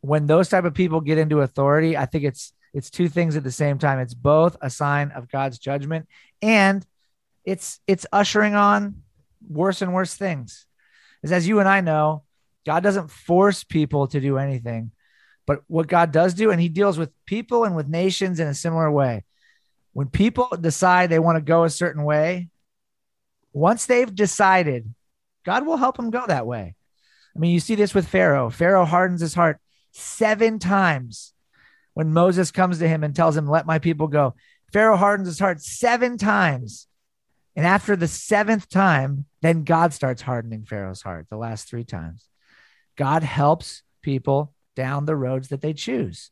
When 0.00 0.26
those 0.26 0.48
type 0.48 0.64
of 0.64 0.74
people 0.74 1.00
get 1.00 1.18
into 1.18 1.40
authority, 1.40 1.96
I 1.96 2.06
think 2.06 2.24
it's 2.24 2.52
it's 2.74 2.90
two 2.90 3.08
things 3.08 3.36
at 3.36 3.44
the 3.44 3.50
same 3.50 3.78
time. 3.78 3.98
It's 3.98 4.14
both 4.14 4.56
a 4.60 4.68
sign 4.68 5.10
of 5.12 5.30
God's 5.30 5.58
judgment 5.58 6.08
and 6.42 6.86
it's 7.44 7.80
it's 7.86 8.06
ushering 8.12 8.54
on 8.54 9.02
worse 9.48 9.82
and 9.82 9.94
worse 9.94 10.14
things. 10.14 10.66
As 11.22 11.32
as 11.32 11.48
you 11.48 11.60
and 11.60 11.68
I 11.68 11.80
know, 11.80 12.24
God 12.66 12.82
doesn't 12.82 13.10
force 13.10 13.64
people 13.64 14.08
to 14.08 14.20
do 14.20 14.38
anything. 14.38 14.90
But 15.46 15.62
what 15.68 15.86
God 15.86 16.12
does 16.12 16.34
do, 16.34 16.50
and 16.50 16.60
he 16.60 16.68
deals 16.68 16.98
with 16.98 17.12
people 17.24 17.64
and 17.64 17.76
with 17.76 17.88
nations 17.88 18.40
in 18.40 18.48
a 18.48 18.54
similar 18.54 18.90
way. 18.90 19.24
When 19.92 20.08
people 20.08 20.48
decide 20.60 21.08
they 21.08 21.18
want 21.18 21.36
to 21.36 21.42
go 21.42 21.64
a 21.64 21.70
certain 21.70 22.04
way, 22.04 22.48
once 23.52 23.86
they've 23.86 24.14
decided, 24.14 24.92
God 25.44 25.64
will 25.64 25.76
help 25.76 25.96
them 25.96 26.10
go 26.10 26.26
that 26.26 26.46
way. 26.46 26.74
I 27.34 27.38
mean, 27.38 27.52
you 27.52 27.60
see 27.60 27.76
this 27.76 27.94
with 27.94 28.08
Pharaoh. 28.08 28.50
Pharaoh 28.50 28.84
hardens 28.84 29.20
his 29.20 29.34
heart 29.34 29.58
seven 29.92 30.58
times 30.58 31.32
when 31.94 32.12
Moses 32.12 32.50
comes 32.50 32.78
to 32.80 32.88
him 32.88 33.04
and 33.04 33.14
tells 33.14 33.36
him, 33.36 33.46
Let 33.46 33.66
my 33.66 33.78
people 33.78 34.08
go. 34.08 34.34
Pharaoh 34.72 34.96
hardens 34.96 35.28
his 35.28 35.38
heart 35.38 35.62
seven 35.62 36.18
times. 36.18 36.88
And 37.54 37.64
after 37.64 37.96
the 37.96 38.08
seventh 38.08 38.68
time, 38.68 39.24
then 39.40 39.64
God 39.64 39.94
starts 39.94 40.20
hardening 40.20 40.64
Pharaoh's 40.64 41.00
heart 41.00 41.26
the 41.30 41.38
last 41.38 41.68
three 41.68 41.84
times. 41.84 42.26
God 42.96 43.22
helps 43.22 43.82
people 44.02 44.52
down 44.76 45.06
the 45.06 45.16
roads 45.16 45.48
that 45.48 45.60
they 45.60 45.72
choose. 45.72 46.30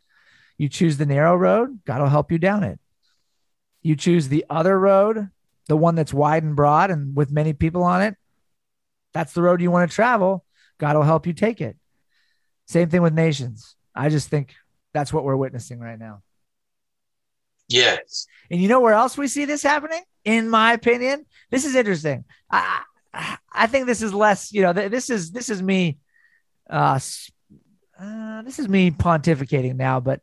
You 0.56 0.68
choose 0.68 0.96
the 0.96 1.06
narrow 1.06 1.34
road, 1.34 1.80
God 1.84 2.00
will 2.00 2.08
help 2.08 2.30
you 2.30 2.38
down 2.38 2.62
it. 2.62 2.78
You 3.82 3.96
choose 3.96 4.28
the 4.28 4.44
other 4.48 4.78
road, 4.78 5.28
the 5.66 5.76
one 5.76 5.96
that's 5.96 6.14
wide 6.14 6.44
and 6.44 6.54
broad 6.54 6.90
and 6.90 7.16
with 7.16 7.32
many 7.32 7.52
people 7.52 7.82
on 7.82 8.02
it. 8.02 8.14
That's 9.12 9.32
the 9.32 9.42
road 9.42 9.60
you 9.60 9.70
want 9.70 9.90
to 9.90 9.94
travel. 9.94 10.44
God 10.78 10.94
will 10.94 11.02
help 11.02 11.26
you 11.26 11.32
take 11.32 11.60
it. 11.60 11.76
Same 12.66 12.88
thing 12.88 13.02
with 13.02 13.14
nations. 13.14 13.74
I 13.94 14.08
just 14.08 14.28
think 14.28 14.54
that's 14.92 15.12
what 15.12 15.24
we're 15.24 15.36
witnessing 15.36 15.80
right 15.80 15.98
now. 15.98 16.22
Yes. 17.68 18.26
And 18.50 18.60
you 18.60 18.68
know 18.68 18.80
where 18.80 18.94
else 18.94 19.16
we 19.16 19.26
see 19.26 19.44
this 19.44 19.62
happening? 19.62 20.02
In 20.24 20.48
my 20.48 20.72
opinion, 20.72 21.26
this 21.50 21.64
is 21.64 21.74
interesting. 21.74 22.24
I 22.50 22.82
I 23.52 23.66
think 23.66 23.86
this 23.86 24.02
is 24.02 24.12
less. 24.12 24.52
You 24.52 24.62
know, 24.62 24.72
this 24.72 25.10
is 25.10 25.30
this 25.30 25.48
is 25.48 25.62
me. 25.62 25.98
Uh, 26.68 26.98
uh, 28.00 28.42
this 28.42 28.58
is 28.58 28.68
me 28.68 28.90
pontificating 28.90 29.76
now, 29.76 30.00
but 30.00 30.20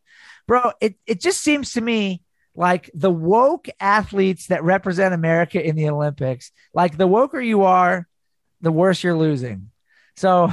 bro, 0.48 0.72
it 0.82 0.96
it 1.06 1.22
just 1.22 1.42
seems 1.42 1.74
to 1.74 1.82
me 1.82 2.24
like 2.56 2.90
the 2.94 3.12
woke 3.12 3.70
athletes 3.80 4.48
that 4.48 4.64
represent 4.64 5.14
America 5.14 5.66
in 5.66 5.76
the 5.76 5.90
Olympics. 5.90 6.52
Like 6.74 6.98
the 6.98 7.08
woker 7.08 7.46
you 7.46 7.64
are, 7.64 8.08
the 8.60 8.72
worse 8.72 9.04
you're 9.04 9.16
losing. 9.16 9.72
So, 10.18 10.52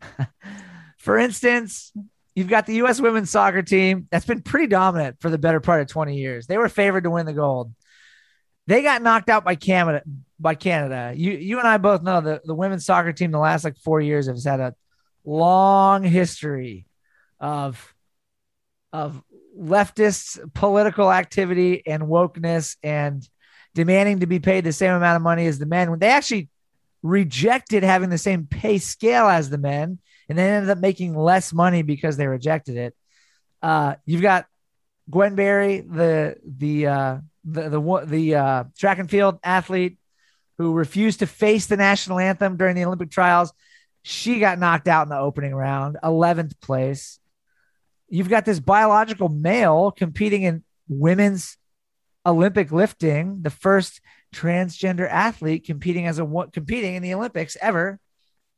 for 0.98 1.18
instance, 1.18 1.92
You've 2.34 2.48
got 2.48 2.66
the 2.66 2.76
U.S. 2.76 3.00
women's 3.00 3.30
soccer 3.30 3.62
team 3.62 4.06
that's 4.10 4.24
been 4.24 4.40
pretty 4.40 4.68
dominant 4.68 5.16
for 5.20 5.30
the 5.30 5.38
better 5.38 5.60
part 5.60 5.80
of 5.80 5.88
20 5.88 6.16
years. 6.16 6.46
They 6.46 6.58
were 6.58 6.68
favored 6.68 7.04
to 7.04 7.10
win 7.10 7.26
the 7.26 7.32
gold. 7.32 7.72
They 8.66 8.82
got 8.82 9.02
knocked 9.02 9.28
out 9.28 9.44
by 9.44 9.56
Canada. 9.56 10.02
By 10.38 10.54
Canada, 10.54 11.12
you 11.14 11.32
you 11.32 11.58
and 11.58 11.68
I 11.68 11.76
both 11.76 12.02
know 12.02 12.18
that 12.18 12.46
the 12.46 12.54
women's 12.54 12.86
soccer 12.86 13.12
team 13.12 13.30
the 13.30 13.38
last 13.38 13.62
like 13.62 13.76
four 13.76 14.00
years 14.00 14.26
has 14.26 14.42
had 14.42 14.58
a 14.58 14.74
long 15.24 16.02
history 16.02 16.86
of 17.38 17.94
of 18.92 19.22
leftist 19.58 20.52
political 20.54 21.12
activity 21.12 21.82
and 21.86 22.02
wokeness 22.02 22.76
and 22.82 23.28
demanding 23.74 24.20
to 24.20 24.26
be 24.26 24.40
paid 24.40 24.64
the 24.64 24.72
same 24.72 24.94
amount 24.94 25.16
of 25.16 25.22
money 25.22 25.46
as 25.46 25.58
the 25.58 25.66
men 25.66 25.90
when 25.90 25.98
they 25.98 26.08
actually 26.08 26.48
rejected 27.02 27.82
having 27.82 28.10
the 28.10 28.18
same 28.18 28.46
pay 28.46 28.78
scale 28.78 29.26
as 29.26 29.48
the 29.48 29.58
men 29.58 29.98
and 30.28 30.38
they 30.38 30.48
ended 30.48 30.70
up 30.70 30.78
making 30.78 31.16
less 31.16 31.52
money 31.52 31.82
because 31.82 32.16
they 32.16 32.26
rejected 32.26 32.76
it. 32.76 32.94
Uh, 33.62 33.94
you've 34.06 34.22
got 34.22 34.46
Gwen 35.10 35.34
Berry, 35.34 35.80
the 35.80 36.36
the 36.44 36.86
uh, 36.86 37.18
the 37.44 37.68
the, 37.68 38.04
the 38.06 38.34
uh, 38.36 38.64
track 38.78 38.98
and 38.98 39.10
field 39.10 39.38
athlete 39.42 39.98
who 40.56 40.72
refused 40.72 41.18
to 41.18 41.26
face 41.26 41.66
the 41.66 41.76
national 41.76 42.18
anthem 42.18 42.56
during 42.56 42.76
the 42.76 42.84
Olympic 42.84 43.10
trials. 43.10 43.52
She 44.02 44.40
got 44.40 44.58
knocked 44.58 44.88
out 44.88 45.04
in 45.04 45.10
the 45.10 45.18
opening 45.18 45.54
round, 45.54 45.98
11th 46.02 46.60
place. 46.60 47.18
You've 48.08 48.28
got 48.28 48.44
this 48.44 48.60
biological 48.60 49.28
male 49.28 49.90
competing 49.90 50.42
in 50.42 50.64
women's 50.88 51.56
Olympic 52.24 52.72
lifting, 52.72 53.42
the 53.42 53.50
first 53.50 54.00
transgender 54.34 55.08
athlete 55.08 55.64
competing 55.64 56.06
as 56.06 56.18
a 56.18 56.26
competing 56.52 56.94
in 56.94 57.02
the 57.02 57.14
Olympics 57.14 57.56
ever. 57.60 57.98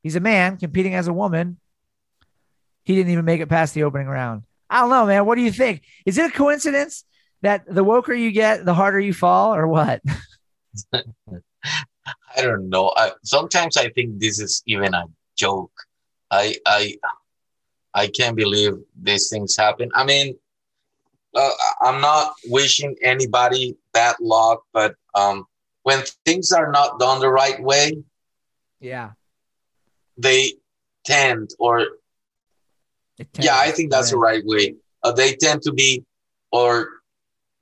He's 0.02 0.16
a 0.16 0.20
man 0.20 0.56
competing 0.56 0.94
as 0.94 1.06
a 1.06 1.12
woman. 1.12 1.58
He 2.84 2.96
didn't 2.96 3.12
even 3.12 3.24
make 3.24 3.40
it 3.40 3.48
past 3.48 3.74
the 3.74 3.84
opening 3.84 4.08
round. 4.08 4.42
I 4.68 4.80
don't 4.80 4.90
know, 4.90 5.06
man. 5.06 5.26
What 5.26 5.36
do 5.36 5.42
you 5.42 5.52
think? 5.52 5.82
Is 6.06 6.18
it 6.18 6.30
a 6.30 6.34
coincidence 6.34 7.04
that 7.42 7.64
the 7.66 7.84
woker 7.84 8.14
you 8.14 8.32
get, 8.32 8.64
the 8.64 8.74
harder 8.74 8.98
you 8.98 9.12
fall, 9.12 9.54
or 9.54 9.66
what? 9.66 10.02
I 12.36 12.42
don't 12.42 12.68
know. 12.68 12.92
I, 12.96 13.12
sometimes 13.22 13.76
I 13.76 13.90
think 13.90 14.18
this 14.18 14.40
is 14.40 14.62
even 14.66 14.94
a 14.94 15.04
joke. 15.36 15.72
I 16.30 16.56
I 16.66 16.96
I 17.94 18.06
can't 18.08 18.36
believe 18.36 18.74
these 19.00 19.28
things 19.28 19.56
happen. 19.56 19.90
I 19.94 20.04
mean, 20.04 20.36
uh, 21.34 21.50
I'm 21.80 22.00
not 22.00 22.34
wishing 22.46 22.96
anybody 23.02 23.76
bad 23.92 24.16
luck, 24.20 24.62
but 24.72 24.94
um, 25.14 25.46
when 25.82 26.02
things 26.24 26.52
are 26.52 26.70
not 26.70 26.98
done 26.98 27.20
the 27.20 27.28
right 27.28 27.62
way, 27.62 28.02
yeah, 28.80 29.10
they 30.16 30.54
tend 31.04 31.50
or 31.58 31.86
yeah, 33.38 33.56
I 33.56 33.70
think 33.70 33.90
that's 33.90 34.10
the 34.10 34.16
right 34.16 34.44
way. 34.44 34.76
Uh, 35.02 35.12
they 35.12 35.34
tend 35.34 35.62
to 35.62 35.72
be, 35.72 36.04
or 36.50 36.88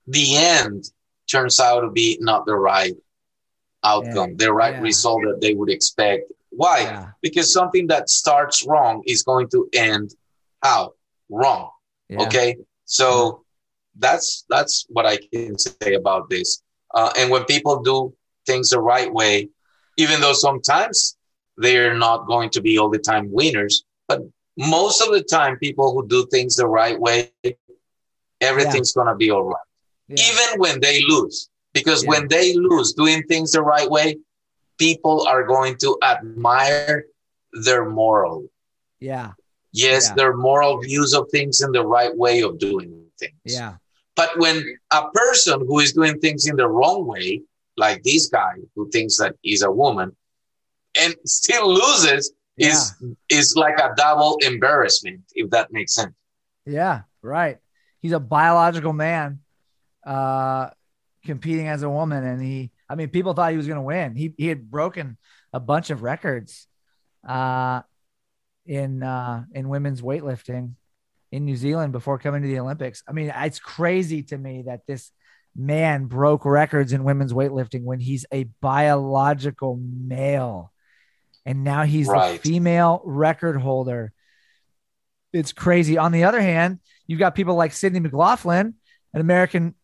the 0.07 0.37
end 0.37 0.91
turns 1.31 1.61
out 1.61 1.81
to 1.81 1.91
be 1.91 2.19
not 2.21 2.47
the 2.47 2.57
right 2.57 2.95
outcome, 3.85 4.31
yeah. 4.31 4.37
the 4.47 4.53
right 4.53 4.75
yeah. 4.75 4.81
result 4.81 5.23
that 5.25 5.41
they 5.41 5.55
would 5.55 5.71
expect. 5.71 6.31
Why? 6.51 6.81
Yeah. 6.81 7.11
Because 7.23 7.53
something 7.53 7.87
that 7.89 8.11
starts 8.11 8.67
wrong 8.67 9.03
is 9.07 9.23
going 9.23 9.49
to 9.51 9.69
end 9.73 10.15
how? 10.63 10.95
Wrong. 11.29 11.71
Okay. 12.13 12.57
So 12.85 13.45
that's 13.99 14.45
that's 14.49 14.87
what 14.89 15.07
I 15.07 15.17
can 15.17 15.59
say 15.59 15.95
about 15.95 16.29
this. 16.29 16.63
Uh, 16.93 17.13
and 17.17 17.31
when 17.31 17.45
people 17.45 17.83
do 17.83 18.13
things 18.47 18.71
the 18.71 18.81
right 18.81 19.13
way, 19.13 19.49
even 19.97 20.21
though 20.21 20.33
sometimes 20.33 21.17
they're 21.57 21.95
not 21.95 22.27
going 22.27 22.51
to 22.51 22.61
be 22.61 22.79
all 22.79 22.91
the 22.91 22.99
time 22.99 23.31
winners, 23.31 23.85
but 24.09 24.23
most 24.57 25.01
of 25.01 25.13
the 25.13 25.23
time, 25.23 25.57
people 25.59 25.93
who 25.93 26.07
do 26.07 26.27
things 26.27 26.57
the 26.57 26.67
right 26.67 26.99
way, 26.99 27.31
everything's 28.41 28.93
yeah. 28.95 29.03
going 29.03 29.13
to 29.13 29.17
be 29.17 29.31
all 29.31 29.45
right. 29.45 29.57
Yeah. 30.09 30.25
Even 30.29 30.61
when 30.61 30.81
they 30.81 31.03
lose. 31.03 31.49
Because 31.73 32.03
yeah. 32.03 32.11
when 32.11 32.29
they 32.29 32.55
lose 32.55 32.93
doing 32.95 33.23
things 33.25 33.53
the 33.53 33.63
right 33.63 33.89
way, 33.89 34.19
people 34.81 35.27
are 35.29 35.45
going 35.45 35.77
to 35.77 35.97
admire 36.03 37.05
their 37.53 37.85
moral. 37.89 38.49
Yeah. 38.99 39.33
Yes, 39.73 40.11
their 40.11 40.35
moral 40.37 40.81
views 40.81 41.15
of 41.15 41.29
things 41.31 41.61
and 41.61 41.73
the 41.73 41.87
right 41.87 42.17
way 42.17 42.41
of 42.43 42.59
doing 42.59 43.05
things. 43.21 43.35
Yeah. 43.45 43.75
But 44.17 44.37
when 44.39 44.65
a 44.91 45.03
person 45.11 45.61
who 45.61 45.79
is 45.79 45.93
doing 45.93 46.19
things 46.19 46.49
in 46.49 46.57
the 46.57 46.67
wrong 46.67 47.07
way, 47.07 47.43
like 47.77 48.03
this 48.03 48.29
guy 48.29 48.55
who 48.75 48.91
thinks 48.91 49.17
that 49.19 49.37
he's 49.43 49.63
a 49.63 49.71
woman 49.71 50.17
and 51.01 51.15
still 51.25 51.73
loses, 51.73 52.33
is 52.59 52.95
is 53.29 53.55
like 53.57 53.79
a 53.79 53.95
double 53.97 54.37
embarrassment, 54.43 55.23
if 55.35 55.49
that 55.51 55.73
makes 55.73 55.95
sense. 55.95 56.15
Yeah, 56.67 57.03
right. 57.23 57.59
He's 58.01 58.13
a 58.13 58.21
biological 58.21 58.93
man 58.93 59.41
uh, 60.05 60.71
competing 61.25 61.69
as 61.69 61.83
a 61.83 61.91
woman, 61.91 62.25
and 62.25 62.43
he. 62.43 62.71
I 62.91 62.97
mean, 62.97 63.09
people 63.09 63.35
thought 63.35 63.53
he 63.53 63.57
was 63.57 63.69
going 63.69 63.77
to 63.77 63.83
win. 63.83 64.17
He 64.17 64.35
he 64.37 64.49
had 64.49 64.69
broken 64.69 65.17
a 65.53 65.61
bunch 65.61 65.91
of 65.91 66.03
records 66.03 66.67
uh, 67.27 67.83
in 68.67 69.03
uh, 69.03 69.45
in 69.55 69.69
women's 69.69 70.03
weightlifting 70.03 70.73
in 71.31 71.45
New 71.45 71.57
Zealand 71.57 71.93
before 71.93 72.19
coming 72.19 72.43
to 72.43 72.49
the 72.49 72.59
Olympics. 72.59 73.05
I 73.07 73.13
mean, 73.13 73.33
it's 73.35 73.61
crazy 73.61 74.25
to 74.25 74.37
me 74.37 74.63
that 74.67 74.81
this 74.89 75.13
man 75.55 76.07
broke 76.07 76.45
records 76.45 76.93
in 76.93 77.05
women's 77.05 77.33
weightlifting 77.33 77.85
when 77.85 78.01
he's 78.01 78.27
a 78.33 78.45
biological 78.61 79.77
male. 79.81 80.73
And 81.47 81.65
now 81.65 81.85
he's 81.85 82.09
right. 82.09 82.33
the 82.43 82.49
female 82.49 83.01
record 83.05 83.57
holder. 83.57 84.13
It's 85.33 85.53
crazy. 85.53 85.97
On 85.97 86.13
the 86.13 86.25
other 86.25 86.41
hand, 86.41 86.81
you've 87.07 87.21
got 87.21 87.35
people 87.35 87.55
like 87.55 87.73
Sydney 87.73 88.01
McLaughlin, 88.01 88.75
an 89.15 89.21
American 89.21 89.75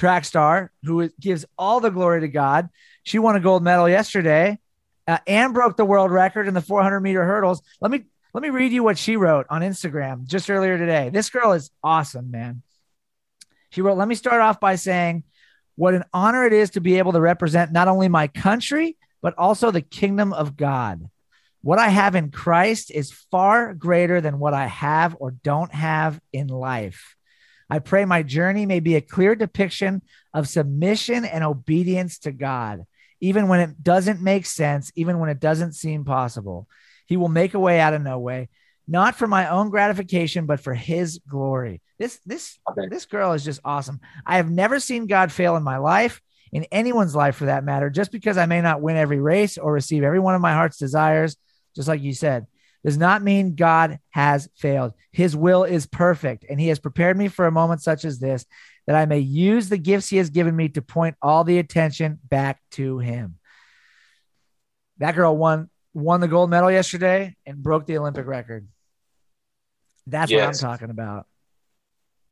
track 0.00 0.24
star 0.24 0.72
who 0.82 1.10
gives 1.20 1.44
all 1.58 1.78
the 1.78 1.90
glory 1.90 2.22
to 2.22 2.28
God. 2.28 2.70
She 3.02 3.18
won 3.18 3.36
a 3.36 3.40
gold 3.40 3.62
medal 3.62 3.86
yesterday 3.86 4.58
uh, 5.06 5.18
and 5.26 5.52
broke 5.52 5.76
the 5.76 5.84
world 5.84 6.10
record 6.10 6.48
in 6.48 6.54
the 6.54 6.62
400 6.62 7.00
meter 7.00 7.22
hurdles. 7.22 7.60
Let 7.82 7.90
me 7.90 8.04
let 8.32 8.42
me 8.42 8.48
read 8.48 8.72
you 8.72 8.82
what 8.82 8.96
she 8.96 9.16
wrote 9.16 9.46
on 9.50 9.60
Instagram 9.60 10.24
just 10.24 10.50
earlier 10.50 10.78
today. 10.78 11.10
This 11.12 11.28
girl 11.28 11.52
is 11.52 11.70
awesome, 11.82 12.30
man. 12.30 12.62
She 13.72 13.82
wrote, 13.82 13.98
Let 13.98 14.08
me 14.08 14.14
start 14.14 14.40
off 14.40 14.58
by 14.58 14.76
saying 14.76 15.24
what 15.76 15.94
an 15.94 16.04
honor 16.14 16.46
it 16.46 16.54
is 16.54 16.70
to 16.70 16.80
be 16.80 16.96
able 16.96 17.12
to 17.12 17.20
represent 17.20 17.70
not 17.70 17.88
only 17.88 18.08
my 18.08 18.28
country, 18.28 18.96
but 19.20 19.34
also 19.36 19.70
the 19.70 19.82
kingdom 19.82 20.32
of 20.32 20.56
God. 20.56 21.04
What 21.62 21.78
I 21.78 21.88
have 21.88 22.14
in 22.14 22.30
Christ 22.30 22.90
is 22.90 23.12
far 23.30 23.74
greater 23.74 24.22
than 24.22 24.38
what 24.38 24.54
I 24.54 24.66
have 24.66 25.14
or 25.20 25.32
don't 25.32 25.74
have 25.74 26.18
in 26.32 26.46
life. 26.46 27.16
I 27.70 27.78
pray 27.78 28.04
my 28.04 28.22
journey 28.22 28.66
may 28.66 28.80
be 28.80 28.96
a 28.96 29.00
clear 29.00 29.34
depiction 29.34 30.02
of 30.34 30.48
submission 30.48 31.24
and 31.24 31.44
obedience 31.44 32.18
to 32.20 32.32
God, 32.32 32.84
even 33.20 33.48
when 33.48 33.60
it 33.60 33.82
doesn't 33.82 34.20
make 34.20 34.46
sense, 34.46 34.90
even 34.96 35.18
when 35.18 35.30
it 35.30 35.40
doesn't 35.40 35.74
seem 35.74 36.04
possible. 36.04 36.66
He 37.06 37.16
will 37.16 37.28
make 37.28 37.54
a 37.54 37.60
way 37.60 37.80
out 37.80 37.94
of 37.94 38.02
no 38.02 38.18
way 38.18 38.48
not 38.90 39.14
for 39.14 39.28
my 39.28 39.48
own 39.48 39.70
gratification, 39.70 40.46
but 40.46 40.58
for 40.58 40.74
his 40.74 41.20
glory. 41.28 41.80
This 42.00 42.18
this 42.26 42.58
okay. 42.68 42.88
this 42.90 43.06
girl 43.06 43.32
is 43.34 43.44
just 43.44 43.60
awesome. 43.64 44.00
I 44.26 44.36
have 44.36 44.50
never 44.50 44.80
seen 44.80 45.06
God 45.06 45.30
fail 45.30 45.56
in 45.56 45.62
my 45.62 45.76
life, 45.76 46.20
in 46.50 46.64
anyone's 46.72 47.14
life 47.14 47.36
for 47.36 47.44
that 47.44 47.62
matter. 47.62 47.88
Just 47.88 48.10
because 48.10 48.36
I 48.36 48.46
may 48.46 48.60
not 48.60 48.82
win 48.82 48.96
every 48.96 49.20
race 49.20 49.58
or 49.58 49.72
receive 49.72 50.02
every 50.02 50.18
one 50.18 50.34
of 50.34 50.40
my 50.40 50.54
heart's 50.54 50.76
desires, 50.76 51.36
just 51.76 51.86
like 51.86 52.02
you 52.02 52.12
said, 52.12 52.48
does 52.84 52.96
not 52.96 53.22
mean 53.22 53.54
God 53.54 53.98
has 54.10 54.48
failed. 54.56 54.94
His 55.12 55.36
will 55.36 55.64
is 55.64 55.86
perfect, 55.86 56.44
and 56.48 56.60
he 56.60 56.68
has 56.68 56.78
prepared 56.78 57.16
me 57.16 57.28
for 57.28 57.46
a 57.46 57.52
moment 57.52 57.82
such 57.82 58.04
as 58.04 58.18
this 58.18 58.46
that 58.86 58.96
I 58.96 59.06
may 59.06 59.18
use 59.18 59.68
the 59.68 59.78
gifts 59.78 60.08
he 60.08 60.16
has 60.16 60.30
given 60.30 60.56
me 60.56 60.68
to 60.70 60.82
point 60.82 61.16
all 61.22 61.44
the 61.44 61.58
attention 61.58 62.18
back 62.28 62.60
to 62.72 62.98
him. 62.98 63.36
That 64.98 65.14
girl 65.14 65.36
won 65.36 65.70
won 65.94 66.20
the 66.20 66.28
gold 66.28 66.50
medal 66.50 66.70
yesterday 66.70 67.36
and 67.46 67.62
broke 67.62 67.86
the 67.86 67.98
Olympic 67.98 68.26
record. 68.26 68.66
That's 70.06 70.30
yes. 70.30 70.40
what 70.62 70.70
I'm 70.70 70.72
talking 70.72 70.90
about. 70.90 71.26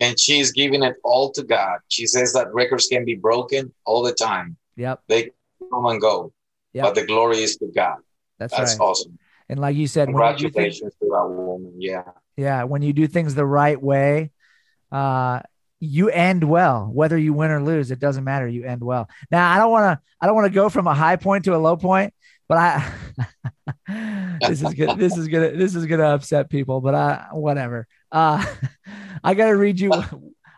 And 0.00 0.18
she's 0.18 0.52
giving 0.52 0.82
it 0.82 0.96
all 1.02 1.32
to 1.32 1.42
God. 1.42 1.78
She 1.88 2.06
says 2.06 2.32
that 2.34 2.52
records 2.54 2.86
can 2.86 3.04
be 3.04 3.16
broken 3.16 3.72
all 3.84 4.02
the 4.02 4.12
time. 4.12 4.56
Yep. 4.76 5.02
They 5.08 5.30
come 5.70 5.86
and 5.86 6.00
go. 6.00 6.32
Yep. 6.72 6.84
But 6.84 6.94
the 6.94 7.06
glory 7.06 7.38
is 7.38 7.56
to 7.56 7.66
God. 7.74 7.98
That's, 8.38 8.56
That's 8.56 8.78
right. 8.78 8.84
awesome. 8.84 9.18
And 9.48 9.58
like 9.58 9.76
you 9.76 9.86
said, 9.86 10.08
congratulations 10.08 10.80
things, 10.80 10.94
to 11.00 11.08
that 11.10 11.28
woman. 11.28 11.74
Yeah. 11.78 12.02
Yeah. 12.36 12.64
When 12.64 12.82
you 12.82 12.92
do 12.92 13.06
things 13.06 13.34
the 13.34 13.46
right 13.46 13.80
way, 13.80 14.30
uh, 14.92 15.40
you 15.80 16.10
end 16.10 16.42
well 16.42 16.90
whether 16.92 17.16
you 17.16 17.32
win 17.32 17.52
or 17.52 17.62
lose 17.62 17.92
it 17.92 18.00
doesn't 18.00 18.24
matter 18.24 18.48
you 18.48 18.64
end 18.64 18.82
well 18.82 19.08
now 19.30 19.48
i 19.48 19.58
don't 19.58 19.70
want 19.70 19.84
to 19.84 20.04
i 20.20 20.26
don't 20.26 20.34
want 20.34 20.44
to 20.44 20.52
go 20.52 20.68
from 20.68 20.88
a 20.88 20.94
high 20.94 21.14
point 21.14 21.44
to 21.44 21.54
a 21.54 21.56
low 21.56 21.76
point 21.76 22.12
but 22.48 22.58
i 22.58 22.92
this 24.40 24.62
is 24.62 24.74
good. 24.74 24.98
This 24.98 25.16
is 25.16 25.28
gonna 25.28 25.50
this 25.50 25.74
is 25.74 25.86
gonna 25.86 26.14
upset 26.14 26.50
people, 26.50 26.80
but 26.80 26.94
I 26.94 27.28
whatever. 27.32 27.86
Uh, 28.10 28.44
I 29.24 29.34
gotta 29.34 29.56
read 29.56 29.80
you. 29.80 29.92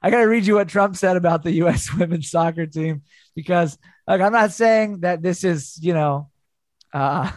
I 0.02 0.10
gotta 0.10 0.28
read 0.28 0.46
you 0.46 0.54
what 0.56 0.68
Trump 0.68 0.96
said 0.96 1.16
about 1.16 1.42
the 1.42 1.52
U.S. 1.52 1.92
women's 1.98 2.30
soccer 2.30 2.66
team 2.66 3.02
because 3.34 3.78
like 4.06 4.20
I'm 4.20 4.32
not 4.32 4.52
saying 4.52 5.00
that 5.00 5.22
this 5.22 5.44
is 5.44 5.78
you 5.80 5.94
know. 5.94 6.28
Uh, 6.92 7.30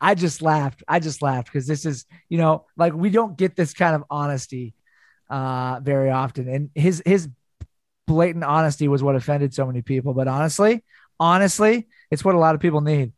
I 0.00 0.14
just 0.14 0.42
laughed. 0.42 0.82
I 0.88 0.98
just 1.00 1.22
laughed 1.22 1.52
because 1.52 1.66
this 1.66 1.86
is 1.86 2.06
you 2.28 2.38
know 2.38 2.66
like 2.76 2.92
we 2.92 3.10
don't 3.10 3.36
get 3.36 3.56
this 3.56 3.74
kind 3.74 3.94
of 3.94 4.04
honesty 4.10 4.74
uh, 5.30 5.80
very 5.80 6.10
often, 6.10 6.48
and 6.48 6.70
his 6.74 7.02
his 7.04 7.28
blatant 8.06 8.44
honesty 8.44 8.88
was 8.88 9.02
what 9.02 9.16
offended 9.16 9.54
so 9.54 9.66
many 9.66 9.82
people. 9.82 10.14
But 10.14 10.28
honestly, 10.28 10.84
honestly, 11.18 11.88
it's 12.10 12.24
what 12.24 12.34
a 12.34 12.38
lot 12.38 12.54
of 12.54 12.60
people 12.60 12.80
need. 12.80 13.12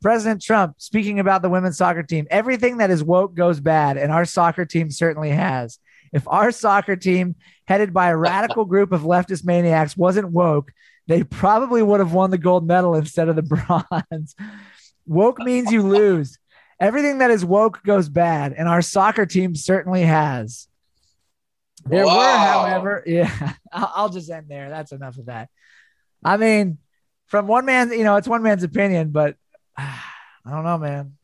President 0.00 0.42
Trump 0.42 0.76
speaking 0.78 1.18
about 1.18 1.42
the 1.42 1.48
women's 1.48 1.76
soccer 1.76 2.02
team. 2.02 2.26
Everything 2.30 2.78
that 2.78 2.90
is 2.90 3.02
woke 3.02 3.34
goes 3.34 3.60
bad, 3.60 3.96
and 3.96 4.12
our 4.12 4.24
soccer 4.24 4.64
team 4.64 4.90
certainly 4.90 5.30
has. 5.30 5.78
If 6.12 6.26
our 6.28 6.50
soccer 6.52 6.96
team, 6.96 7.36
headed 7.66 7.92
by 7.92 8.08
a 8.08 8.16
radical 8.16 8.64
group 8.64 8.92
of 8.92 9.02
leftist 9.02 9.44
maniacs, 9.44 9.96
wasn't 9.96 10.30
woke, 10.30 10.72
they 11.06 11.22
probably 11.24 11.82
would 11.82 12.00
have 12.00 12.12
won 12.12 12.30
the 12.30 12.38
gold 12.38 12.66
medal 12.66 12.94
instead 12.94 13.28
of 13.28 13.36
the 13.36 13.42
bronze. 14.10 14.34
Woke 15.08 15.38
means 15.38 15.72
you 15.72 15.82
lose. 15.82 16.38
Everything 16.80 17.18
that 17.18 17.30
is 17.30 17.44
woke 17.44 17.82
goes 17.82 18.08
bad, 18.08 18.52
and 18.52 18.68
our 18.68 18.82
soccer 18.82 19.26
team 19.26 19.54
certainly 19.56 20.02
has. 20.02 20.68
There 21.84 22.06
wow. 22.06 22.16
were, 22.16 22.38
however, 22.38 23.02
yeah, 23.06 23.52
I'll 23.72 24.10
just 24.10 24.30
end 24.30 24.46
there. 24.48 24.68
That's 24.68 24.92
enough 24.92 25.18
of 25.18 25.26
that. 25.26 25.48
I 26.24 26.36
mean, 26.36 26.78
from 27.26 27.46
one 27.46 27.64
man, 27.64 27.90
you 27.92 28.04
know, 28.04 28.16
it's 28.16 28.28
one 28.28 28.42
man's 28.42 28.62
opinion, 28.62 29.10
but 29.10 29.36
I 29.76 30.00
don't 30.46 30.64
know, 30.64 30.78
man. 30.78 31.14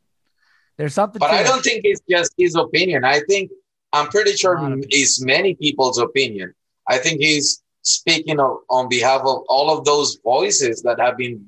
There's 0.76 0.94
something. 0.94 1.20
But 1.20 1.30
I 1.30 1.42
don't 1.44 1.62
think 1.62 1.82
it's 1.84 2.00
just 2.08 2.34
his 2.36 2.56
opinion. 2.56 3.04
I 3.04 3.20
think 3.28 3.50
I'm 3.92 4.08
pretty 4.08 4.32
sure 4.32 4.58
it's 4.88 5.24
many 5.24 5.54
people's 5.54 5.98
opinion. 5.98 6.52
I 6.88 6.98
think 6.98 7.20
he's 7.20 7.62
speaking 7.82 8.40
of, 8.40 8.58
on 8.68 8.88
behalf 8.88 9.20
of 9.20 9.44
all 9.48 9.76
of 9.76 9.84
those 9.84 10.18
voices 10.24 10.82
that 10.82 10.98
have 10.98 11.16
been 11.16 11.46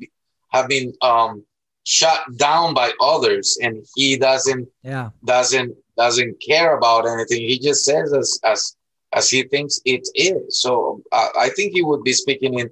have 0.52 0.68
been 0.68 0.92
um, 1.02 1.44
shut 1.86 2.20
down 2.36 2.74
by 2.74 2.92
others, 3.00 3.56
and 3.62 3.86
he 3.94 4.18
doesn't 4.18 4.68
yeah 4.82 5.10
doesn't 5.24 5.74
doesn't 5.96 6.42
care 6.46 6.76
about 6.76 7.06
anything. 7.08 7.40
He 7.40 7.58
just 7.58 7.84
says 7.84 8.12
as 8.12 8.38
as 8.44 8.76
as 9.14 9.30
he 9.30 9.44
thinks 9.44 9.80
it 9.86 10.06
is. 10.14 10.60
So 10.60 11.02
uh, 11.12 11.28
I 11.38 11.48
think 11.50 11.72
he 11.72 11.82
would 11.82 12.02
be 12.02 12.12
speaking 12.12 12.58
in 12.58 12.70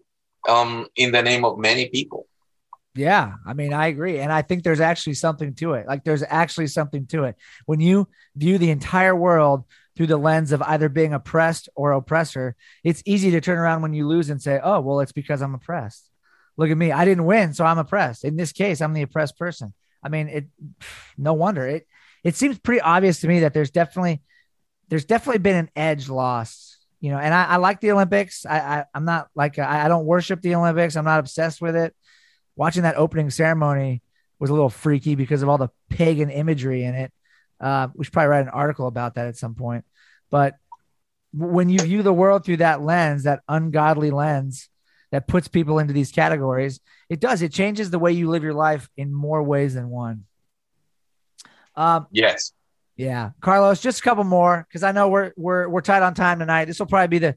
um 0.48 0.88
in 0.96 1.12
the 1.12 1.22
name 1.22 1.44
of 1.44 1.58
many 1.58 1.88
people. 1.88 2.26
Yeah, 2.96 3.34
I 3.44 3.54
mean, 3.54 3.72
I 3.72 3.88
agree. 3.88 4.20
And 4.20 4.32
I 4.32 4.42
think 4.42 4.62
there's 4.62 4.80
actually 4.80 5.14
something 5.14 5.54
to 5.54 5.72
it. 5.72 5.88
Like, 5.88 6.04
there's 6.04 6.22
actually 6.28 6.68
something 6.68 7.06
to 7.08 7.24
it. 7.24 7.34
When 7.66 7.80
you 7.80 8.06
view 8.36 8.56
the 8.56 8.70
entire 8.70 9.16
world 9.16 9.64
through 9.96 10.06
the 10.06 10.16
lens 10.16 10.52
of 10.52 10.62
either 10.62 10.88
being 10.88 11.12
oppressed 11.12 11.68
or 11.74 11.90
oppressor, 11.90 12.54
it's 12.84 13.02
easy 13.04 13.32
to 13.32 13.40
turn 13.40 13.58
around 13.58 13.82
when 13.82 13.94
you 13.94 14.06
lose 14.06 14.30
and 14.30 14.40
say, 14.40 14.60
oh, 14.62 14.80
well, 14.80 15.00
it's 15.00 15.10
because 15.10 15.42
I'm 15.42 15.56
oppressed. 15.56 16.08
Look 16.56 16.70
at 16.70 16.76
me. 16.76 16.92
I 16.92 17.04
didn't 17.04 17.24
win, 17.24 17.52
so 17.52 17.64
I'm 17.64 17.78
oppressed. 17.78 18.24
In 18.24 18.36
this 18.36 18.52
case, 18.52 18.80
I'm 18.80 18.92
the 18.92 19.02
oppressed 19.02 19.38
person. 19.38 19.74
I 20.02 20.08
mean, 20.08 20.28
it, 20.28 20.46
no 21.18 21.32
wonder. 21.32 21.66
It, 21.66 21.86
it 22.22 22.36
seems 22.36 22.58
pretty 22.58 22.80
obvious 22.80 23.20
to 23.20 23.28
me 23.28 23.40
that 23.40 23.54
there's 23.54 23.70
definitely, 23.70 24.22
there's 24.88 25.04
definitely 25.04 25.40
been 25.40 25.56
an 25.56 25.70
edge 25.76 26.08
lost 26.08 26.72
you 27.00 27.10
know, 27.10 27.18
and 27.18 27.34
I, 27.34 27.44
I 27.44 27.56
like 27.56 27.82
the 27.82 27.92
Olympics. 27.92 28.46
I, 28.46 28.58
I 28.58 28.84
am 28.94 29.04
not 29.04 29.28
like 29.34 29.58
I, 29.58 29.84
I 29.84 29.88
don't 29.88 30.06
worship 30.06 30.40
the 30.40 30.54
Olympics. 30.54 30.96
I'm 30.96 31.04
not 31.04 31.20
obsessed 31.20 31.60
with 31.60 31.76
it 31.76 31.94
watching 32.56 32.82
that 32.82 32.96
opening 32.96 33.30
ceremony 33.30 34.02
was 34.38 34.50
a 34.50 34.52
little 34.52 34.70
freaky 34.70 35.14
because 35.14 35.42
of 35.42 35.48
all 35.48 35.58
the 35.58 35.70
pagan 35.90 36.30
imagery 36.30 36.84
in 36.84 36.94
it. 36.94 37.12
Uh, 37.60 37.88
we 37.94 38.04
should 38.04 38.12
probably 38.12 38.28
write 38.28 38.42
an 38.42 38.48
article 38.48 38.86
about 38.86 39.14
that 39.14 39.26
at 39.26 39.36
some 39.36 39.54
point. 39.54 39.84
But 40.30 40.54
when 41.32 41.68
you 41.68 41.78
view 41.78 42.02
the 42.02 42.12
world 42.12 42.44
through 42.44 42.58
that 42.58 42.82
lens, 42.82 43.24
that 43.24 43.40
ungodly 43.48 44.10
lens 44.10 44.68
that 45.14 45.28
puts 45.28 45.46
people 45.46 45.78
into 45.78 45.92
these 45.92 46.10
categories, 46.10 46.80
it 47.08 47.20
does. 47.20 47.40
It 47.40 47.52
changes 47.52 47.90
the 47.90 48.00
way 48.00 48.10
you 48.10 48.28
live 48.28 48.42
your 48.42 48.52
life 48.52 48.88
in 48.96 49.12
more 49.14 49.44
ways 49.44 49.74
than 49.74 49.88
one. 49.88 50.24
Um, 51.76 52.08
yes. 52.10 52.52
Yeah, 52.96 53.30
Carlos, 53.40 53.80
just 53.80 54.00
a 54.00 54.02
couple 54.02 54.24
more 54.24 54.66
because 54.68 54.82
I 54.82 54.90
know 54.90 55.08
we're 55.08 55.32
we're 55.36 55.68
we're 55.68 55.82
tight 55.82 56.02
on 56.02 56.14
time 56.14 56.40
tonight. 56.40 56.64
This 56.64 56.80
will 56.80 56.86
probably 56.86 57.08
be 57.08 57.18
the 57.20 57.36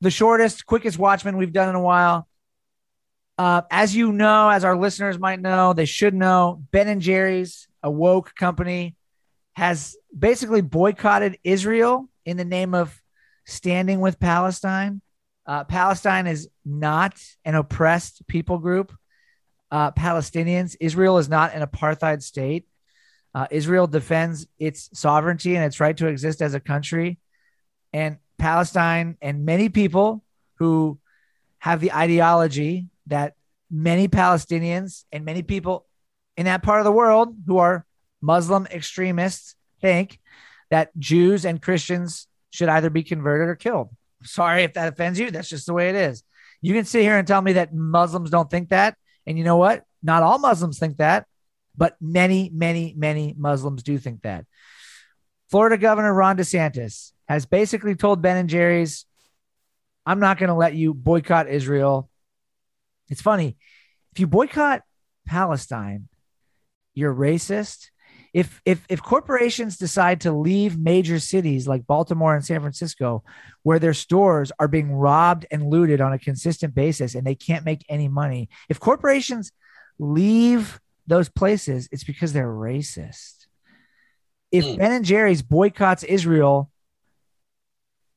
the 0.00 0.10
shortest, 0.10 0.66
quickest 0.66 0.98
Watchmen 0.98 1.36
we've 1.36 1.52
done 1.52 1.68
in 1.68 1.76
a 1.76 1.80
while. 1.80 2.26
Uh, 3.38 3.62
as 3.70 3.94
you 3.94 4.12
know, 4.12 4.48
as 4.48 4.64
our 4.64 4.76
listeners 4.76 5.16
might 5.16 5.40
know, 5.40 5.74
they 5.74 5.84
should 5.84 6.14
know, 6.14 6.60
Ben 6.72 6.88
and 6.88 7.00
Jerry's, 7.00 7.68
a 7.84 7.90
woke 7.90 8.34
company, 8.34 8.96
has 9.54 9.96
basically 10.16 10.60
boycotted 10.60 11.38
Israel 11.44 12.08
in 12.24 12.36
the 12.36 12.44
name 12.44 12.74
of 12.74 13.00
standing 13.44 14.00
with 14.00 14.18
Palestine. 14.18 15.02
Uh, 15.46 15.64
Palestine 15.64 16.26
is 16.26 16.48
not 16.64 17.20
an 17.44 17.54
oppressed 17.54 18.26
people 18.28 18.58
group. 18.58 18.92
Uh, 19.70 19.90
Palestinians, 19.90 20.76
Israel 20.80 21.18
is 21.18 21.28
not 21.28 21.54
an 21.54 21.66
apartheid 21.66 22.22
state. 22.22 22.66
Uh, 23.34 23.46
Israel 23.50 23.86
defends 23.86 24.46
its 24.58 24.90
sovereignty 24.92 25.56
and 25.56 25.64
its 25.64 25.80
right 25.80 25.96
to 25.96 26.06
exist 26.06 26.42
as 26.42 26.54
a 26.54 26.60
country. 26.60 27.18
And 27.92 28.18
Palestine 28.38 29.16
and 29.22 29.44
many 29.44 29.68
people 29.68 30.22
who 30.56 30.98
have 31.58 31.80
the 31.80 31.92
ideology 31.92 32.88
that 33.06 33.34
many 33.70 34.08
Palestinians 34.08 35.04
and 35.10 35.24
many 35.24 35.42
people 35.42 35.86
in 36.36 36.46
that 36.46 36.62
part 36.62 36.80
of 36.80 36.84
the 36.84 36.92
world 36.92 37.34
who 37.46 37.58
are 37.58 37.86
Muslim 38.20 38.66
extremists 38.66 39.54
think 39.80 40.20
that 40.70 40.96
Jews 40.98 41.44
and 41.44 41.60
Christians 41.60 42.26
should 42.50 42.68
either 42.68 42.90
be 42.90 43.02
converted 43.02 43.48
or 43.48 43.56
killed. 43.56 43.90
Sorry 44.24 44.64
if 44.64 44.74
that 44.74 44.92
offends 44.92 45.18
you. 45.18 45.30
That's 45.30 45.48
just 45.48 45.66
the 45.66 45.74
way 45.74 45.88
it 45.88 45.94
is. 45.94 46.22
You 46.60 46.74
can 46.74 46.84
sit 46.84 47.02
here 47.02 47.18
and 47.18 47.26
tell 47.26 47.42
me 47.42 47.54
that 47.54 47.74
Muslims 47.74 48.30
don't 48.30 48.50
think 48.50 48.70
that. 48.70 48.96
And 49.26 49.36
you 49.38 49.44
know 49.44 49.56
what? 49.56 49.84
Not 50.02 50.22
all 50.22 50.38
Muslims 50.38 50.78
think 50.78 50.98
that, 50.98 51.26
but 51.76 51.96
many, 52.00 52.50
many, 52.52 52.94
many 52.96 53.34
Muslims 53.36 53.82
do 53.82 53.98
think 53.98 54.22
that. 54.22 54.46
Florida 55.50 55.76
Governor 55.76 56.14
Ron 56.14 56.36
DeSantis 56.36 57.12
has 57.28 57.46
basically 57.46 57.94
told 57.94 58.22
Ben 58.22 58.36
and 58.36 58.48
Jerry's, 58.48 59.06
I'm 60.04 60.18
not 60.18 60.38
going 60.38 60.48
to 60.48 60.54
let 60.54 60.74
you 60.74 60.94
boycott 60.94 61.48
Israel. 61.48 62.08
It's 63.08 63.22
funny. 63.22 63.56
If 64.12 64.20
you 64.20 64.26
boycott 64.26 64.82
Palestine, 65.26 66.08
you're 66.94 67.14
racist 67.14 67.90
if 68.32 68.62
if 68.64 68.84
if 68.88 69.02
corporations 69.02 69.76
decide 69.76 70.22
to 70.22 70.32
leave 70.32 70.78
major 70.78 71.18
cities 71.18 71.68
like 71.68 71.86
Baltimore 71.86 72.34
and 72.34 72.44
San 72.44 72.60
Francisco 72.60 73.22
where 73.62 73.78
their 73.78 73.94
stores 73.94 74.50
are 74.58 74.68
being 74.68 74.92
robbed 74.92 75.46
and 75.50 75.68
looted 75.68 76.00
on 76.00 76.12
a 76.12 76.18
consistent 76.18 76.74
basis 76.74 77.14
and 77.14 77.26
they 77.26 77.34
can't 77.34 77.64
make 77.64 77.84
any 77.88 78.08
money 78.08 78.48
if 78.68 78.80
corporations 78.80 79.52
leave 79.98 80.80
those 81.06 81.28
places 81.28 81.88
it's 81.92 82.04
because 82.04 82.32
they're 82.32 82.46
racist. 82.46 83.46
If 84.50 84.64
mm. 84.64 84.78
Ben 84.78 84.92
and 84.92 85.04
Jerry's 85.04 85.42
boycotts 85.42 86.02
Israel 86.02 86.70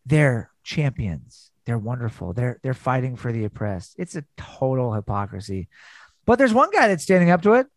they're 0.05 0.51
champions. 0.63 1.51
They're 1.65 1.77
wonderful. 1.79 2.33
They're 2.33 2.59
they're 2.61 2.73
fighting 2.73 3.15
for 3.15 3.31
the 3.31 3.45
oppressed. 3.45 3.95
It's 3.97 4.15
a 4.15 4.23
total 4.37 4.93
hypocrisy. 4.93 5.67
But 6.25 6.37
there's 6.37 6.53
one 6.53 6.71
guy 6.71 6.87
that's 6.87 7.03
standing 7.03 7.31
up 7.31 7.41
to 7.41 7.53
it 7.53 7.67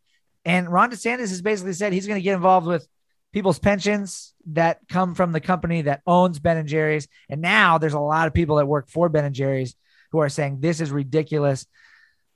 and 0.49 0.72
Ron 0.72 0.90
DeSantis 0.90 1.28
has 1.28 1.42
basically 1.42 1.74
said 1.74 1.92
he's 1.92 2.07
going 2.07 2.18
to 2.18 2.24
get 2.24 2.34
involved 2.34 2.66
with 2.66 2.88
people's 3.34 3.59
pensions 3.59 4.32
that 4.46 4.80
come 4.88 5.14
from 5.14 5.30
the 5.32 5.42
company 5.42 5.82
that 5.82 6.01
owns 6.07 6.38
Ben 6.38 6.57
and 6.57 6.66
Jerry's. 6.66 7.07
And 7.28 7.42
now 7.42 7.76
there's 7.76 7.92
a 7.92 8.01
lot 8.01 8.26
of 8.26 8.32
people 8.32 8.57
that 8.57 8.66
work 8.66 8.88
for 8.88 9.11
Ben 9.11 9.26
and 9.26 9.34
Jerry's 9.34 9.76
who 10.11 10.20
are 10.20 10.30
saying 10.30 10.61
this 10.61 10.80
is 10.80 10.90
ridiculous. 10.90 11.66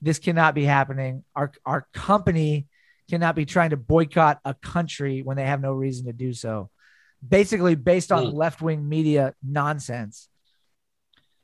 This 0.02 0.18
cannot 0.18 0.54
be 0.54 0.64
happening. 0.64 1.24
Our 1.34 1.52
our 1.64 1.86
company 1.94 2.66
cannot 3.08 3.34
be 3.34 3.46
trying 3.46 3.70
to 3.70 3.78
boycott 3.78 4.40
a 4.44 4.52
country 4.52 5.22
when 5.22 5.38
they 5.38 5.46
have 5.46 5.62
no 5.62 5.72
reason 5.72 6.04
to 6.04 6.12
do 6.12 6.34
so. 6.34 6.68
Basically, 7.26 7.76
based 7.76 8.12
on 8.12 8.26
mm. 8.26 8.34
left 8.34 8.60
wing 8.60 8.86
media 8.86 9.34
nonsense. 9.42 10.28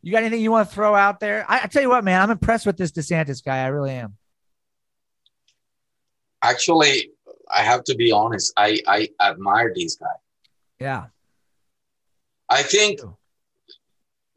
You 0.03 0.13
got 0.13 0.23
anything 0.23 0.43
you 0.43 0.51
want 0.51 0.69
to 0.69 0.75
throw 0.75 0.95
out 0.95 1.19
there? 1.19 1.47
I, 1.49 1.63
I 1.63 1.67
tell 1.67 1.83
you 1.83 1.89
what, 1.89 2.05
man, 2.05 2.21
I'm 2.21 2.31
impressed 2.31 2.67
with 2.67 2.77
this 2.77 2.93
DeSantis 2.93 3.43
guy. 3.43 3.65
I 3.65 3.69
really 3.69 3.93
am 3.93 4.19
actually, 6.43 7.11
I 7.51 7.63
have 7.63 7.85
to 7.85 7.95
be 7.95 8.13
honest. 8.13 8.53
I 8.57 8.81
I 8.87 9.09
admire 9.21 9.73
this 9.75 9.97
guy. 9.97 10.17
Yeah. 10.81 11.07
I 12.49 12.63
think 12.63 13.01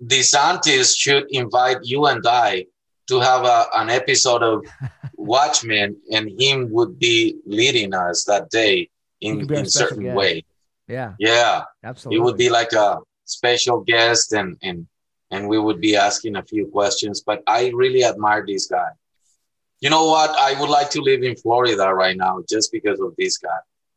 DeSantis 0.04 0.98
should 0.98 1.26
invite 1.30 1.78
you 1.84 2.08
and 2.08 2.26
I 2.28 2.66
to 3.08 3.20
have 3.20 3.46
a, 3.46 3.66
an 3.76 3.90
episode 3.90 4.44
of 4.44 4.66
Watchmen, 5.16 5.98
and 6.12 6.32
him 6.40 6.72
would 6.72 7.00
be 7.00 7.38
leading 7.46 7.94
us 7.94 8.26
that 8.26 8.50
day 8.50 8.90
in 9.22 9.52
in 9.54 9.66
certain 9.66 10.04
guest. 10.04 10.18
way. 10.18 10.46
Yeah. 10.88 11.14
Yeah. 11.20 11.64
Absolutely. 11.84 12.16
He 12.18 12.24
would 12.24 12.38
be 12.38 12.50
like 12.50 12.74
a 12.74 13.00
special 13.26 13.82
guest, 13.82 14.34
and 14.34 14.58
and 14.62 14.88
and 15.30 15.48
we 15.48 15.58
would 15.60 15.80
be 15.80 15.96
asking 15.96 16.36
a 16.36 16.44
few 16.44 16.68
questions. 16.68 17.22
But 17.22 17.44
I 17.48 17.72
really 17.76 18.04
admire 18.04 18.44
this 18.46 18.68
guy 18.68 18.92
you 19.82 19.90
know 19.90 20.06
what? 20.06 20.30
I 20.30 20.60
would 20.60 20.70
like 20.70 20.92
to 20.92 21.02
live 21.02 21.24
in 21.24 21.36
Florida 21.36 21.94
right 21.94 22.16
now 22.16 22.44
just 22.48 22.72
because 22.72 23.00
of 23.00 23.14
this 23.18 23.38
guy. 23.38 23.50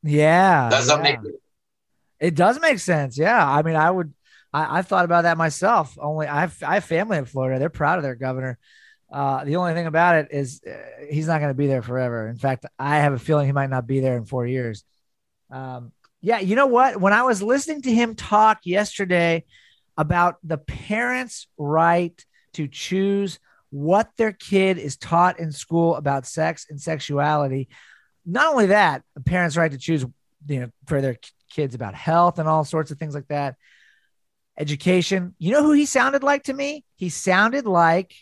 Yeah. 0.02 0.70
Does 0.70 0.88
yeah. 0.88 0.96
that 0.96 1.02
make 1.02 1.18
it 2.20 2.34
does 2.34 2.58
make 2.60 2.78
sense. 2.78 3.18
Yeah. 3.18 3.46
I 3.46 3.62
mean, 3.62 3.76
I 3.76 3.90
would, 3.90 4.14
I, 4.52 4.78
I 4.78 4.82
thought 4.82 5.04
about 5.04 5.22
that 5.22 5.36
myself. 5.36 5.96
Only 6.00 6.26
I 6.26 6.40
have, 6.40 6.56
I 6.62 6.74
have 6.74 6.84
family 6.84 7.18
in 7.18 7.26
Florida. 7.26 7.58
They're 7.58 7.68
proud 7.68 7.98
of 7.98 8.02
their 8.02 8.14
governor. 8.14 8.58
Uh, 9.12 9.44
the 9.44 9.56
only 9.56 9.74
thing 9.74 9.86
about 9.86 10.16
it 10.16 10.28
is 10.30 10.62
uh, 10.66 10.72
he's 11.10 11.26
not 11.26 11.40
going 11.40 11.50
to 11.50 11.54
be 11.54 11.66
there 11.66 11.82
forever. 11.82 12.28
In 12.28 12.36
fact, 12.36 12.64
I 12.78 12.96
have 12.96 13.12
a 13.12 13.18
feeling 13.18 13.46
he 13.46 13.52
might 13.52 13.70
not 13.70 13.86
be 13.86 14.00
there 14.00 14.16
in 14.16 14.24
four 14.24 14.46
years. 14.46 14.84
Um, 15.50 15.92
yeah. 16.22 16.38
You 16.38 16.56
know 16.56 16.66
what? 16.66 16.98
When 16.98 17.12
I 17.12 17.24
was 17.24 17.42
listening 17.42 17.82
to 17.82 17.92
him 17.92 18.14
talk 18.14 18.60
yesterday 18.64 19.44
about 19.98 20.36
the 20.42 20.58
parents' 20.58 21.46
right 21.58 22.24
to 22.54 22.68
choose 22.68 23.38
what 23.74 24.08
their 24.16 24.30
kid 24.30 24.78
is 24.78 24.96
taught 24.96 25.40
in 25.40 25.50
school 25.50 25.96
about 25.96 26.28
sex 26.28 26.66
and 26.70 26.80
sexuality. 26.80 27.68
Not 28.24 28.52
only 28.52 28.66
that, 28.66 29.02
a 29.16 29.20
parent's 29.20 29.56
right 29.56 29.72
to 29.72 29.76
choose, 29.76 30.06
you 30.46 30.60
know, 30.60 30.70
for 30.86 31.00
their 31.00 31.16
kids 31.50 31.74
about 31.74 31.96
health 31.96 32.38
and 32.38 32.48
all 32.48 32.64
sorts 32.64 32.92
of 32.92 33.00
things 33.00 33.16
like 33.16 33.26
that. 33.28 33.56
Education. 34.56 35.34
You 35.40 35.50
know 35.50 35.64
who 35.64 35.72
he 35.72 35.86
sounded 35.86 36.22
like 36.22 36.44
to 36.44 36.54
me? 36.54 36.84
He 36.94 37.08
sounded 37.08 37.66
like 37.66 38.14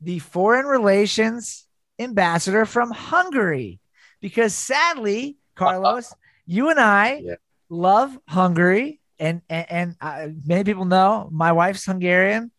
the 0.00 0.18
foreign 0.18 0.66
relations 0.66 1.68
ambassador 2.00 2.66
from 2.66 2.90
Hungary. 2.90 3.78
Because 4.20 4.54
sadly, 4.56 5.36
Carlos, 5.54 6.12
you 6.46 6.70
and 6.70 6.80
I 6.80 7.14
yeah. 7.22 7.34
love 7.68 8.18
Hungary. 8.26 9.00
And, 9.20 9.40
and, 9.48 9.66
and 9.70 9.96
uh, 10.00 10.26
many 10.44 10.64
people 10.64 10.84
know 10.84 11.28
my 11.30 11.52
wife's 11.52 11.84
Hungarian. 11.84 12.50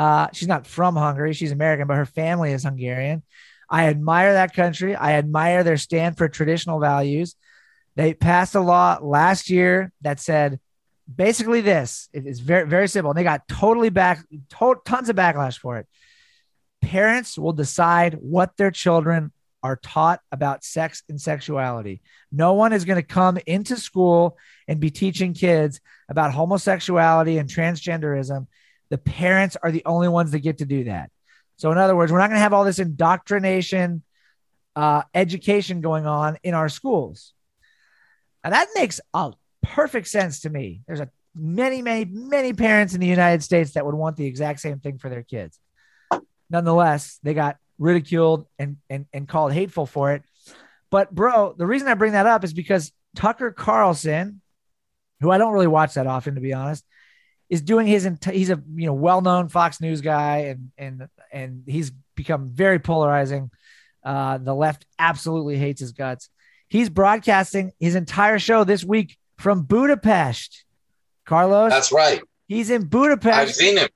Uh, 0.00 0.28
she's 0.32 0.48
not 0.48 0.66
from 0.66 0.96
Hungary, 0.96 1.34
she's 1.34 1.52
American, 1.52 1.86
but 1.86 1.98
her 1.98 2.06
family 2.06 2.52
is 2.52 2.62
Hungarian. 2.62 3.22
I 3.68 3.88
admire 3.88 4.32
that 4.32 4.54
country. 4.54 4.96
I 4.96 5.12
admire 5.12 5.62
their 5.62 5.76
stand 5.76 6.16
for 6.16 6.26
traditional 6.26 6.80
values. 6.80 7.36
They 7.96 8.14
passed 8.14 8.54
a 8.54 8.62
law 8.62 8.98
last 9.02 9.50
year 9.50 9.92
that 10.00 10.18
said 10.18 10.58
basically 11.14 11.60
this 11.60 12.08
it 12.14 12.26
is 12.26 12.40
very, 12.40 12.66
very 12.66 12.88
simple. 12.88 13.10
And 13.10 13.18
they 13.18 13.24
got 13.24 13.46
totally 13.46 13.90
back, 13.90 14.24
to- 14.58 14.80
tons 14.86 15.10
of 15.10 15.16
backlash 15.16 15.58
for 15.58 15.76
it. 15.76 15.86
Parents 16.80 17.36
will 17.36 17.52
decide 17.52 18.14
what 18.14 18.56
their 18.56 18.70
children 18.70 19.32
are 19.62 19.76
taught 19.76 20.20
about 20.32 20.64
sex 20.64 21.02
and 21.10 21.20
sexuality. 21.20 22.00
No 22.32 22.54
one 22.54 22.72
is 22.72 22.86
going 22.86 22.96
to 22.96 23.02
come 23.06 23.36
into 23.46 23.76
school 23.76 24.38
and 24.66 24.80
be 24.80 24.90
teaching 24.90 25.34
kids 25.34 25.78
about 26.08 26.32
homosexuality 26.32 27.36
and 27.36 27.50
transgenderism 27.50 28.46
the 28.90 28.98
parents 28.98 29.56
are 29.62 29.72
the 29.72 29.84
only 29.86 30.08
ones 30.08 30.32
that 30.32 30.40
get 30.40 30.58
to 30.58 30.66
do 30.66 30.84
that. 30.84 31.10
So, 31.56 31.72
in 31.72 31.78
other 31.78 31.96
words, 31.96 32.12
we're 32.12 32.18
not 32.18 32.28
going 32.28 32.38
to 32.38 32.42
have 32.42 32.52
all 32.52 32.64
this 32.64 32.78
indoctrination 32.78 34.02
uh, 34.76 35.02
education 35.14 35.80
going 35.80 36.06
on 36.06 36.38
in 36.42 36.54
our 36.54 36.68
schools. 36.68 37.32
And 38.42 38.54
that 38.54 38.68
makes 38.74 39.00
a 39.12 39.32
perfect 39.62 40.08
sense 40.08 40.40
to 40.40 40.50
me. 40.50 40.82
There's 40.86 41.00
a 41.00 41.10
many, 41.34 41.82
many, 41.82 42.06
many 42.06 42.52
parents 42.52 42.94
in 42.94 43.00
the 43.00 43.06
United 43.06 43.42
States 43.42 43.72
that 43.72 43.84
would 43.84 43.94
want 43.94 44.16
the 44.16 44.26
exact 44.26 44.60
same 44.60 44.78
thing 44.80 44.98
for 44.98 45.08
their 45.08 45.22
kids. 45.22 45.58
Nonetheless, 46.48 47.18
they 47.22 47.34
got 47.34 47.56
ridiculed 47.78 48.46
and, 48.58 48.78
and, 48.88 49.06
and 49.12 49.28
called 49.28 49.52
hateful 49.52 49.86
for 49.86 50.12
it. 50.12 50.22
But, 50.90 51.14
bro, 51.14 51.54
the 51.56 51.66
reason 51.66 51.88
I 51.88 51.94
bring 51.94 52.12
that 52.12 52.26
up 52.26 52.42
is 52.42 52.52
because 52.52 52.92
Tucker 53.14 53.52
Carlson, 53.52 54.40
who 55.20 55.30
I 55.30 55.38
don't 55.38 55.52
really 55.52 55.66
watch 55.66 55.94
that 55.94 56.06
often, 56.06 56.34
to 56.34 56.40
be 56.40 56.52
honest, 56.52 56.84
is 57.50 57.60
doing 57.60 57.86
his 57.86 58.08
he's 58.30 58.48
a 58.48 58.62
you 58.74 58.86
know 58.86 58.94
well-known 58.94 59.48
Fox 59.48 59.80
News 59.80 60.00
guy 60.00 60.36
and 60.38 60.70
and 60.78 61.08
and 61.32 61.64
he's 61.66 61.90
become 62.14 62.50
very 62.50 62.78
polarizing. 62.78 63.50
Uh, 64.02 64.38
the 64.38 64.54
left 64.54 64.86
absolutely 64.98 65.58
hates 65.58 65.80
his 65.80 65.92
guts. 65.92 66.30
He's 66.68 66.88
broadcasting 66.88 67.72
his 67.78 67.96
entire 67.96 68.38
show 68.38 68.64
this 68.64 68.84
week 68.84 69.18
from 69.36 69.62
Budapest. 69.62 70.64
Carlos, 71.26 71.70
that's 71.70 71.92
right. 71.92 72.22
He's 72.46 72.70
in 72.70 72.86
Budapest. 72.86 73.36
I've 73.36 73.54
seen 73.54 73.76
him, 73.76 73.88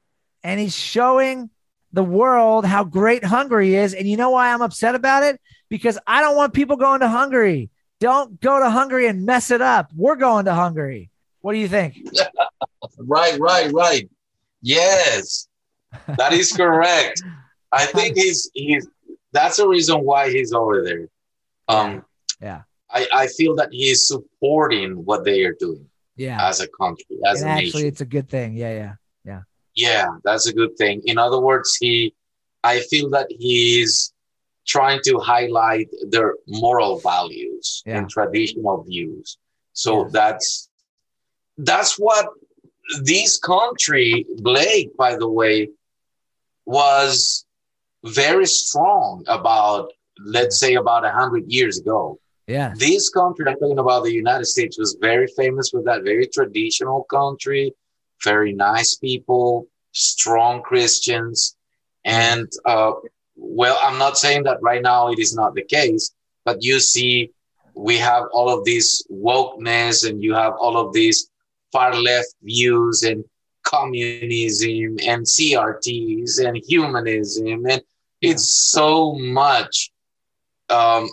and 0.42 0.61
he's 0.61 0.76
showing 0.76 1.48
the 1.92 2.05
world 2.05 2.66
how 2.66 2.82
great 2.82 3.24
Hungary 3.24 3.76
is. 3.76 3.94
And 3.94 4.07
you 4.09 4.16
know 4.16 4.30
why 4.30 4.52
I'm 4.52 4.62
upset 4.62 4.96
about 4.96 5.22
it? 5.22 5.40
Because 5.68 5.96
I 6.07 6.20
don't 6.20 6.36
want 6.36 6.52
people 6.52 6.76
going 6.76 7.00
to 7.00 7.09
Hungary. 7.09 7.70
Don't 8.00 8.40
go 8.40 8.59
to 8.59 8.68
Hungary 8.68 9.07
and 9.07 9.24
mess 9.24 9.50
it 9.52 9.62
up. 9.62 9.90
We're 9.94 10.16
going 10.16 10.44
to 10.46 10.55
Hungary. 10.55 11.11
What 11.40 11.52
do 11.52 11.59
you 11.59 11.68
think? 11.68 11.96
right, 12.98 13.38
right, 13.38 13.72
right. 13.72 14.08
Yes, 14.62 15.48
that 16.18 16.32
is 16.32 16.52
correct. 16.52 17.22
I 17.72 17.86
think 17.96 18.16
he's 18.16 18.50
he's 18.54 18.86
that's 19.32 19.56
the 19.56 19.68
reason 19.68 20.00
why 20.04 20.30
he's 20.30 20.52
over 20.52 20.82
there. 20.84 21.08
Um, 21.68 22.04
yeah. 22.40 22.62
I, 22.90 23.08
I 23.12 23.26
feel 23.26 23.56
that 23.56 23.70
he 23.72 23.90
is 23.90 24.06
supporting 24.06 25.04
what 25.04 25.24
they 25.24 25.42
are 25.44 25.54
doing. 25.58 25.86
Yeah. 26.16 26.46
As 26.48 26.60
a 26.60 26.68
country, 26.68 27.16
as 27.26 27.42
and 27.42 27.50
a 27.50 27.52
actually, 27.54 27.64
nation. 27.82 27.86
it's 27.88 28.00
a 28.00 28.04
good 28.06 28.28
thing. 28.28 28.54
Yeah, 28.56 28.72
yeah, 28.72 28.94
yeah. 29.24 29.40
Yeah, 29.74 30.06
that's 30.22 30.46
a 30.46 30.52
good 30.52 30.76
thing. 30.76 31.02
In 31.06 31.18
other 31.18 31.40
words, 31.40 31.74
he, 31.74 32.14
I 32.62 32.78
feel 32.80 33.10
that 33.10 33.26
he's 33.30 34.12
trying 34.64 35.00
to 35.06 35.18
highlight 35.18 35.88
their 36.10 36.36
moral 36.46 37.00
values 37.00 37.82
Yeah. 37.84 37.98
and 37.98 38.08
traditional 38.08 38.84
views. 38.84 39.38
So 39.72 40.02
Yes. 40.04 40.12
that's 40.12 40.68
that's 41.58 41.98
what 41.98 42.28
this 43.03 43.39
country, 43.39 44.26
Blake, 44.37 44.97
by 44.97 45.16
the 45.16 45.28
way, 45.28 45.70
was 46.66 47.45
very 48.05 48.47
strong 48.47 49.24
about. 49.28 49.93
Let's 50.24 50.61
say 50.61 50.74
about 50.74 51.05
a 51.05 51.11
hundred 51.11 51.51
years 51.51 51.80
ago. 51.80 52.20
Yeah. 52.47 52.72
This 52.76 53.09
country, 53.09 53.47
I'm 53.49 53.59
talking 53.59 53.80
about 53.80 54.05
the 54.05 54.12
United 54.12 54.45
States, 54.45 54.78
was 54.78 54.97
very 55.01 55.26
famous 55.37 55.70
for 55.70 55.82
that. 55.82 56.05
Very 56.05 56.28
traditional 56.28 57.03
country, 57.05 57.74
very 58.22 58.53
nice 58.53 58.95
people, 58.95 59.66
strong 59.91 60.62
Christians, 60.62 61.57
and 62.05 62.49
uh, 62.64 62.93
well, 63.37 63.78
I'm 63.82 63.99
not 63.99 64.18
saying 64.18 64.45
that 64.45 64.59
right 64.62 64.82
now 64.82 65.11
it 65.11 65.18
is 65.18 65.35
not 65.35 65.55
the 65.55 65.64
case, 65.64 66.14
but 66.45 66.62
you 66.62 66.78
see, 66.78 67.32
we 67.74 67.97
have 67.99 68.24
all 68.32 68.49
of 68.49 68.64
this 68.64 69.05
wokeness, 69.11 70.09
and 70.09 70.22
you 70.22 70.35
have 70.35 70.55
all 70.61 70.76
of 70.76 70.93
these 70.93 71.30
far 71.75 71.93
left 72.11 72.33
views 72.43 73.03
and 73.03 73.25
communism 73.64 74.97
and 75.11 75.20
CRTs 75.35 76.33
and 76.45 76.55
humanism, 76.70 77.66
and 77.66 77.83
it's 78.20 78.47
so 78.77 79.14
much. 79.14 79.91
Um, 80.70 81.09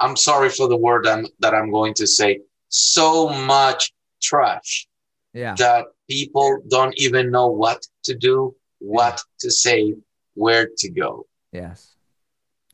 I'm 0.00 0.16
sorry 0.16 0.50
for 0.50 0.66
the 0.68 0.76
word 0.86 1.06
I'm, 1.06 1.26
that 1.40 1.54
I'm 1.54 1.70
going 1.70 1.94
to 1.94 2.06
say. 2.06 2.40
So 2.68 3.28
much 3.28 3.92
trash 4.22 4.88
Yeah. 5.32 5.54
that 5.58 5.84
people 6.10 6.58
don't 6.68 6.94
even 6.98 7.30
know 7.30 7.48
what 7.48 7.86
to 8.04 8.14
do, 8.14 8.54
what 8.78 9.20
to 9.40 9.50
say, 9.50 9.94
where 10.34 10.68
to 10.78 10.88
go. 10.90 11.26
Yes. 11.52 11.94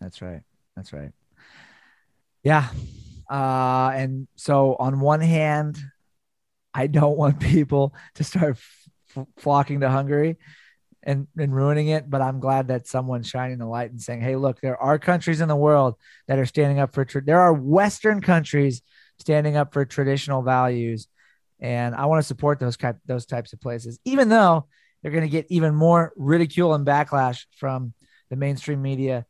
That's 0.00 0.20
right. 0.22 0.42
That's 0.76 0.92
right. 0.92 1.12
Yeah. 2.42 2.68
Uh, 3.30 3.90
and 3.94 4.26
so 4.36 4.76
on 4.78 5.00
one 5.00 5.20
hand, 5.20 5.78
I 6.74 6.86
don't 6.86 7.16
want 7.16 7.40
people 7.40 7.94
to 8.14 8.24
start 8.24 8.58
f- 9.16 9.26
flocking 9.38 9.80
to 9.80 9.90
Hungary 9.90 10.36
and, 11.02 11.26
and 11.36 11.54
ruining 11.54 11.88
it, 11.88 12.08
but 12.08 12.22
I'm 12.22 12.40
glad 12.40 12.68
that 12.68 12.86
someone's 12.86 13.28
shining 13.28 13.58
the 13.58 13.66
light 13.66 13.90
and 13.90 14.00
saying, 14.00 14.20
Hey, 14.20 14.36
look, 14.36 14.60
there 14.60 14.76
are 14.76 14.98
countries 14.98 15.40
in 15.40 15.48
the 15.48 15.56
world 15.56 15.96
that 16.28 16.38
are 16.38 16.46
standing 16.46 16.78
up 16.78 16.94
for, 16.94 17.04
tra- 17.04 17.24
there 17.24 17.40
are 17.40 17.52
Western 17.52 18.20
countries 18.20 18.82
standing 19.18 19.56
up 19.56 19.72
for 19.72 19.84
traditional 19.84 20.42
values. 20.42 21.08
And 21.60 21.94
I 21.94 22.06
want 22.06 22.20
to 22.20 22.26
support 22.26 22.58
those 22.58 22.76
type, 22.76 22.98
those 23.06 23.26
types 23.26 23.52
of 23.52 23.60
places, 23.60 23.98
even 24.04 24.28
though 24.28 24.66
they're 25.02 25.12
going 25.12 25.22
to 25.22 25.28
get 25.28 25.46
even 25.48 25.74
more 25.74 26.12
ridicule 26.16 26.74
and 26.74 26.86
backlash 26.86 27.44
from 27.56 27.92
the 28.30 28.36
mainstream 28.36 28.80
media 28.80 29.26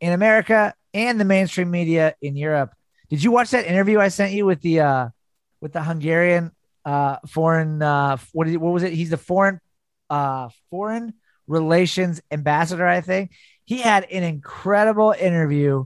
in 0.00 0.12
America 0.12 0.74
and 0.94 1.20
the 1.20 1.24
mainstream 1.24 1.70
media 1.70 2.14
in 2.20 2.36
Europe. 2.36 2.72
Did 3.08 3.22
you 3.22 3.30
watch 3.30 3.50
that 3.50 3.66
interview 3.66 4.00
I 4.00 4.08
sent 4.08 4.32
you 4.32 4.44
with 4.44 4.60
the 4.62 4.80
uh 4.80 5.08
with 5.60 5.72
the 5.72 5.82
Hungarian 5.82 6.52
uh 6.86 7.16
foreign 7.28 7.82
uh 7.82 8.16
what, 8.32 8.48
is, 8.48 8.56
what 8.56 8.72
was 8.72 8.82
it? 8.82 8.94
He's 8.94 9.10
the 9.10 9.18
foreign 9.18 9.60
uh 10.08 10.48
foreign 10.70 11.12
relations 11.46 12.22
ambassador, 12.30 12.86
I 12.86 13.02
think. 13.02 13.32
He 13.64 13.78
had 13.78 14.04
an 14.04 14.22
incredible 14.22 15.14
interview 15.18 15.84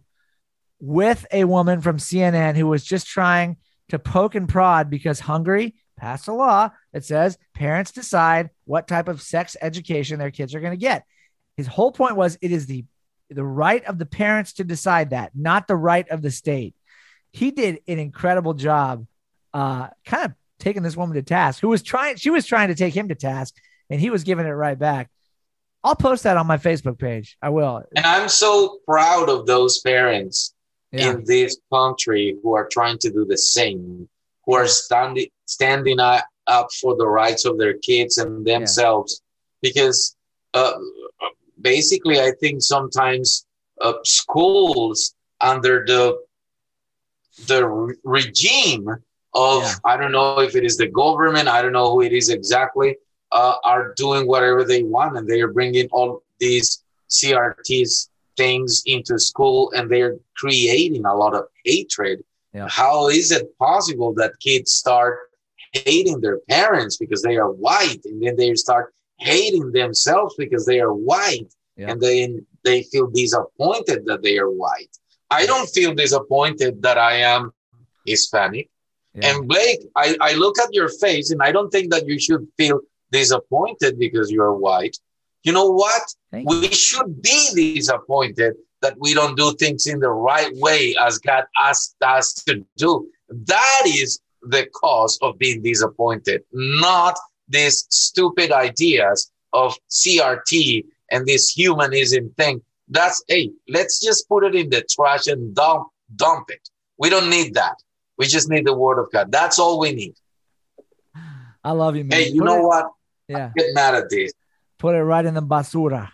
with 0.78 1.26
a 1.32 1.44
woman 1.44 1.80
from 1.80 1.96
CNN 1.96 2.56
who 2.56 2.66
was 2.66 2.84
just 2.84 3.06
trying 3.06 3.56
to 3.88 3.98
poke 3.98 4.34
and 4.34 4.48
prod 4.48 4.88
because 4.90 5.20
Hungary 5.20 5.74
passed 5.96 6.28
a 6.28 6.32
law 6.32 6.70
that 6.92 7.04
says 7.04 7.36
parents 7.54 7.90
decide 7.90 8.50
what 8.64 8.88
type 8.88 9.08
of 9.08 9.20
sex 9.20 9.56
education 9.60 10.18
their 10.18 10.30
kids 10.30 10.54
are 10.54 10.60
going 10.60 10.72
to 10.72 10.76
get. 10.76 11.04
His 11.56 11.66
whole 11.66 11.92
point 11.92 12.16
was 12.16 12.38
it 12.40 12.52
is 12.52 12.66
the 12.66 12.84
the 13.28 13.44
right 13.44 13.84
of 13.84 13.98
the 13.98 14.06
parents 14.06 14.54
to 14.54 14.64
decide 14.64 15.10
that, 15.10 15.30
not 15.34 15.68
the 15.68 15.76
right 15.76 16.08
of 16.08 16.20
the 16.20 16.32
state. 16.32 16.74
He 17.30 17.52
did 17.52 17.80
an 17.86 18.00
incredible 18.00 18.54
job, 18.54 19.06
uh, 19.54 19.88
kind 20.04 20.24
of 20.24 20.32
taking 20.60 20.82
this 20.82 20.96
woman 20.96 21.14
to 21.16 21.22
task, 21.22 21.60
who 21.60 21.68
was 21.68 21.82
trying, 21.82 22.16
she 22.16 22.30
was 22.30 22.46
trying 22.46 22.68
to 22.68 22.74
take 22.74 22.94
him 22.94 23.08
to 23.08 23.14
task, 23.14 23.54
and 23.88 24.00
he 24.00 24.10
was 24.10 24.22
giving 24.24 24.46
it 24.46 24.50
right 24.50 24.78
back. 24.78 25.10
I'll 25.82 25.96
post 25.96 26.24
that 26.24 26.36
on 26.36 26.46
my 26.46 26.58
Facebook 26.58 26.98
page. 26.98 27.36
I 27.42 27.48
will. 27.48 27.82
And 27.96 28.04
I'm 28.06 28.28
so 28.28 28.78
proud 28.86 29.28
of 29.30 29.46
those 29.46 29.80
parents 29.80 30.54
Yeah. 30.92 31.10
in 31.12 31.24
this 31.24 31.56
country 31.72 32.36
who 32.42 32.52
are 32.54 32.68
trying 32.68 32.98
to 32.98 33.10
do 33.10 33.24
the 33.24 33.38
same, 33.38 34.08
who 34.44 34.54
are 34.54 34.66
standing 34.68 35.28
standing 35.46 35.98
up 36.00 36.68
for 36.80 36.96
the 36.96 37.06
rights 37.06 37.44
of 37.44 37.58
their 37.58 37.74
kids 37.78 38.18
and 38.18 38.46
themselves. 38.46 39.22
Because 39.62 40.16
uh, 40.54 40.74
basically, 41.60 42.20
I 42.20 42.32
think 42.40 42.60
sometimes 42.62 43.46
uh, 43.80 43.94
schools 44.04 45.14
under 45.40 45.84
the 45.86 46.18
the 47.46 47.66
re- 47.66 47.96
regime 48.04 48.86
of 49.34 49.62
Yeah. 49.62 49.74
I 49.84 49.96
don't 49.96 50.12
know 50.12 50.40
if 50.40 50.56
it 50.56 50.64
is 50.64 50.76
the 50.76 50.88
government, 50.88 51.48
I 51.48 51.62
don't 51.62 51.72
know 51.72 51.90
who 51.92 52.02
it 52.02 52.12
is 52.12 52.28
exactly, 52.28 52.96
uh, 53.32 53.54
are 53.64 53.94
doing 53.94 54.26
whatever 54.26 54.64
they 54.64 54.82
want, 54.82 55.16
and 55.16 55.28
they 55.28 55.40
are 55.40 55.52
bringing 55.52 55.88
all 55.92 56.22
these 56.38 56.82
CRTs 57.08 58.08
things 58.36 58.82
into 58.86 59.18
school, 59.18 59.72
and 59.76 59.90
they're 59.90 60.16
creating 60.36 61.04
a 61.04 61.14
lot 61.14 61.34
of 61.34 61.44
hatred. 61.64 62.24
Yeah. 62.54 62.68
How 62.68 63.08
is 63.08 63.30
it 63.30 63.56
possible 63.58 64.12
that 64.14 64.32
kids 64.40 64.72
start 64.72 65.18
hating 65.72 66.20
their 66.20 66.38
parents 66.48 66.96
because 66.96 67.22
they 67.22 67.36
are 67.36 67.50
white, 67.50 68.00
and 68.04 68.20
then 68.22 68.36
they 68.36 68.54
start 68.54 68.92
hating 69.18 69.70
themselves 69.72 70.34
because 70.36 70.64
they 70.66 70.80
are 70.80 70.92
white, 70.92 71.52
Yeah. 71.76 71.90
and 71.90 72.00
then 72.00 72.46
they 72.64 72.82
feel 72.84 73.06
disappointed 73.06 74.06
that 74.06 74.22
they 74.22 74.38
are 74.38 74.50
white. 74.50 74.90
I 75.30 75.46
don't 75.46 75.68
feel 75.70 75.94
disappointed 75.94 76.82
that 76.82 76.98
I 76.98 77.16
am 77.34 77.52
Hispanic. 78.04 78.68
Yeah. 79.14 79.28
And 79.28 79.48
Blake, 79.48 79.80
I, 79.96 80.16
I 80.20 80.34
look 80.34 80.58
at 80.58 80.72
your 80.72 80.88
face 80.88 81.30
and 81.30 81.42
I 81.42 81.52
don't 81.52 81.70
think 81.70 81.90
that 81.90 82.06
you 82.06 82.18
should 82.18 82.46
feel 82.56 82.80
disappointed 83.10 83.98
because 83.98 84.30
you're 84.30 84.54
white. 84.54 84.96
You 85.42 85.52
know 85.52 85.70
what? 85.70 86.02
Thank 86.30 86.50
you. 86.50 86.60
We 86.60 86.68
should 86.68 87.20
be 87.22 87.74
disappointed 87.76 88.54
that 88.82 88.94
we 88.98 89.14
don't 89.14 89.36
do 89.36 89.52
things 89.54 89.86
in 89.86 90.00
the 90.00 90.10
right 90.10 90.54
way 90.56 90.94
as 91.00 91.18
God 91.18 91.44
asked 91.62 91.96
us 92.02 92.34
to 92.44 92.64
do. 92.76 93.08
That 93.28 93.82
is 93.86 94.20
the 94.42 94.66
cause 94.74 95.18
of 95.22 95.38
being 95.38 95.62
disappointed, 95.62 96.42
not 96.52 97.18
these 97.48 97.86
stupid 97.90 98.52
ideas 98.52 99.30
of 99.52 99.76
CRT 99.90 100.84
and 101.10 101.26
this 101.26 101.50
humanism 101.50 102.30
thing. 102.36 102.62
That's 102.88 103.22
hey, 103.28 103.50
let's 103.68 104.00
just 104.00 104.28
put 104.28 104.44
it 104.44 104.54
in 104.54 104.70
the 104.70 104.82
trash 104.82 105.26
and 105.26 105.54
dump 105.54 105.88
dump 106.16 106.50
it. 106.50 106.68
We 106.98 107.10
don't 107.10 107.30
need 107.30 107.54
that. 107.54 107.76
We 108.20 108.26
just 108.26 108.50
need 108.50 108.66
the 108.66 108.74
word 108.74 108.98
of 109.02 109.10
God. 109.10 109.32
That's 109.32 109.58
all 109.58 109.78
we 109.80 109.92
need. 109.92 110.14
I 111.64 111.70
love 111.72 111.96
you, 111.96 112.04
man. 112.04 112.18
Hey, 112.20 112.28
you 112.28 112.40
Put 112.42 112.44
know 112.44 112.58
it- 112.60 112.66
what? 112.68 112.90
Yeah. 113.28 113.50
Get 113.56 113.72
mad 113.72 113.94
at 113.94 114.10
this. 114.10 114.30
Put 114.78 114.94
it 114.94 115.02
right 115.02 115.24
in 115.24 115.32
the 115.32 115.40
basura 115.42 116.10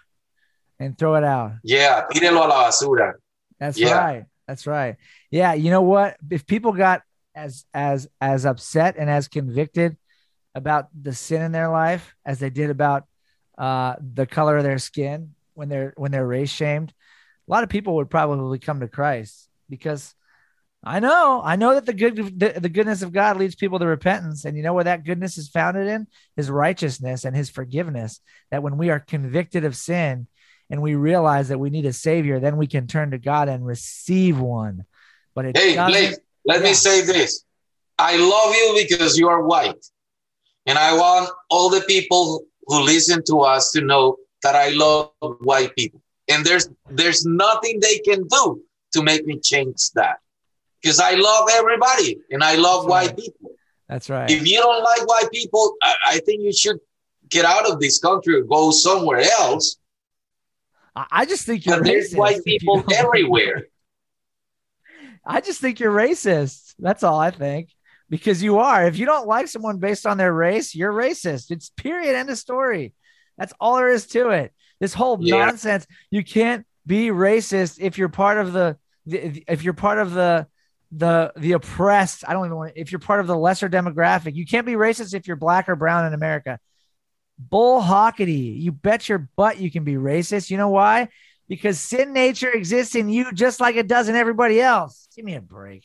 and 0.79 0.97
throw 0.97 1.17
it 1.17 1.25
out. 1.25 1.55
Yeah, 1.65 2.07
tírelo 2.13 2.45
a 2.45 2.49
la 2.49 2.69
basura. 2.69 3.15
That's 3.59 3.77
Yeah. 3.77 3.99
right. 3.99 4.25
That's 4.47 4.69
right. 4.69 4.97
Yeah, 5.33 5.55
you 5.55 5.71
know 5.73 5.83
what? 5.83 6.17
If 6.31 6.47
people 6.47 6.71
got 6.73 7.03
as 7.35 7.65
as 7.75 8.07
as 8.21 8.47
upset 8.47 8.95
and 8.97 9.11
as 9.11 9.27
convicted 9.27 9.97
about 10.55 10.87
the 10.95 11.13
sin 11.13 11.43
in 11.43 11.51
their 11.51 11.69
life 11.71 12.15
as 12.25 12.39
they 12.39 12.51
did 12.51 12.71
about 12.71 13.05
uh, 13.59 13.97
the 14.15 14.27
color 14.27 14.59
of 14.59 14.63
their 14.63 14.79
skin 14.79 15.35
when 15.55 15.69
they're 15.69 15.93
when 15.97 16.13
they're 16.13 16.27
race 16.27 16.53
shamed, 16.53 16.91
a 17.49 17.51
lot 17.51 17.65
of 17.65 17.69
people 17.69 17.97
would 17.97 18.11
probably 18.11 18.61
come 18.61 18.79
to 18.79 18.87
Christ 18.89 19.49
because 19.69 20.15
I 20.87 21.01
know, 21.01 21.43
I 21.45 21.57
know 21.57 21.75
that 21.75 21.85
the 21.85 21.93
good 21.93 22.39
the, 22.39 22.61
the 22.61 22.69
goodness 22.69 23.03
of 23.03 23.13
God 23.13 23.39
leads 23.39 23.57
people 23.57 23.81
to 23.81 23.87
repentance, 23.87 24.45
and 24.45 24.57
you 24.57 24.63
know 24.63 24.73
where 24.73 24.85
that 24.85 25.05
goodness 25.05 25.37
is 25.37 25.49
founded 25.49 25.89
in 25.89 26.07
His 26.37 26.49
righteousness 26.49 27.25
and 27.25 27.35
His 27.35 27.51
forgiveness. 27.51 28.21
That 28.53 28.63
when 28.63 28.79
we 28.79 28.91
are 28.91 29.01
convicted 29.01 29.65
of 29.65 29.77
sin 29.77 30.29
and 30.71 30.81
we 30.81 30.95
realize 30.95 31.49
that 31.49 31.59
we 31.59 31.71
need 31.71 31.87
a 31.87 31.93
savior, 31.93 32.39
then 32.39 32.57
we 32.57 32.69
can 32.69 32.87
turn 32.87 33.11
to 33.11 33.19
God 33.19 33.49
and 33.49 33.67
receive 33.67 34.39
one. 34.39 34.85
But 35.35 35.47
it 35.47 35.59
Hey, 35.59 35.75
Blake, 35.75 36.15
let 36.45 36.61
Yeah. 36.61 36.69
me 36.69 36.75
say 36.75 37.01
this. 37.01 37.45
I 37.99 38.17
love 38.17 38.55
you 38.55 38.87
because 38.89 39.19
you 39.19 39.29
are 39.29 39.43
white. 39.43 39.85
And 40.67 40.79
I 40.79 40.95
want 40.97 41.31
all 41.51 41.69
the 41.69 41.81
people 41.81 42.45
who 42.67 42.83
listen 42.83 43.25
to 43.25 43.41
us 43.41 43.73
to 43.73 43.81
know 43.81 44.19
that 44.45 44.55
I 44.55 44.69
love 44.69 45.11
white 45.41 45.75
people. 45.75 46.01
And 46.29 46.45
there's 46.45 46.69
there's 46.91 47.27
nothing 47.27 47.81
they 47.81 47.99
can 47.99 48.25
do 48.29 48.63
to 48.93 49.03
make 49.03 49.27
me 49.27 49.41
change 49.41 49.91
that. 49.95 50.19
Because 50.87 51.01
I 51.01 51.15
love 51.15 51.49
everybody 51.53 52.17
and 52.31 52.45
I 52.45 52.55
love 52.55 52.85
That's 52.85 52.89
white 52.91 53.07
right. 53.09 53.17
people. 53.17 53.51
that's 53.89 54.09
right. 54.09 54.31
If 54.31 54.47
you 54.47 54.59
don't 54.61 54.85
like 54.85 55.05
white 55.09 55.29
people, 55.33 55.75
I, 55.83 55.95
I 56.07 56.19
think 56.21 56.43
you 56.43 56.53
should 56.53 56.79
get 57.29 57.45
out 57.45 57.69
of 57.69 57.81
this 57.81 57.99
country 57.99 58.37
or 58.37 58.43
go 58.45 58.71
somewhere 58.71 59.19
else. 59.41 59.79
I, 60.95 61.27
just 61.27 61.45
think 61.45 61.67
you're 61.67 61.83
there's 61.83 62.13
racist. 62.13 62.17
white 62.19 62.45
people 62.45 62.85
everywhere. 62.95 63.67
I 65.27 65.41
just 65.41 65.61
think 65.61 65.81
you're 65.81 65.93
racist. 65.93 66.75
That's 66.79 67.03
all 67.03 67.19
I 67.19 67.33
think. 67.33 67.71
Because 68.09 68.41
you 68.45 68.61
are. 68.61 68.87
If 68.87 68.97
you 68.97 69.07
don't 69.07 69.27
like 69.27 69.49
someone 69.49 69.79
based 69.79 70.07
on 70.07 70.19
their 70.19 70.33
race, 70.33 70.73
you're 70.73 70.93
racist. 70.93 71.51
It's 71.51 71.71
period. 71.71 72.15
End 72.15 72.31
of 72.31 72.39
story. 72.39 72.95
That's 73.37 73.53
all 73.59 73.77
there 73.79 73.89
is 73.89 74.07
to 74.09 74.31
it. 74.31 74.53
This 74.79 74.95
whole 74.95 75.19
Yeah. 75.21 75.47
nonsense. 75.47 75.85
You 76.13 76.23
can't 76.23 76.65
be 76.87 77.09
racist 77.09 77.79
if 77.81 77.99
you're 77.99 78.09
part 78.09 78.39
of 78.39 78.53
the, 78.53 78.77
the 79.05 79.43
if 79.49 79.65
you're 79.65 79.75
part 79.75 79.99
of 79.99 80.13
the 80.13 80.47
the 80.93 81.33
the 81.37 81.53
oppressed. 81.53 82.25
I 82.27 82.33
don't 82.33 82.47
even 82.47 82.57
want 82.57 82.73
if 82.77 82.93
you're 82.93 82.99
part 82.99 83.21
of 83.21 83.27
the 83.27 83.37
lesser 83.37 83.69
demographic. 83.69 84.35
You 84.35 84.47
can't 84.47 84.67
be 84.67 84.73
racist 84.73 85.15
if 85.15 85.27
you're 85.27 85.37
black 85.37 85.69
or 85.69 85.77
brown 85.77 86.07
in 86.07 86.15
America. 86.15 86.59
Bull 87.39 87.81
hockety. 87.81 88.61
You 88.61 88.73
bet 88.73 89.09
your 89.09 89.29
butt 89.37 89.59
you 89.59 89.71
can 89.71 89.85
be 89.85 89.95
racist. 89.95 90.51
You 90.51 90.57
know 90.57 90.71
why? 90.71 91.09
Because 91.49 91.79
sin 91.79 92.13
nature 92.13 92.51
exists 92.51 92.95
in 92.95 93.09
you 93.09 93.33
just 93.33 93.61
like 93.61 93.77
it 93.77 93.87
does 93.87 94.09
in 94.09 94.17
everybody 94.17 94.61
else. 94.61 95.09
Give 95.15 95.25
me 95.25 95.35
a 95.35 95.41
break. 95.41 95.85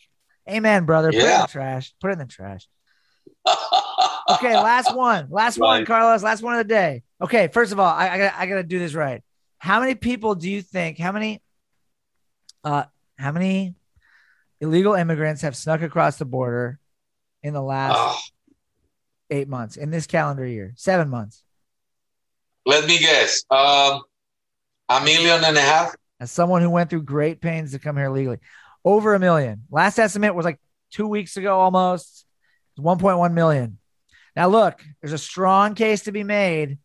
Amen, 0.50 0.86
brother. 0.86 1.12
Yeah. 1.12 1.22
Put 1.22 1.28
it 1.28 1.34
in 1.34 1.42
the 1.42 1.48
trash. 1.48 1.94
Put 2.00 2.10
it 2.10 2.14
in 2.14 2.20
the 2.20 2.26
trash. 2.26 2.68
okay, 4.30 4.56
last 4.56 4.96
one. 4.96 5.28
Last 5.30 5.58
right. 5.58 5.68
one, 5.68 5.86
Carlos. 5.86 6.24
Last 6.24 6.42
one 6.42 6.54
of 6.54 6.60
the 6.60 6.74
day. 6.74 7.04
Okay, 7.22 7.50
first 7.50 7.72
of 7.72 7.80
all, 7.80 7.94
I, 7.94 8.10
I 8.10 8.18
got 8.18 8.34
I 8.38 8.46
gotta 8.46 8.64
do 8.64 8.80
this 8.80 8.94
right. 8.94 9.24
How 9.58 9.80
many 9.80 9.96
people 9.96 10.36
do 10.36 10.50
you 10.50 10.62
think? 10.62 10.98
How 10.98 11.12
many? 11.12 11.42
Uh, 12.64 12.84
how 13.18 13.32
many 13.32 13.76
illegal 14.62 14.94
immigrants 14.94 15.42
have 15.42 15.58
snuck 15.58 15.82
across 15.82 16.18
the 16.18 16.26
border 16.26 16.80
in 17.44 17.54
the 17.54 17.62
last 17.62 17.98
oh. 17.98 18.20
eight 19.30 19.50
months 19.50 19.76
in 19.76 19.92
this 19.92 20.08
calendar 20.08 20.46
year? 20.46 20.74
Seven 20.78 21.10
months. 21.10 21.44
Let 22.66 22.86
me 22.88 23.00
guess. 23.00 23.44
Um, 23.50 24.02
a 24.88 25.04
million 25.04 25.44
and 25.44 25.58
a 25.58 25.62
half. 25.62 25.96
As 26.20 26.32
someone 26.32 26.62
who 26.62 26.70
went 26.70 26.90
through 26.90 27.02
great 27.04 27.42
pains 27.42 27.72
to 27.72 27.80
come 27.80 27.98
here 27.98 28.10
legally, 28.10 28.38
over 28.86 29.16
a 29.16 29.20
million. 29.20 29.64
Last 29.72 29.98
estimate 29.98 30.36
was 30.36 30.46
like 30.46 30.60
two 30.92 31.08
weeks 31.08 31.36
ago 31.36 31.60
almost. 31.60 32.26
1.1 32.80 33.34
million. 33.34 33.78
Now, 34.36 34.48
look, 34.48 34.84
there's 35.02 35.14
a 35.14 35.18
strong 35.18 35.76
case 35.76 36.04
to 36.04 36.12
be 36.12 36.24
made. 36.24 36.78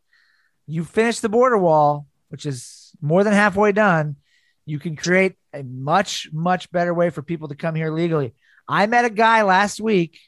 You 0.67 0.85
finish 0.85 1.21
the 1.21 1.29
border 1.29 1.59
wall, 1.59 2.07
which 2.29 2.45
is 2.45 2.93
more 3.01 3.23
than 3.23 3.33
halfway 3.33 3.73
done. 3.73 4.17
You 4.67 4.79
can 4.81 4.97
create 4.97 5.37
a 5.55 5.63
much, 5.63 6.29
much 6.33 6.71
better 6.71 6.93
way 6.93 7.11
for 7.11 7.23
people 7.23 7.49
to 7.49 7.55
come 7.55 7.75
here 7.75 7.91
legally. 7.91 8.35
I 8.69 8.87
met 8.87 9.05
a 9.05 9.11
guy 9.11 9.43
last 9.43 9.81
week. 9.81 10.19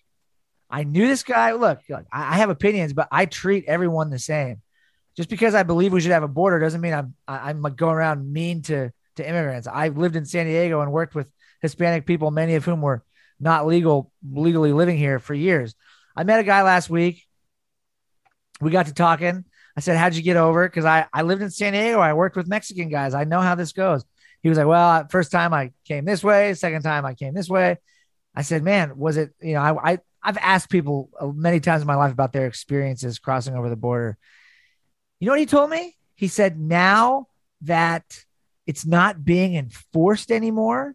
I 0.71 0.85
knew 0.85 1.07
this 1.07 1.25
guy. 1.25 1.53
Look, 1.53 1.81
I 2.13 2.37
have 2.37 2.51
opinions, 2.51 2.93
but 2.93 3.09
I 3.11 3.27
treat 3.27 3.65
everyone 3.67 4.11
the 4.11 4.19
same. 4.19 4.63
Just 5.17 5.29
because 5.29 5.55
I 5.55 5.65
believe 5.65 5.93
we 5.93 6.01
should 6.01 6.13
have 6.13 6.23
a 6.23 6.29
border 6.29 6.61
doesn't 6.61 6.81
mean 6.81 6.95
I'm 6.95 7.15
I'm 7.27 7.63
going 7.63 7.97
around 7.97 8.33
mean 8.33 8.63
to 8.63 8.93
to 9.17 9.29
immigrants. 9.29 9.67
I've 9.67 9.99
lived 9.99 10.15
in 10.15 10.25
San 10.25 10.47
Diego 10.47 10.81
and 10.81 10.93
worked 10.93 11.17
with 11.17 11.33
Hispanic 11.61 12.07
people, 12.07 12.31
many 12.31 12.55
of 12.55 12.65
whom 12.65 12.83
were 12.83 13.03
not 13.41 13.67
legal 13.67 14.13
legally 14.25 14.73
living 14.73 14.97
here 14.97 15.19
for 15.19 15.35
years. 15.35 15.75
I 16.15 16.23
met 16.23 16.39
a 16.39 16.45
guy 16.45 16.63
last 16.63 16.89
week. 16.89 17.27
We 18.61 18.71
got 18.71 18.87
to 18.87 18.95
talking. 18.95 19.45
I 19.77 19.81
said, 19.81 19.97
"How'd 19.97 20.15
you 20.15 20.23
get 20.23 20.37
over?" 20.37 20.69
Because 20.69 20.85
I 20.85 21.07
I 21.13 21.23
lived 21.23 21.43
in 21.43 21.51
San 21.51 21.73
Diego. 21.73 21.99
I 21.99 22.13
worked 22.13 22.37
with 22.37 22.47
Mexican 22.47 22.89
guys. 22.89 23.15
I 23.15 23.25
know 23.25 23.41
how 23.41 23.57
this 23.57 23.73
goes. 23.73 24.05
He 24.43 24.49
was 24.49 24.59
like, 24.59 24.67
"Well, 24.67 25.07
first 25.11 25.31
time 25.33 25.53
I 25.53 25.73
came 25.85 26.05
this 26.05 26.23
way. 26.23 26.55
Second 26.55 26.83
time 26.83 27.05
I 27.05 27.15
came 27.15 27.35
this 27.35 27.49
way." 27.49 27.79
I 28.35 28.43
said, 28.43 28.63
"Man, 28.63 28.97
was 28.97 29.17
it? 29.17 29.33
You 29.41 29.55
know, 29.55 29.61
I, 29.61 29.93
I 29.93 29.99
I've 30.23 30.39
asked 30.39 30.71
people 30.71 31.11
many 31.35 31.61
times 31.61 31.83
in 31.83 31.87
my 31.87 31.95
life 31.95 32.13
about 32.13 32.33
their 32.33 32.47
experiences 32.47 33.19
crossing 33.19 33.55
over 33.55 33.69
the 33.69 33.77
border. 33.77 34.17
You 35.21 35.27
know 35.27 35.33
what 35.33 35.41
he 35.41 35.47
told 35.47 35.71
me? 35.71 35.97
He 36.15 36.29
said, 36.29 36.59
"Now 36.59 37.29
that 37.63 38.25
it's 38.67 38.87
not 38.87 39.25
being 39.25 39.55
enforced 39.57 40.31
anymore, 40.31 40.95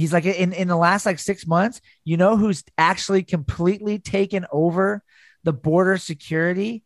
He's 0.00 0.14
like 0.14 0.24
in, 0.24 0.54
in 0.54 0.66
the 0.66 0.76
last 0.76 1.04
like 1.04 1.18
six 1.18 1.46
months, 1.46 1.82
you 2.04 2.16
know 2.16 2.38
who's 2.38 2.64
actually 2.78 3.22
completely 3.22 3.98
taken 3.98 4.46
over 4.50 5.02
the 5.44 5.52
border 5.52 5.98
security? 5.98 6.84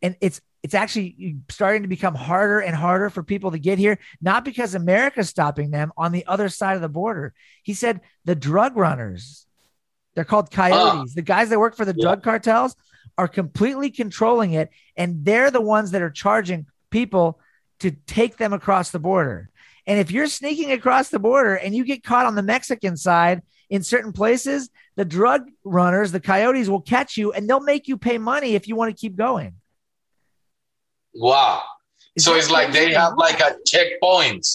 And 0.00 0.16
it's 0.20 0.40
it's 0.62 0.74
actually 0.74 1.36
starting 1.48 1.82
to 1.82 1.88
become 1.88 2.14
harder 2.14 2.60
and 2.60 2.74
harder 2.74 3.10
for 3.10 3.22
people 3.22 3.50
to 3.50 3.58
get 3.58 3.78
here, 3.78 3.98
not 4.20 4.44
because 4.44 4.74
America's 4.74 5.28
stopping 5.28 5.70
them 5.70 5.92
on 5.96 6.12
the 6.12 6.24
other 6.26 6.48
side 6.48 6.76
of 6.76 6.82
the 6.82 6.88
border. 6.88 7.34
He 7.62 7.74
said 7.74 8.00
the 8.24 8.36
drug 8.36 8.76
runners, 8.76 9.46
they're 10.14 10.24
called 10.24 10.50
coyotes, 10.50 11.12
uh, 11.12 11.14
the 11.16 11.22
guys 11.22 11.48
that 11.48 11.58
work 11.58 11.76
for 11.76 11.84
the 11.84 11.94
yeah. 11.96 12.04
drug 12.04 12.22
cartels 12.22 12.76
are 13.18 13.28
completely 13.28 13.90
controlling 13.90 14.52
it. 14.52 14.70
And 14.96 15.24
they're 15.24 15.50
the 15.50 15.60
ones 15.60 15.90
that 15.90 16.02
are 16.02 16.10
charging 16.10 16.66
people 16.90 17.40
to 17.80 17.90
take 17.90 18.36
them 18.36 18.52
across 18.52 18.90
the 18.90 19.00
border. 19.00 19.50
And 19.86 19.98
if 19.98 20.12
you're 20.12 20.28
sneaking 20.28 20.70
across 20.70 21.08
the 21.08 21.18
border 21.18 21.56
and 21.56 21.74
you 21.74 21.84
get 21.84 22.04
caught 22.04 22.26
on 22.26 22.36
the 22.36 22.42
Mexican 22.42 22.96
side 22.96 23.42
in 23.68 23.82
certain 23.82 24.12
places, 24.12 24.70
the 24.94 25.04
drug 25.04 25.50
runners, 25.64 26.12
the 26.12 26.20
coyotes 26.20 26.68
will 26.68 26.82
catch 26.82 27.16
you 27.16 27.32
and 27.32 27.48
they'll 27.48 27.60
make 27.60 27.88
you 27.88 27.96
pay 27.96 28.18
money 28.18 28.54
if 28.54 28.68
you 28.68 28.76
want 28.76 28.94
to 28.94 29.00
keep 29.00 29.16
going. 29.16 29.54
Wow. 31.14 31.62
Is 32.14 32.24
so 32.24 32.34
it's 32.34 32.50
like 32.50 32.72
they 32.72 32.92
have 32.92 33.14
like 33.16 33.40
a 33.40 33.56
checkpoint. 33.66 34.46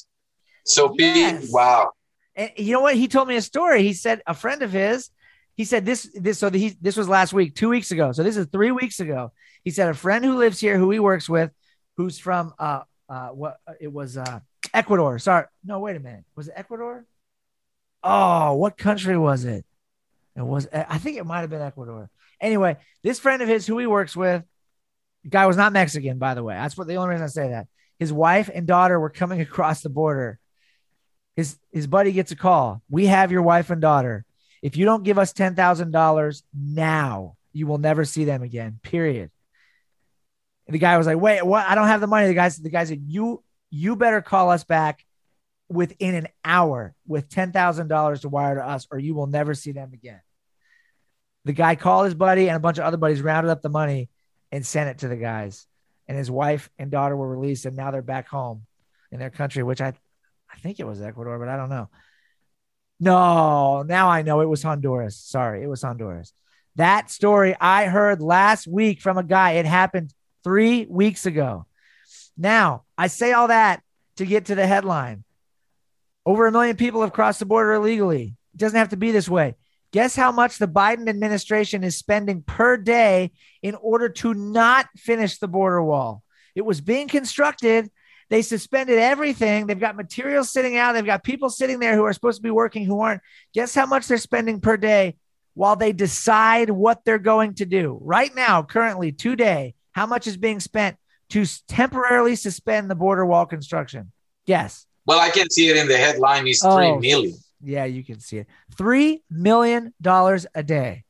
So 0.66 0.94
yes. 0.98 1.42
People, 1.42 1.54
wow. 1.54 1.92
And 2.36 2.52
you 2.56 2.74
know 2.74 2.82
what? 2.82 2.96
He 2.96 3.08
told 3.08 3.28
me 3.28 3.36
a 3.36 3.42
story. 3.42 3.84
He 3.84 3.94
said 3.94 4.22
a 4.28 4.34
friend 4.34 4.62
of 4.62 4.72
his, 4.72 5.10
he 5.56 5.66
said 5.66 5.86
this, 5.86 6.08
this, 6.14 6.38
so 6.38 6.52
he, 6.52 6.78
this 6.80 6.96
was 6.96 7.10
last 7.10 7.34
week, 7.34 7.56
two 7.56 7.70
weeks 7.70 7.90
ago. 7.90 8.12
So 8.12 8.22
this 8.22 8.38
is 8.38 8.46
three 8.52 8.72
weeks 8.72 9.00
ago. 9.00 9.32
He 9.64 9.72
said 9.72 9.90
a 9.90 9.96
friend 9.96 10.24
who 10.24 10.38
lives 10.38 10.60
here, 10.60 10.78
who 10.78 10.92
he 10.92 11.00
works 11.00 11.28
with, 11.28 11.52
who's 11.96 12.20
from, 12.20 12.54
uh, 12.60 12.82
uh, 13.10 13.30
what 13.30 13.58
it 13.82 13.92
was, 13.92 14.18
uh, 14.18 14.40
Ecuador. 14.74 15.18
Sorry. 15.18 15.46
No, 15.66 15.80
wait 15.80 15.96
a 15.96 16.00
minute. 16.00 16.26
Was 16.36 16.48
it 16.48 16.54
Ecuador? 16.56 17.06
Oh, 18.04 18.54
what 18.54 18.78
country 18.78 19.18
was 19.18 19.46
it? 19.46 19.66
It 20.36 20.46
was, 20.46 20.68
I 20.72 21.00
think 21.00 21.18
it 21.18 21.26
might 21.26 21.42
have 21.42 21.50
been 21.50 21.62
Ecuador. 21.62 22.12
Anyway, 22.40 22.78
this 23.02 23.20
friend 23.20 23.42
of 23.42 23.48
his 23.48 23.66
who 23.66 23.80
he 23.80 23.88
works 23.88 24.16
with, 24.16 24.44
guy 25.30 25.46
was 25.46 25.58
not 25.58 25.74
Mexican, 25.74 26.18
by 26.18 26.34
the 26.34 26.44
way. 26.44 26.56
That's 26.56 26.78
what 26.78 26.88
the 26.88 26.96
only 26.96 27.12
reason 27.12 27.26
I 27.26 27.28
say 27.28 27.50
that. 27.50 27.68
His 28.00 28.14
wife 28.14 28.50
and 28.54 28.68
daughter 28.68 29.00
were 29.00 29.10
coming 29.10 29.42
across 29.42 29.82
the 29.82 29.90
border. 29.90 30.40
His 31.36 31.58
his 31.72 31.88
buddy 31.88 32.12
gets 32.12 32.32
a 32.32 32.36
call. 32.36 32.82
We 32.90 33.08
have 33.08 33.32
your 33.32 33.44
wife 33.44 33.70
and 33.70 33.82
daughter. 33.82 34.26
If 34.62 34.76
you 34.76 34.86
don't 34.86 35.04
give 35.04 35.20
us 35.20 35.34
ten 35.34 35.56
thousand 35.56 35.92
dollars 35.92 36.44
now, 36.54 37.36
you 37.54 37.68
will 37.68 37.78
never 37.78 38.06
see 38.06 38.26
them 38.26 38.42
again. 38.42 38.80
Period. 38.82 39.30
And 40.66 40.74
the 40.74 40.80
guy 40.80 40.98
was 40.98 41.08
like, 41.08 41.20
"Wait, 41.20 41.46
what? 41.46 41.66
I 41.66 41.76
don't 41.76 41.88
have 41.88 42.02
the 42.02 42.08
money." 42.08 42.28
The 42.28 42.34
guy 42.34 42.50
"The 42.50 42.70
guy 42.70 42.86
said 42.86 43.04
you 43.08 43.44
you 43.70 43.96
better 43.96 44.22
call 44.22 44.50
us 44.50 44.64
back 44.64 45.06
within 45.70 46.16
an 46.16 46.28
hour 46.46 46.96
with 47.06 47.30
$10,000 47.30 48.22
to 48.22 48.30
wire 48.30 48.56
to 48.56 48.66
us, 48.66 48.88
or 48.90 48.98
you 48.98 49.14
will 49.14 49.28
never 49.28 49.54
see 49.54 49.74
them 49.74 49.92
again. 49.94 50.22
The 51.46 51.54
guy 51.54 51.76
called 51.76 52.06
his 52.06 52.16
buddy 52.16 52.48
and 52.48 52.56
a 52.56 52.62
bunch 52.62 52.78
of 52.78 52.86
other 52.86 52.98
buddies, 52.98 53.22
rounded 53.22 53.52
up 53.52 53.62
the 53.62 53.70
money 53.70 54.10
and 54.52 54.66
sent 54.66 54.90
it 54.90 55.00
to 55.00 55.08
the 55.08 55.16
guys. 55.16 55.68
And 56.08 56.18
his 56.18 56.32
wife 56.32 56.70
and 56.80 56.90
daughter 56.90 57.16
were 57.16 57.28
released, 57.28 57.66
and 57.66 57.76
now 57.76 57.92
they're 57.92 58.02
back 58.02 58.28
home 58.28 58.66
in 59.12 59.20
their 59.20 59.30
country, 59.30 59.64
which 59.64 59.82
I, 59.82 59.94
I 60.52 60.58
think 60.60 60.80
it 60.80 60.88
was 60.88 61.02
Ecuador, 61.02 61.38
but 61.40 61.50
I 61.50 61.58
don't 61.58 61.70
know. 61.70 61.90
No, 63.00 63.84
now 63.84 64.10
I 64.10 64.22
know 64.22 64.42
it 64.42 64.50
was 64.50 64.64
Honduras. 64.64 65.18
Sorry, 65.18 65.64
it 65.64 65.68
was 65.68 65.82
Honduras. 65.82 66.34
That 66.76 67.12
story 67.12 67.56
I 67.60 67.86
heard 67.86 68.22
last 68.22 68.68
week 68.68 69.02
from 69.02 69.18
a 69.18 69.24
guy. 69.24 69.54
It 69.54 69.66
happened 69.66 70.14
three 70.44 70.86
weeks 70.90 71.26
ago. 71.26 71.66
Now, 72.38 72.84
I 72.98 73.08
say 73.08 73.34
all 73.34 73.48
that 73.48 73.82
to 74.18 74.26
get 74.26 74.46
to 74.46 74.56
the 74.56 74.68
headline. 74.68 75.24
Over 76.26 76.48
a 76.48 76.52
million 76.52 76.76
people 76.76 77.02
have 77.02 77.14
crossed 77.14 77.40
the 77.40 77.46
border 77.46 77.74
illegally. 77.74 78.36
It 78.54 78.58
doesn't 78.58 78.78
have 78.78 78.90
to 78.90 78.98
be 78.98 79.12
this 79.12 79.30
way. 79.30 79.56
Guess 79.98 80.16
how 80.16 80.32
much 80.32 80.60
the 80.60 80.68
Biden 80.68 81.10
administration 81.10 81.84
is 81.84 81.98
spending 81.98 82.44
per 82.44 82.78
day 82.78 83.32
in 83.64 83.74
order 83.74 84.10
to 84.10 84.36
not 84.36 84.86
finish 84.96 85.40
the 85.40 85.48
border 85.48 85.84
wall? 85.84 86.22
It 86.54 86.62
was 86.62 86.82
being 86.82 87.08
constructed. 87.08 87.90
They 88.30 88.44
suspended 88.44 89.00
everything. 89.00 89.66
They've 89.66 89.80
got 89.80 89.96
materials 89.96 90.54
sitting 90.54 90.78
out. 90.78 90.94
They've 90.94 91.04
got 91.04 91.24
people 91.24 91.50
sitting 91.50 91.80
there 91.80 91.96
who 91.96 92.04
are 92.04 92.14
supposed 92.14 92.38
to 92.38 92.44
be 92.44 92.52
working 92.52 92.86
who 92.86 93.02
aren't. 93.02 93.24
Guess 93.56 93.74
how 93.74 93.88
much 93.88 94.08
they're 94.08 94.20
spending 94.20 94.62
per 94.62 94.78
day 94.78 95.16
while 95.56 95.76
they 95.76 95.94
decide 95.94 96.70
what 96.70 97.04
they're 97.04 97.18
going 97.18 97.56
to 97.56 97.66
do? 97.66 97.98
Right 98.00 98.36
now, 98.36 98.62
currently, 98.62 99.12
today, 99.12 99.74
how 99.94 100.06
much 100.06 100.28
is 100.28 100.38
being 100.38 100.60
spent 100.60 100.98
to 101.30 101.44
temporarily 101.68 102.36
suspend 102.36 102.92
the 102.92 102.94
border 102.94 103.26
wall 103.26 103.48
construction. 103.48 104.12
Yes. 104.46 104.86
Well, 105.08 105.20
I 105.20 105.32
can 105.32 105.50
see 105.50 105.70
it 105.70 105.76
in 105.76 105.88
the 105.88 105.98
headline 105.98 106.46
is 106.46 106.62
oh, 106.64 106.78
three 106.78 107.10
million. 107.10 107.36
Yeah, 107.62 107.86
you 107.86 108.04
can 108.04 108.20
see 108.20 108.38
it. 108.38 108.48
Three 108.78 109.24
million 109.30 109.94
dollars 110.02 110.46
a 110.54 110.64
day 110.64 111.04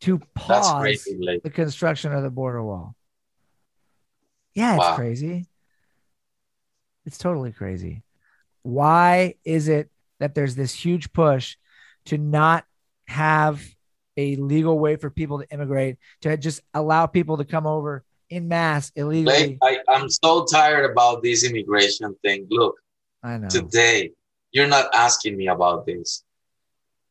to 0.00 0.20
pause 0.34 1.04
the 1.42 1.50
construction 1.52 2.12
of 2.12 2.22
the 2.22 2.30
border 2.30 2.62
wall. 2.62 2.94
Yeah, 4.54 4.76
it's 4.76 4.80
wow. 4.80 4.94
crazy. 4.94 5.46
It's 7.04 7.18
totally 7.18 7.52
crazy. 7.52 8.02
Why 8.62 9.34
is 9.44 9.68
it 9.68 9.90
that 10.20 10.34
there's 10.34 10.54
this 10.54 10.74
huge 10.74 11.12
push 11.12 11.56
to 12.06 12.18
not 12.18 12.64
have 13.06 13.62
a 14.16 14.36
legal 14.36 14.78
way 14.78 14.96
for 14.96 15.10
people 15.10 15.38
to 15.40 15.48
immigrate, 15.50 15.96
to 16.22 16.36
just 16.36 16.60
allow 16.74 17.06
people 17.06 17.38
to 17.38 17.44
come 17.44 17.66
over 17.66 18.04
in 18.30 18.48
mass 18.48 18.92
illegally. 18.94 19.58
I, 19.62 19.78
I'm 19.88 20.08
so 20.10 20.44
tired 20.44 20.90
about 20.90 21.22
this 21.22 21.44
immigration 21.44 22.14
thing. 22.22 22.46
Look, 22.50 22.76
I 23.22 23.38
know. 23.38 23.48
Today, 23.48 24.10
you're 24.52 24.68
not 24.68 24.86
asking 24.94 25.36
me 25.36 25.48
about 25.48 25.86
this. 25.86 26.24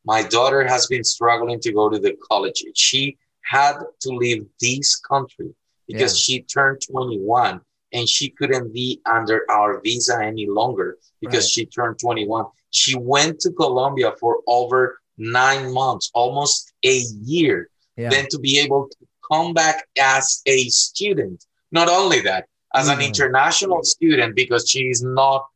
My 0.04 0.22
daughter 0.22 0.66
has 0.66 0.86
been 0.86 1.04
struggling 1.04 1.60
to 1.60 1.72
go 1.72 1.88
to 1.88 1.98
the 1.98 2.16
college. 2.30 2.64
She 2.74 3.18
had 3.42 3.78
to 4.00 4.10
leave 4.10 4.46
this 4.60 4.96
country 4.96 5.54
because 5.86 6.14
yeah. 6.14 6.36
she 6.36 6.42
turned 6.42 6.82
21 6.90 7.60
and 7.92 8.08
she 8.08 8.30
couldn't 8.30 8.72
be 8.72 9.00
under 9.06 9.44
our 9.50 9.80
visa 9.80 10.22
any 10.22 10.46
longer 10.46 10.98
because 11.20 11.44
right. 11.44 11.50
she 11.50 11.66
turned 11.66 11.98
21. 11.98 12.46
She 12.70 12.96
went 12.96 13.40
to 13.40 13.52
Colombia 13.52 14.12
for 14.20 14.38
over 14.46 15.00
nine 15.16 15.72
months, 15.72 16.10
almost 16.14 16.72
a 16.84 16.98
year, 17.22 17.70
yeah. 17.96 18.10
then 18.10 18.26
to 18.30 18.38
be 18.38 18.58
able 18.60 18.88
to 18.88 19.06
come 19.30 19.54
back 19.54 19.86
as 20.00 20.42
a 20.46 20.68
student. 20.68 21.44
Not 21.72 21.88
only 21.88 22.20
that, 22.22 22.46
as 22.74 22.88
mm-hmm. 22.88 23.00
an 23.00 23.06
international 23.06 23.82
student, 23.82 24.36
because 24.36 24.68
she 24.68 24.88
is 24.88 25.02
not 25.02 25.46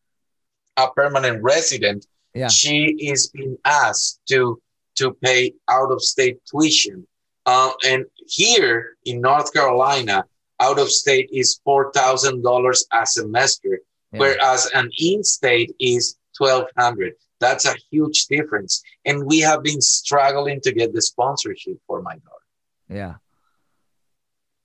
a 0.77 0.91
permanent 0.91 1.43
resident, 1.43 2.07
yeah. 2.35 2.49
she 2.49 2.97
is 3.01 3.29
being 3.29 3.57
asked 3.64 4.20
to 4.29 4.61
to 4.97 5.14
pay 5.23 5.53
out 5.68 5.91
of 5.91 6.03
state 6.03 6.39
tuition. 6.45 7.07
Uh, 7.47 7.70
and 7.85 8.05
here 8.27 8.97
in 9.05 9.20
North 9.20 9.53
Carolina, 9.53 10.25
out 10.61 10.79
of 10.79 10.91
state 10.91 11.29
is 11.33 11.61
four 11.64 11.91
thousand 11.93 12.43
dollars 12.43 12.87
a 12.93 13.07
semester, 13.07 13.81
yeah. 14.12 14.18
whereas 14.18 14.70
an 14.75 14.91
in 14.99 15.25
state 15.25 15.75
is 15.81 16.16
twelve 16.37 16.66
hundred. 16.79 17.14
That's 17.41 17.66
a 17.66 17.75
huge 17.91 18.27
difference, 18.27 18.83
and 19.05 19.27
we 19.27 19.41
have 19.41 19.62
been 19.62 19.81
struggling 19.81 20.61
to 20.61 20.73
get 20.73 20.95
the 20.95 21.03
sponsorship 21.03 21.79
for 21.87 22.01
my 22.03 22.12
daughter. 22.12 22.47
Yeah. 22.89 23.14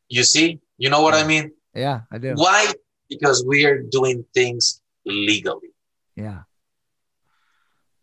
You 0.10 0.24
see, 0.24 0.60
you 0.78 0.90
know 0.90 1.02
what 1.02 1.16
yeah. 1.16 1.20
I 1.20 1.28
mean? 1.28 1.52
Yeah, 1.74 2.02
I 2.12 2.18
do. 2.20 2.34
Why? 2.36 2.72
Because 3.10 3.44
we 3.46 3.66
are 3.66 3.82
doing 3.82 4.26
things 4.34 4.82
legally. 5.06 5.70
Yeah. 6.18 6.42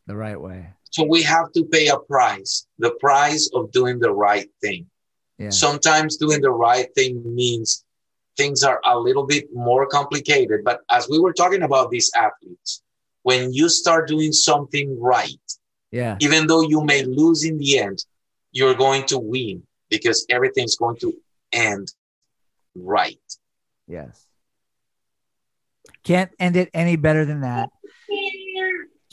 The 0.06 0.16
right 0.16 0.40
way. 0.40 0.68
So 0.90 1.04
we 1.04 1.22
have 1.22 1.52
to 1.52 1.64
pay 1.64 1.88
a 1.88 1.98
price, 1.98 2.66
the 2.78 2.92
price 3.00 3.50
of 3.52 3.72
doing 3.72 3.98
the 3.98 4.12
right 4.12 4.48
thing. 4.62 4.86
Yeah. 5.38 5.50
Sometimes 5.50 6.16
doing 6.16 6.40
the 6.40 6.52
right 6.52 6.86
thing 6.94 7.20
means 7.34 7.84
things 8.36 8.62
are 8.62 8.80
a 8.84 8.96
little 8.96 9.26
bit 9.26 9.48
more 9.52 9.86
complicated. 9.86 10.62
But 10.64 10.80
as 10.90 11.08
we 11.08 11.18
were 11.18 11.32
talking 11.32 11.62
about 11.62 11.90
these 11.90 12.10
athletes, 12.14 12.82
when 13.22 13.52
you 13.52 13.68
start 13.68 14.06
doing 14.06 14.32
something 14.32 15.00
right, 15.00 15.40
yeah, 15.90 16.16
even 16.20 16.46
though 16.46 16.62
you 16.62 16.84
may 16.84 17.02
lose 17.02 17.44
in 17.44 17.58
the 17.58 17.78
end, 17.78 18.04
you're 18.52 18.74
going 18.74 19.04
to 19.06 19.18
win 19.18 19.64
because 19.90 20.26
everything's 20.30 20.76
going 20.76 20.96
to 20.98 21.12
end 21.52 21.92
right. 22.76 23.18
Yes. 23.88 24.26
Can't 26.04 26.30
end 26.38 26.56
it 26.56 26.70
any 26.74 26.96
better 26.96 27.24
than 27.24 27.40
that. 27.40 27.70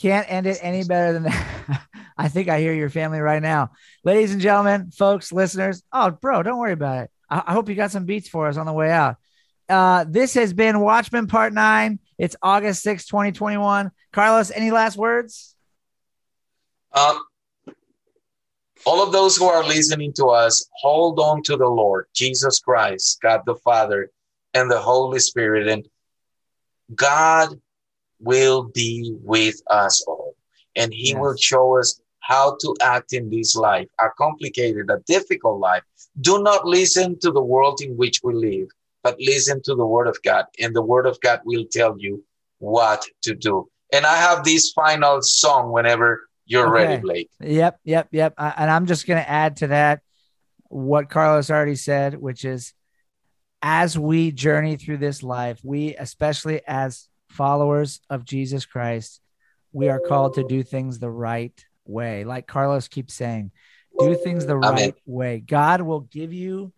Can't 0.02 0.28
end 0.28 0.48
it 0.48 0.58
any 0.60 0.82
better 0.82 1.12
than 1.12 1.22
that. 1.22 1.86
I 2.18 2.26
think 2.26 2.48
I 2.48 2.58
hear 2.58 2.72
your 2.72 2.90
family 2.90 3.20
right 3.20 3.40
now. 3.40 3.70
Ladies 4.02 4.32
and 4.32 4.40
gentlemen, 4.40 4.90
folks, 4.90 5.30
listeners. 5.30 5.84
Oh, 5.92 6.10
bro, 6.10 6.42
don't 6.42 6.58
worry 6.58 6.72
about 6.72 7.04
it. 7.04 7.10
I, 7.30 7.44
I 7.46 7.52
hope 7.52 7.68
you 7.68 7.76
got 7.76 7.92
some 7.92 8.04
beats 8.04 8.28
for 8.28 8.48
us 8.48 8.56
on 8.56 8.66
the 8.66 8.72
way 8.72 8.90
out. 8.90 9.14
Uh, 9.68 10.04
this 10.08 10.34
has 10.34 10.52
been 10.52 10.80
Watchmen 10.80 11.28
Part 11.28 11.52
9. 11.52 12.00
It's 12.18 12.34
August 12.42 12.82
6, 12.82 13.06
2021. 13.06 13.92
Carlos, 14.12 14.50
any 14.50 14.72
last 14.72 14.96
words? 14.96 15.54
Um, 16.92 17.20
all 18.84 19.06
of 19.06 19.12
those 19.12 19.36
who 19.36 19.44
are 19.44 19.62
listening 19.62 20.12
to 20.14 20.26
us, 20.26 20.68
hold 20.72 21.20
on 21.20 21.44
to 21.44 21.56
the 21.56 21.68
Lord, 21.68 22.06
Jesus 22.12 22.58
Christ, 22.58 23.20
God 23.22 23.42
the 23.46 23.54
Father, 23.54 24.10
and 24.52 24.68
the 24.68 24.80
Holy 24.80 25.20
Spirit. 25.20 25.68
And 25.68 25.86
God 26.92 27.56
will 28.22 28.64
be 28.64 29.14
with 29.22 29.60
us 29.68 30.02
all. 30.06 30.34
And 30.76 30.92
He 30.92 31.10
yes. 31.10 31.18
will 31.18 31.36
show 31.36 31.78
us 31.78 32.00
how 32.20 32.56
to 32.60 32.76
act 32.80 33.12
in 33.12 33.28
this 33.28 33.56
life, 33.56 33.88
a 34.00 34.08
complicated, 34.16 34.90
a 34.90 35.00
difficult 35.06 35.60
life. 35.60 35.82
Do 36.20 36.42
not 36.42 36.66
listen 36.66 37.18
to 37.20 37.30
the 37.30 37.42
world 37.42 37.80
in 37.82 37.96
which 37.96 38.20
we 38.22 38.34
live, 38.34 38.68
but 39.02 39.20
listen 39.20 39.60
to 39.64 39.74
the 39.74 39.86
Word 39.86 40.06
of 40.06 40.16
God. 40.22 40.46
And 40.60 40.74
the 40.74 40.82
Word 40.82 41.06
of 41.06 41.20
God 41.20 41.40
will 41.44 41.64
tell 41.70 41.96
you 41.98 42.24
what 42.58 43.04
to 43.22 43.34
do. 43.34 43.68
And 43.92 44.06
I 44.06 44.16
have 44.16 44.44
this 44.44 44.72
final 44.72 45.20
song 45.20 45.72
whenever 45.72 46.22
you're 46.46 46.68
okay. 46.68 46.86
ready, 46.86 47.02
Blake. 47.02 47.30
Yep, 47.40 47.80
yep, 47.84 48.08
yep. 48.12 48.34
I, 48.38 48.54
and 48.56 48.70
I'm 48.70 48.86
just 48.86 49.06
going 49.06 49.22
to 49.22 49.28
add 49.28 49.56
to 49.58 49.66
that 49.68 50.00
what 50.68 51.10
Carlos 51.10 51.50
already 51.50 51.74
said, 51.74 52.14
which 52.14 52.44
is 52.44 52.72
as 53.60 53.98
we 53.98 54.32
journey 54.32 54.76
through 54.76 54.96
this 54.98 55.22
life, 55.22 55.60
we, 55.62 55.94
especially 55.96 56.62
as 56.66 57.08
followers 57.32 58.00
of 58.10 58.24
Jesus 58.24 58.66
Christ, 58.66 59.20
we 59.72 59.88
are 59.88 60.00
called 60.00 60.34
to 60.34 60.44
do 60.44 60.62
things 60.62 60.98
the 60.98 61.10
right 61.10 61.64
way. 61.86 62.24
Like 62.24 62.46
Carlos 62.46 62.88
keeps 62.88 63.14
saying, 63.14 63.50
do 63.98 64.14
things 64.14 64.46
the 64.46 64.56
right 64.56 64.80
Amen. 64.80 64.94
way. 65.06 65.40
God 65.40 65.82
will 65.82 66.00
give 66.00 66.32
you 66.32 66.72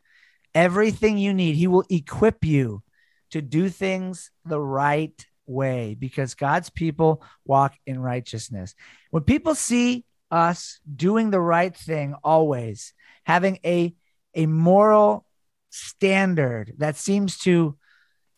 everything 0.55 1.19
you 1.19 1.35
need, 1.35 1.57
He 1.57 1.67
will 1.67 1.85
equip 1.91 2.45
you 2.45 2.83
to 3.31 3.43
do 3.43 3.69
things 3.69 4.31
the 4.45 4.61
right 4.61 5.27
way 5.47 5.97
because 5.99 6.35
God's 6.35 6.71
people 6.71 7.23
walk 7.45 7.75
in 7.87 7.99
righteousness. 7.99 8.75
When 9.11 9.25
people 9.25 9.55
see 9.55 10.05
us 10.31 10.79
doing 10.95 11.31
the 11.31 11.41
right 11.41 11.77
thing 11.77 12.15
always, 12.23 12.95
having 13.25 13.59
a, 13.65 13.95
a 14.35 14.47
moral 14.47 15.27
standard 15.71 16.75
that 16.79 16.97
seems 16.97 17.39
to 17.39 17.77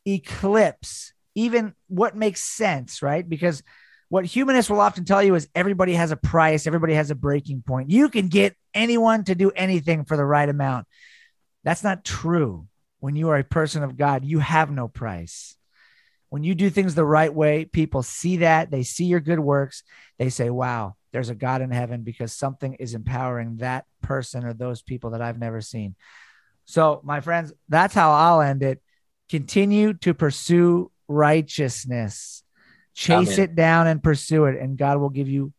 eclipse 0.07 1.13
even 1.37 1.75
what 1.87 2.17
makes 2.17 2.43
sense, 2.43 3.03
right? 3.03 3.29
Because 3.29 3.63
what 4.09 4.25
humanists 4.25 4.71
will 4.71 4.81
often 4.81 5.05
tell 5.05 5.23
you 5.23 5.35
is 5.35 5.49
everybody 5.55 5.95
has 5.95 6.11
a 6.11 6.17
price, 6.17 6.67
everybody 6.67 6.95
has 6.95 7.11
a 7.11 7.15
breaking 7.15 7.63
point. 7.63 7.91
You 7.91 8.09
can 8.09 8.29
get 8.29 8.57
anyone 8.75 9.23
to 9.25 9.35
do 9.35 9.51
anything 9.51 10.05
for 10.05 10.17
the 10.17 10.25
right 10.25 10.49
amount. 10.49 10.87
That's 11.63 11.85
not 11.85 12.05
true. 12.05 12.67
When 13.01 13.15
you 13.15 13.29
are 13.29 13.37
a 13.37 13.45
person 13.45 13.83
of 13.83 13.97
God, 13.97 14.25
you 14.25 14.39
have 14.39 14.71
no 14.71 14.89
price. 14.89 15.57
When 16.31 16.43
you 16.43 16.55
do 16.55 16.71
things 16.71 16.95
the 16.95 17.05
right 17.05 17.33
way, 17.33 17.67
people 17.67 18.03
see 18.03 18.39
that, 18.39 18.71
they 18.71 18.83
see 18.83 19.05
your 19.05 19.21
good 19.21 19.39
works, 19.39 19.83
they 20.19 20.31
say, 20.31 20.51
wow, 20.51 20.97
there's 21.13 21.29
a 21.29 21.35
God 21.35 21.61
in 21.61 21.71
heaven 21.71 22.03
because 22.03 22.33
something 22.33 22.75
is 22.75 22.95
empowering 22.95 23.59
that 23.59 23.85
person 24.03 24.45
or 24.45 24.55
those 24.55 24.83
people 24.83 25.11
that 25.11 25.23
I've 25.23 25.39
never 25.39 25.61
seen. 25.61 25.95
So, 26.65 27.01
my 27.05 27.21
friends, 27.21 27.53
that's 27.69 27.95
how 27.95 28.13
I'll 28.13 28.41
end 28.41 28.63
it. 28.63 28.83
Continue 29.29 29.95
to 29.95 30.15
pursue 30.15 30.91
righteousness, 31.09 32.43
chase 32.95 33.35
Amen. 33.35 33.41
it 33.41 33.55
down 33.55 33.87
and 33.87 34.03
pursue 34.03 34.47
it, 34.47 34.61
and 34.61 34.77
God 34.77 34.99
will 34.99 35.11
give 35.11 35.29
you 35.29 35.53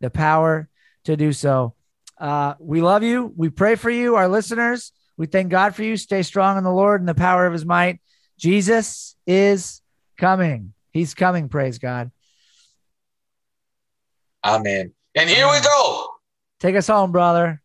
the 0.00 0.10
power 0.10 0.68
to 1.04 1.16
do 1.16 1.32
so. 1.32 1.74
Uh, 2.18 2.54
we 2.58 2.80
love 2.80 3.02
you. 3.02 3.32
We 3.36 3.50
pray 3.50 3.74
for 3.74 3.90
you, 3.90 4.16
our 4.16 4.28
listeners. 4.28 4.92
We 5.16 5.26
thank 5.26 5.50
God 5.50 5.74
for 5.74 5.82
you. 5.82 5.96
Stay 5.96 6.22
strong 6.22 6.58
in 6.58 6.64
the 6.64 6.72
Lord 6.72 7.00
and 7.00 7.08
the 7.08 7.14
power 7.14 7.46
of 7.46 7.52
his 7.52 7.64
might. 7.64 8.00
Jesus 8.38 9.16
is 9.26 9.80
coming. 10.16 10.74
He's 10.92 11.14
coming. 11.14 11.48
Praise 11.48 11.78
God. 11.78 12.10
Amen. 14.44 14.92
And 15.14 15.30
here 15.30 15.48
we 15.48 15.60
go. 15.60 16.08
Take 16.60 16.76
us 16.76 16.86
home, 16.86 17.12
brother. 17.12 17.60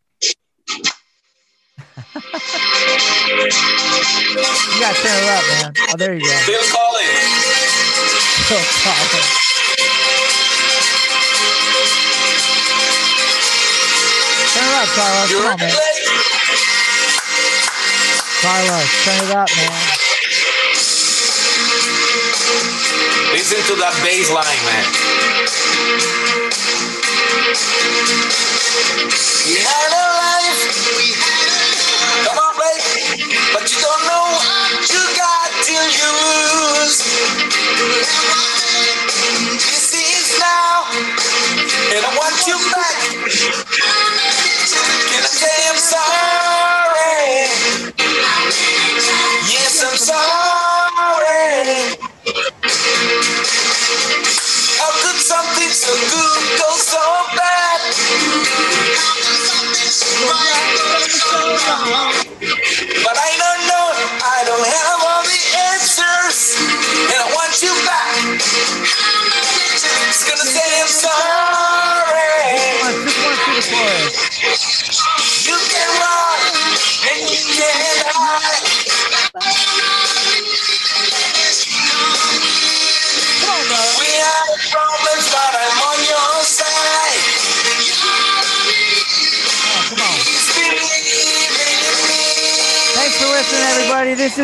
you 4.30 4.80
got 4.80 4.94
to 4.94 5.02
turn 5.02 5.18
it 5.18 5.28
up, 5.28 5.44
man. 5.50 5.72
Oh, 5.90 5.96
there 5.96 6.14
you 6.14 6.22
go. 6.22 6.30
Still 6.46 6.62
calling. 6.70 7.10
Still 8.46 8.64
calling. 8.86 9.26
Turn 14.54 14.66
it 14.66 14.76
up, 14.78 14.88
Carlos. 14.94 15.30
You're 15.30 15.42
Come 15.42 15.52
on, 15.52 15.58
man. 15.58 15.74
Carlos, 18.42 18.88
turn 19.04 19.20
it 19.24 19.36
up, 19.36 19.50
man. 19.56 19.72
Listen 23.32 23.60
to 23.66 23.74
that 23.78 23.94
bass 24.02 24.30
line, 24.30 24.62
man. 24.66 24.86
We 29.46 29.54
had 29.58 29.92
a 29.92 30.19
got 35.98 37.00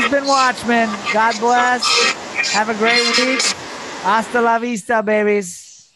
has 0.01 0.11
been 0.11 0.27
Watchmen. 0.27 0.89
God 1.13 1.39
bless. 1.41 1.85
Have 2.53 2.69
a 2.69 2.75
great 2.75 3.03
week. 3.19 3.41
Hasta 4.03 4.41
la 4.41 4.59
vista, 4.59 5.03
babies. 5.03 5.91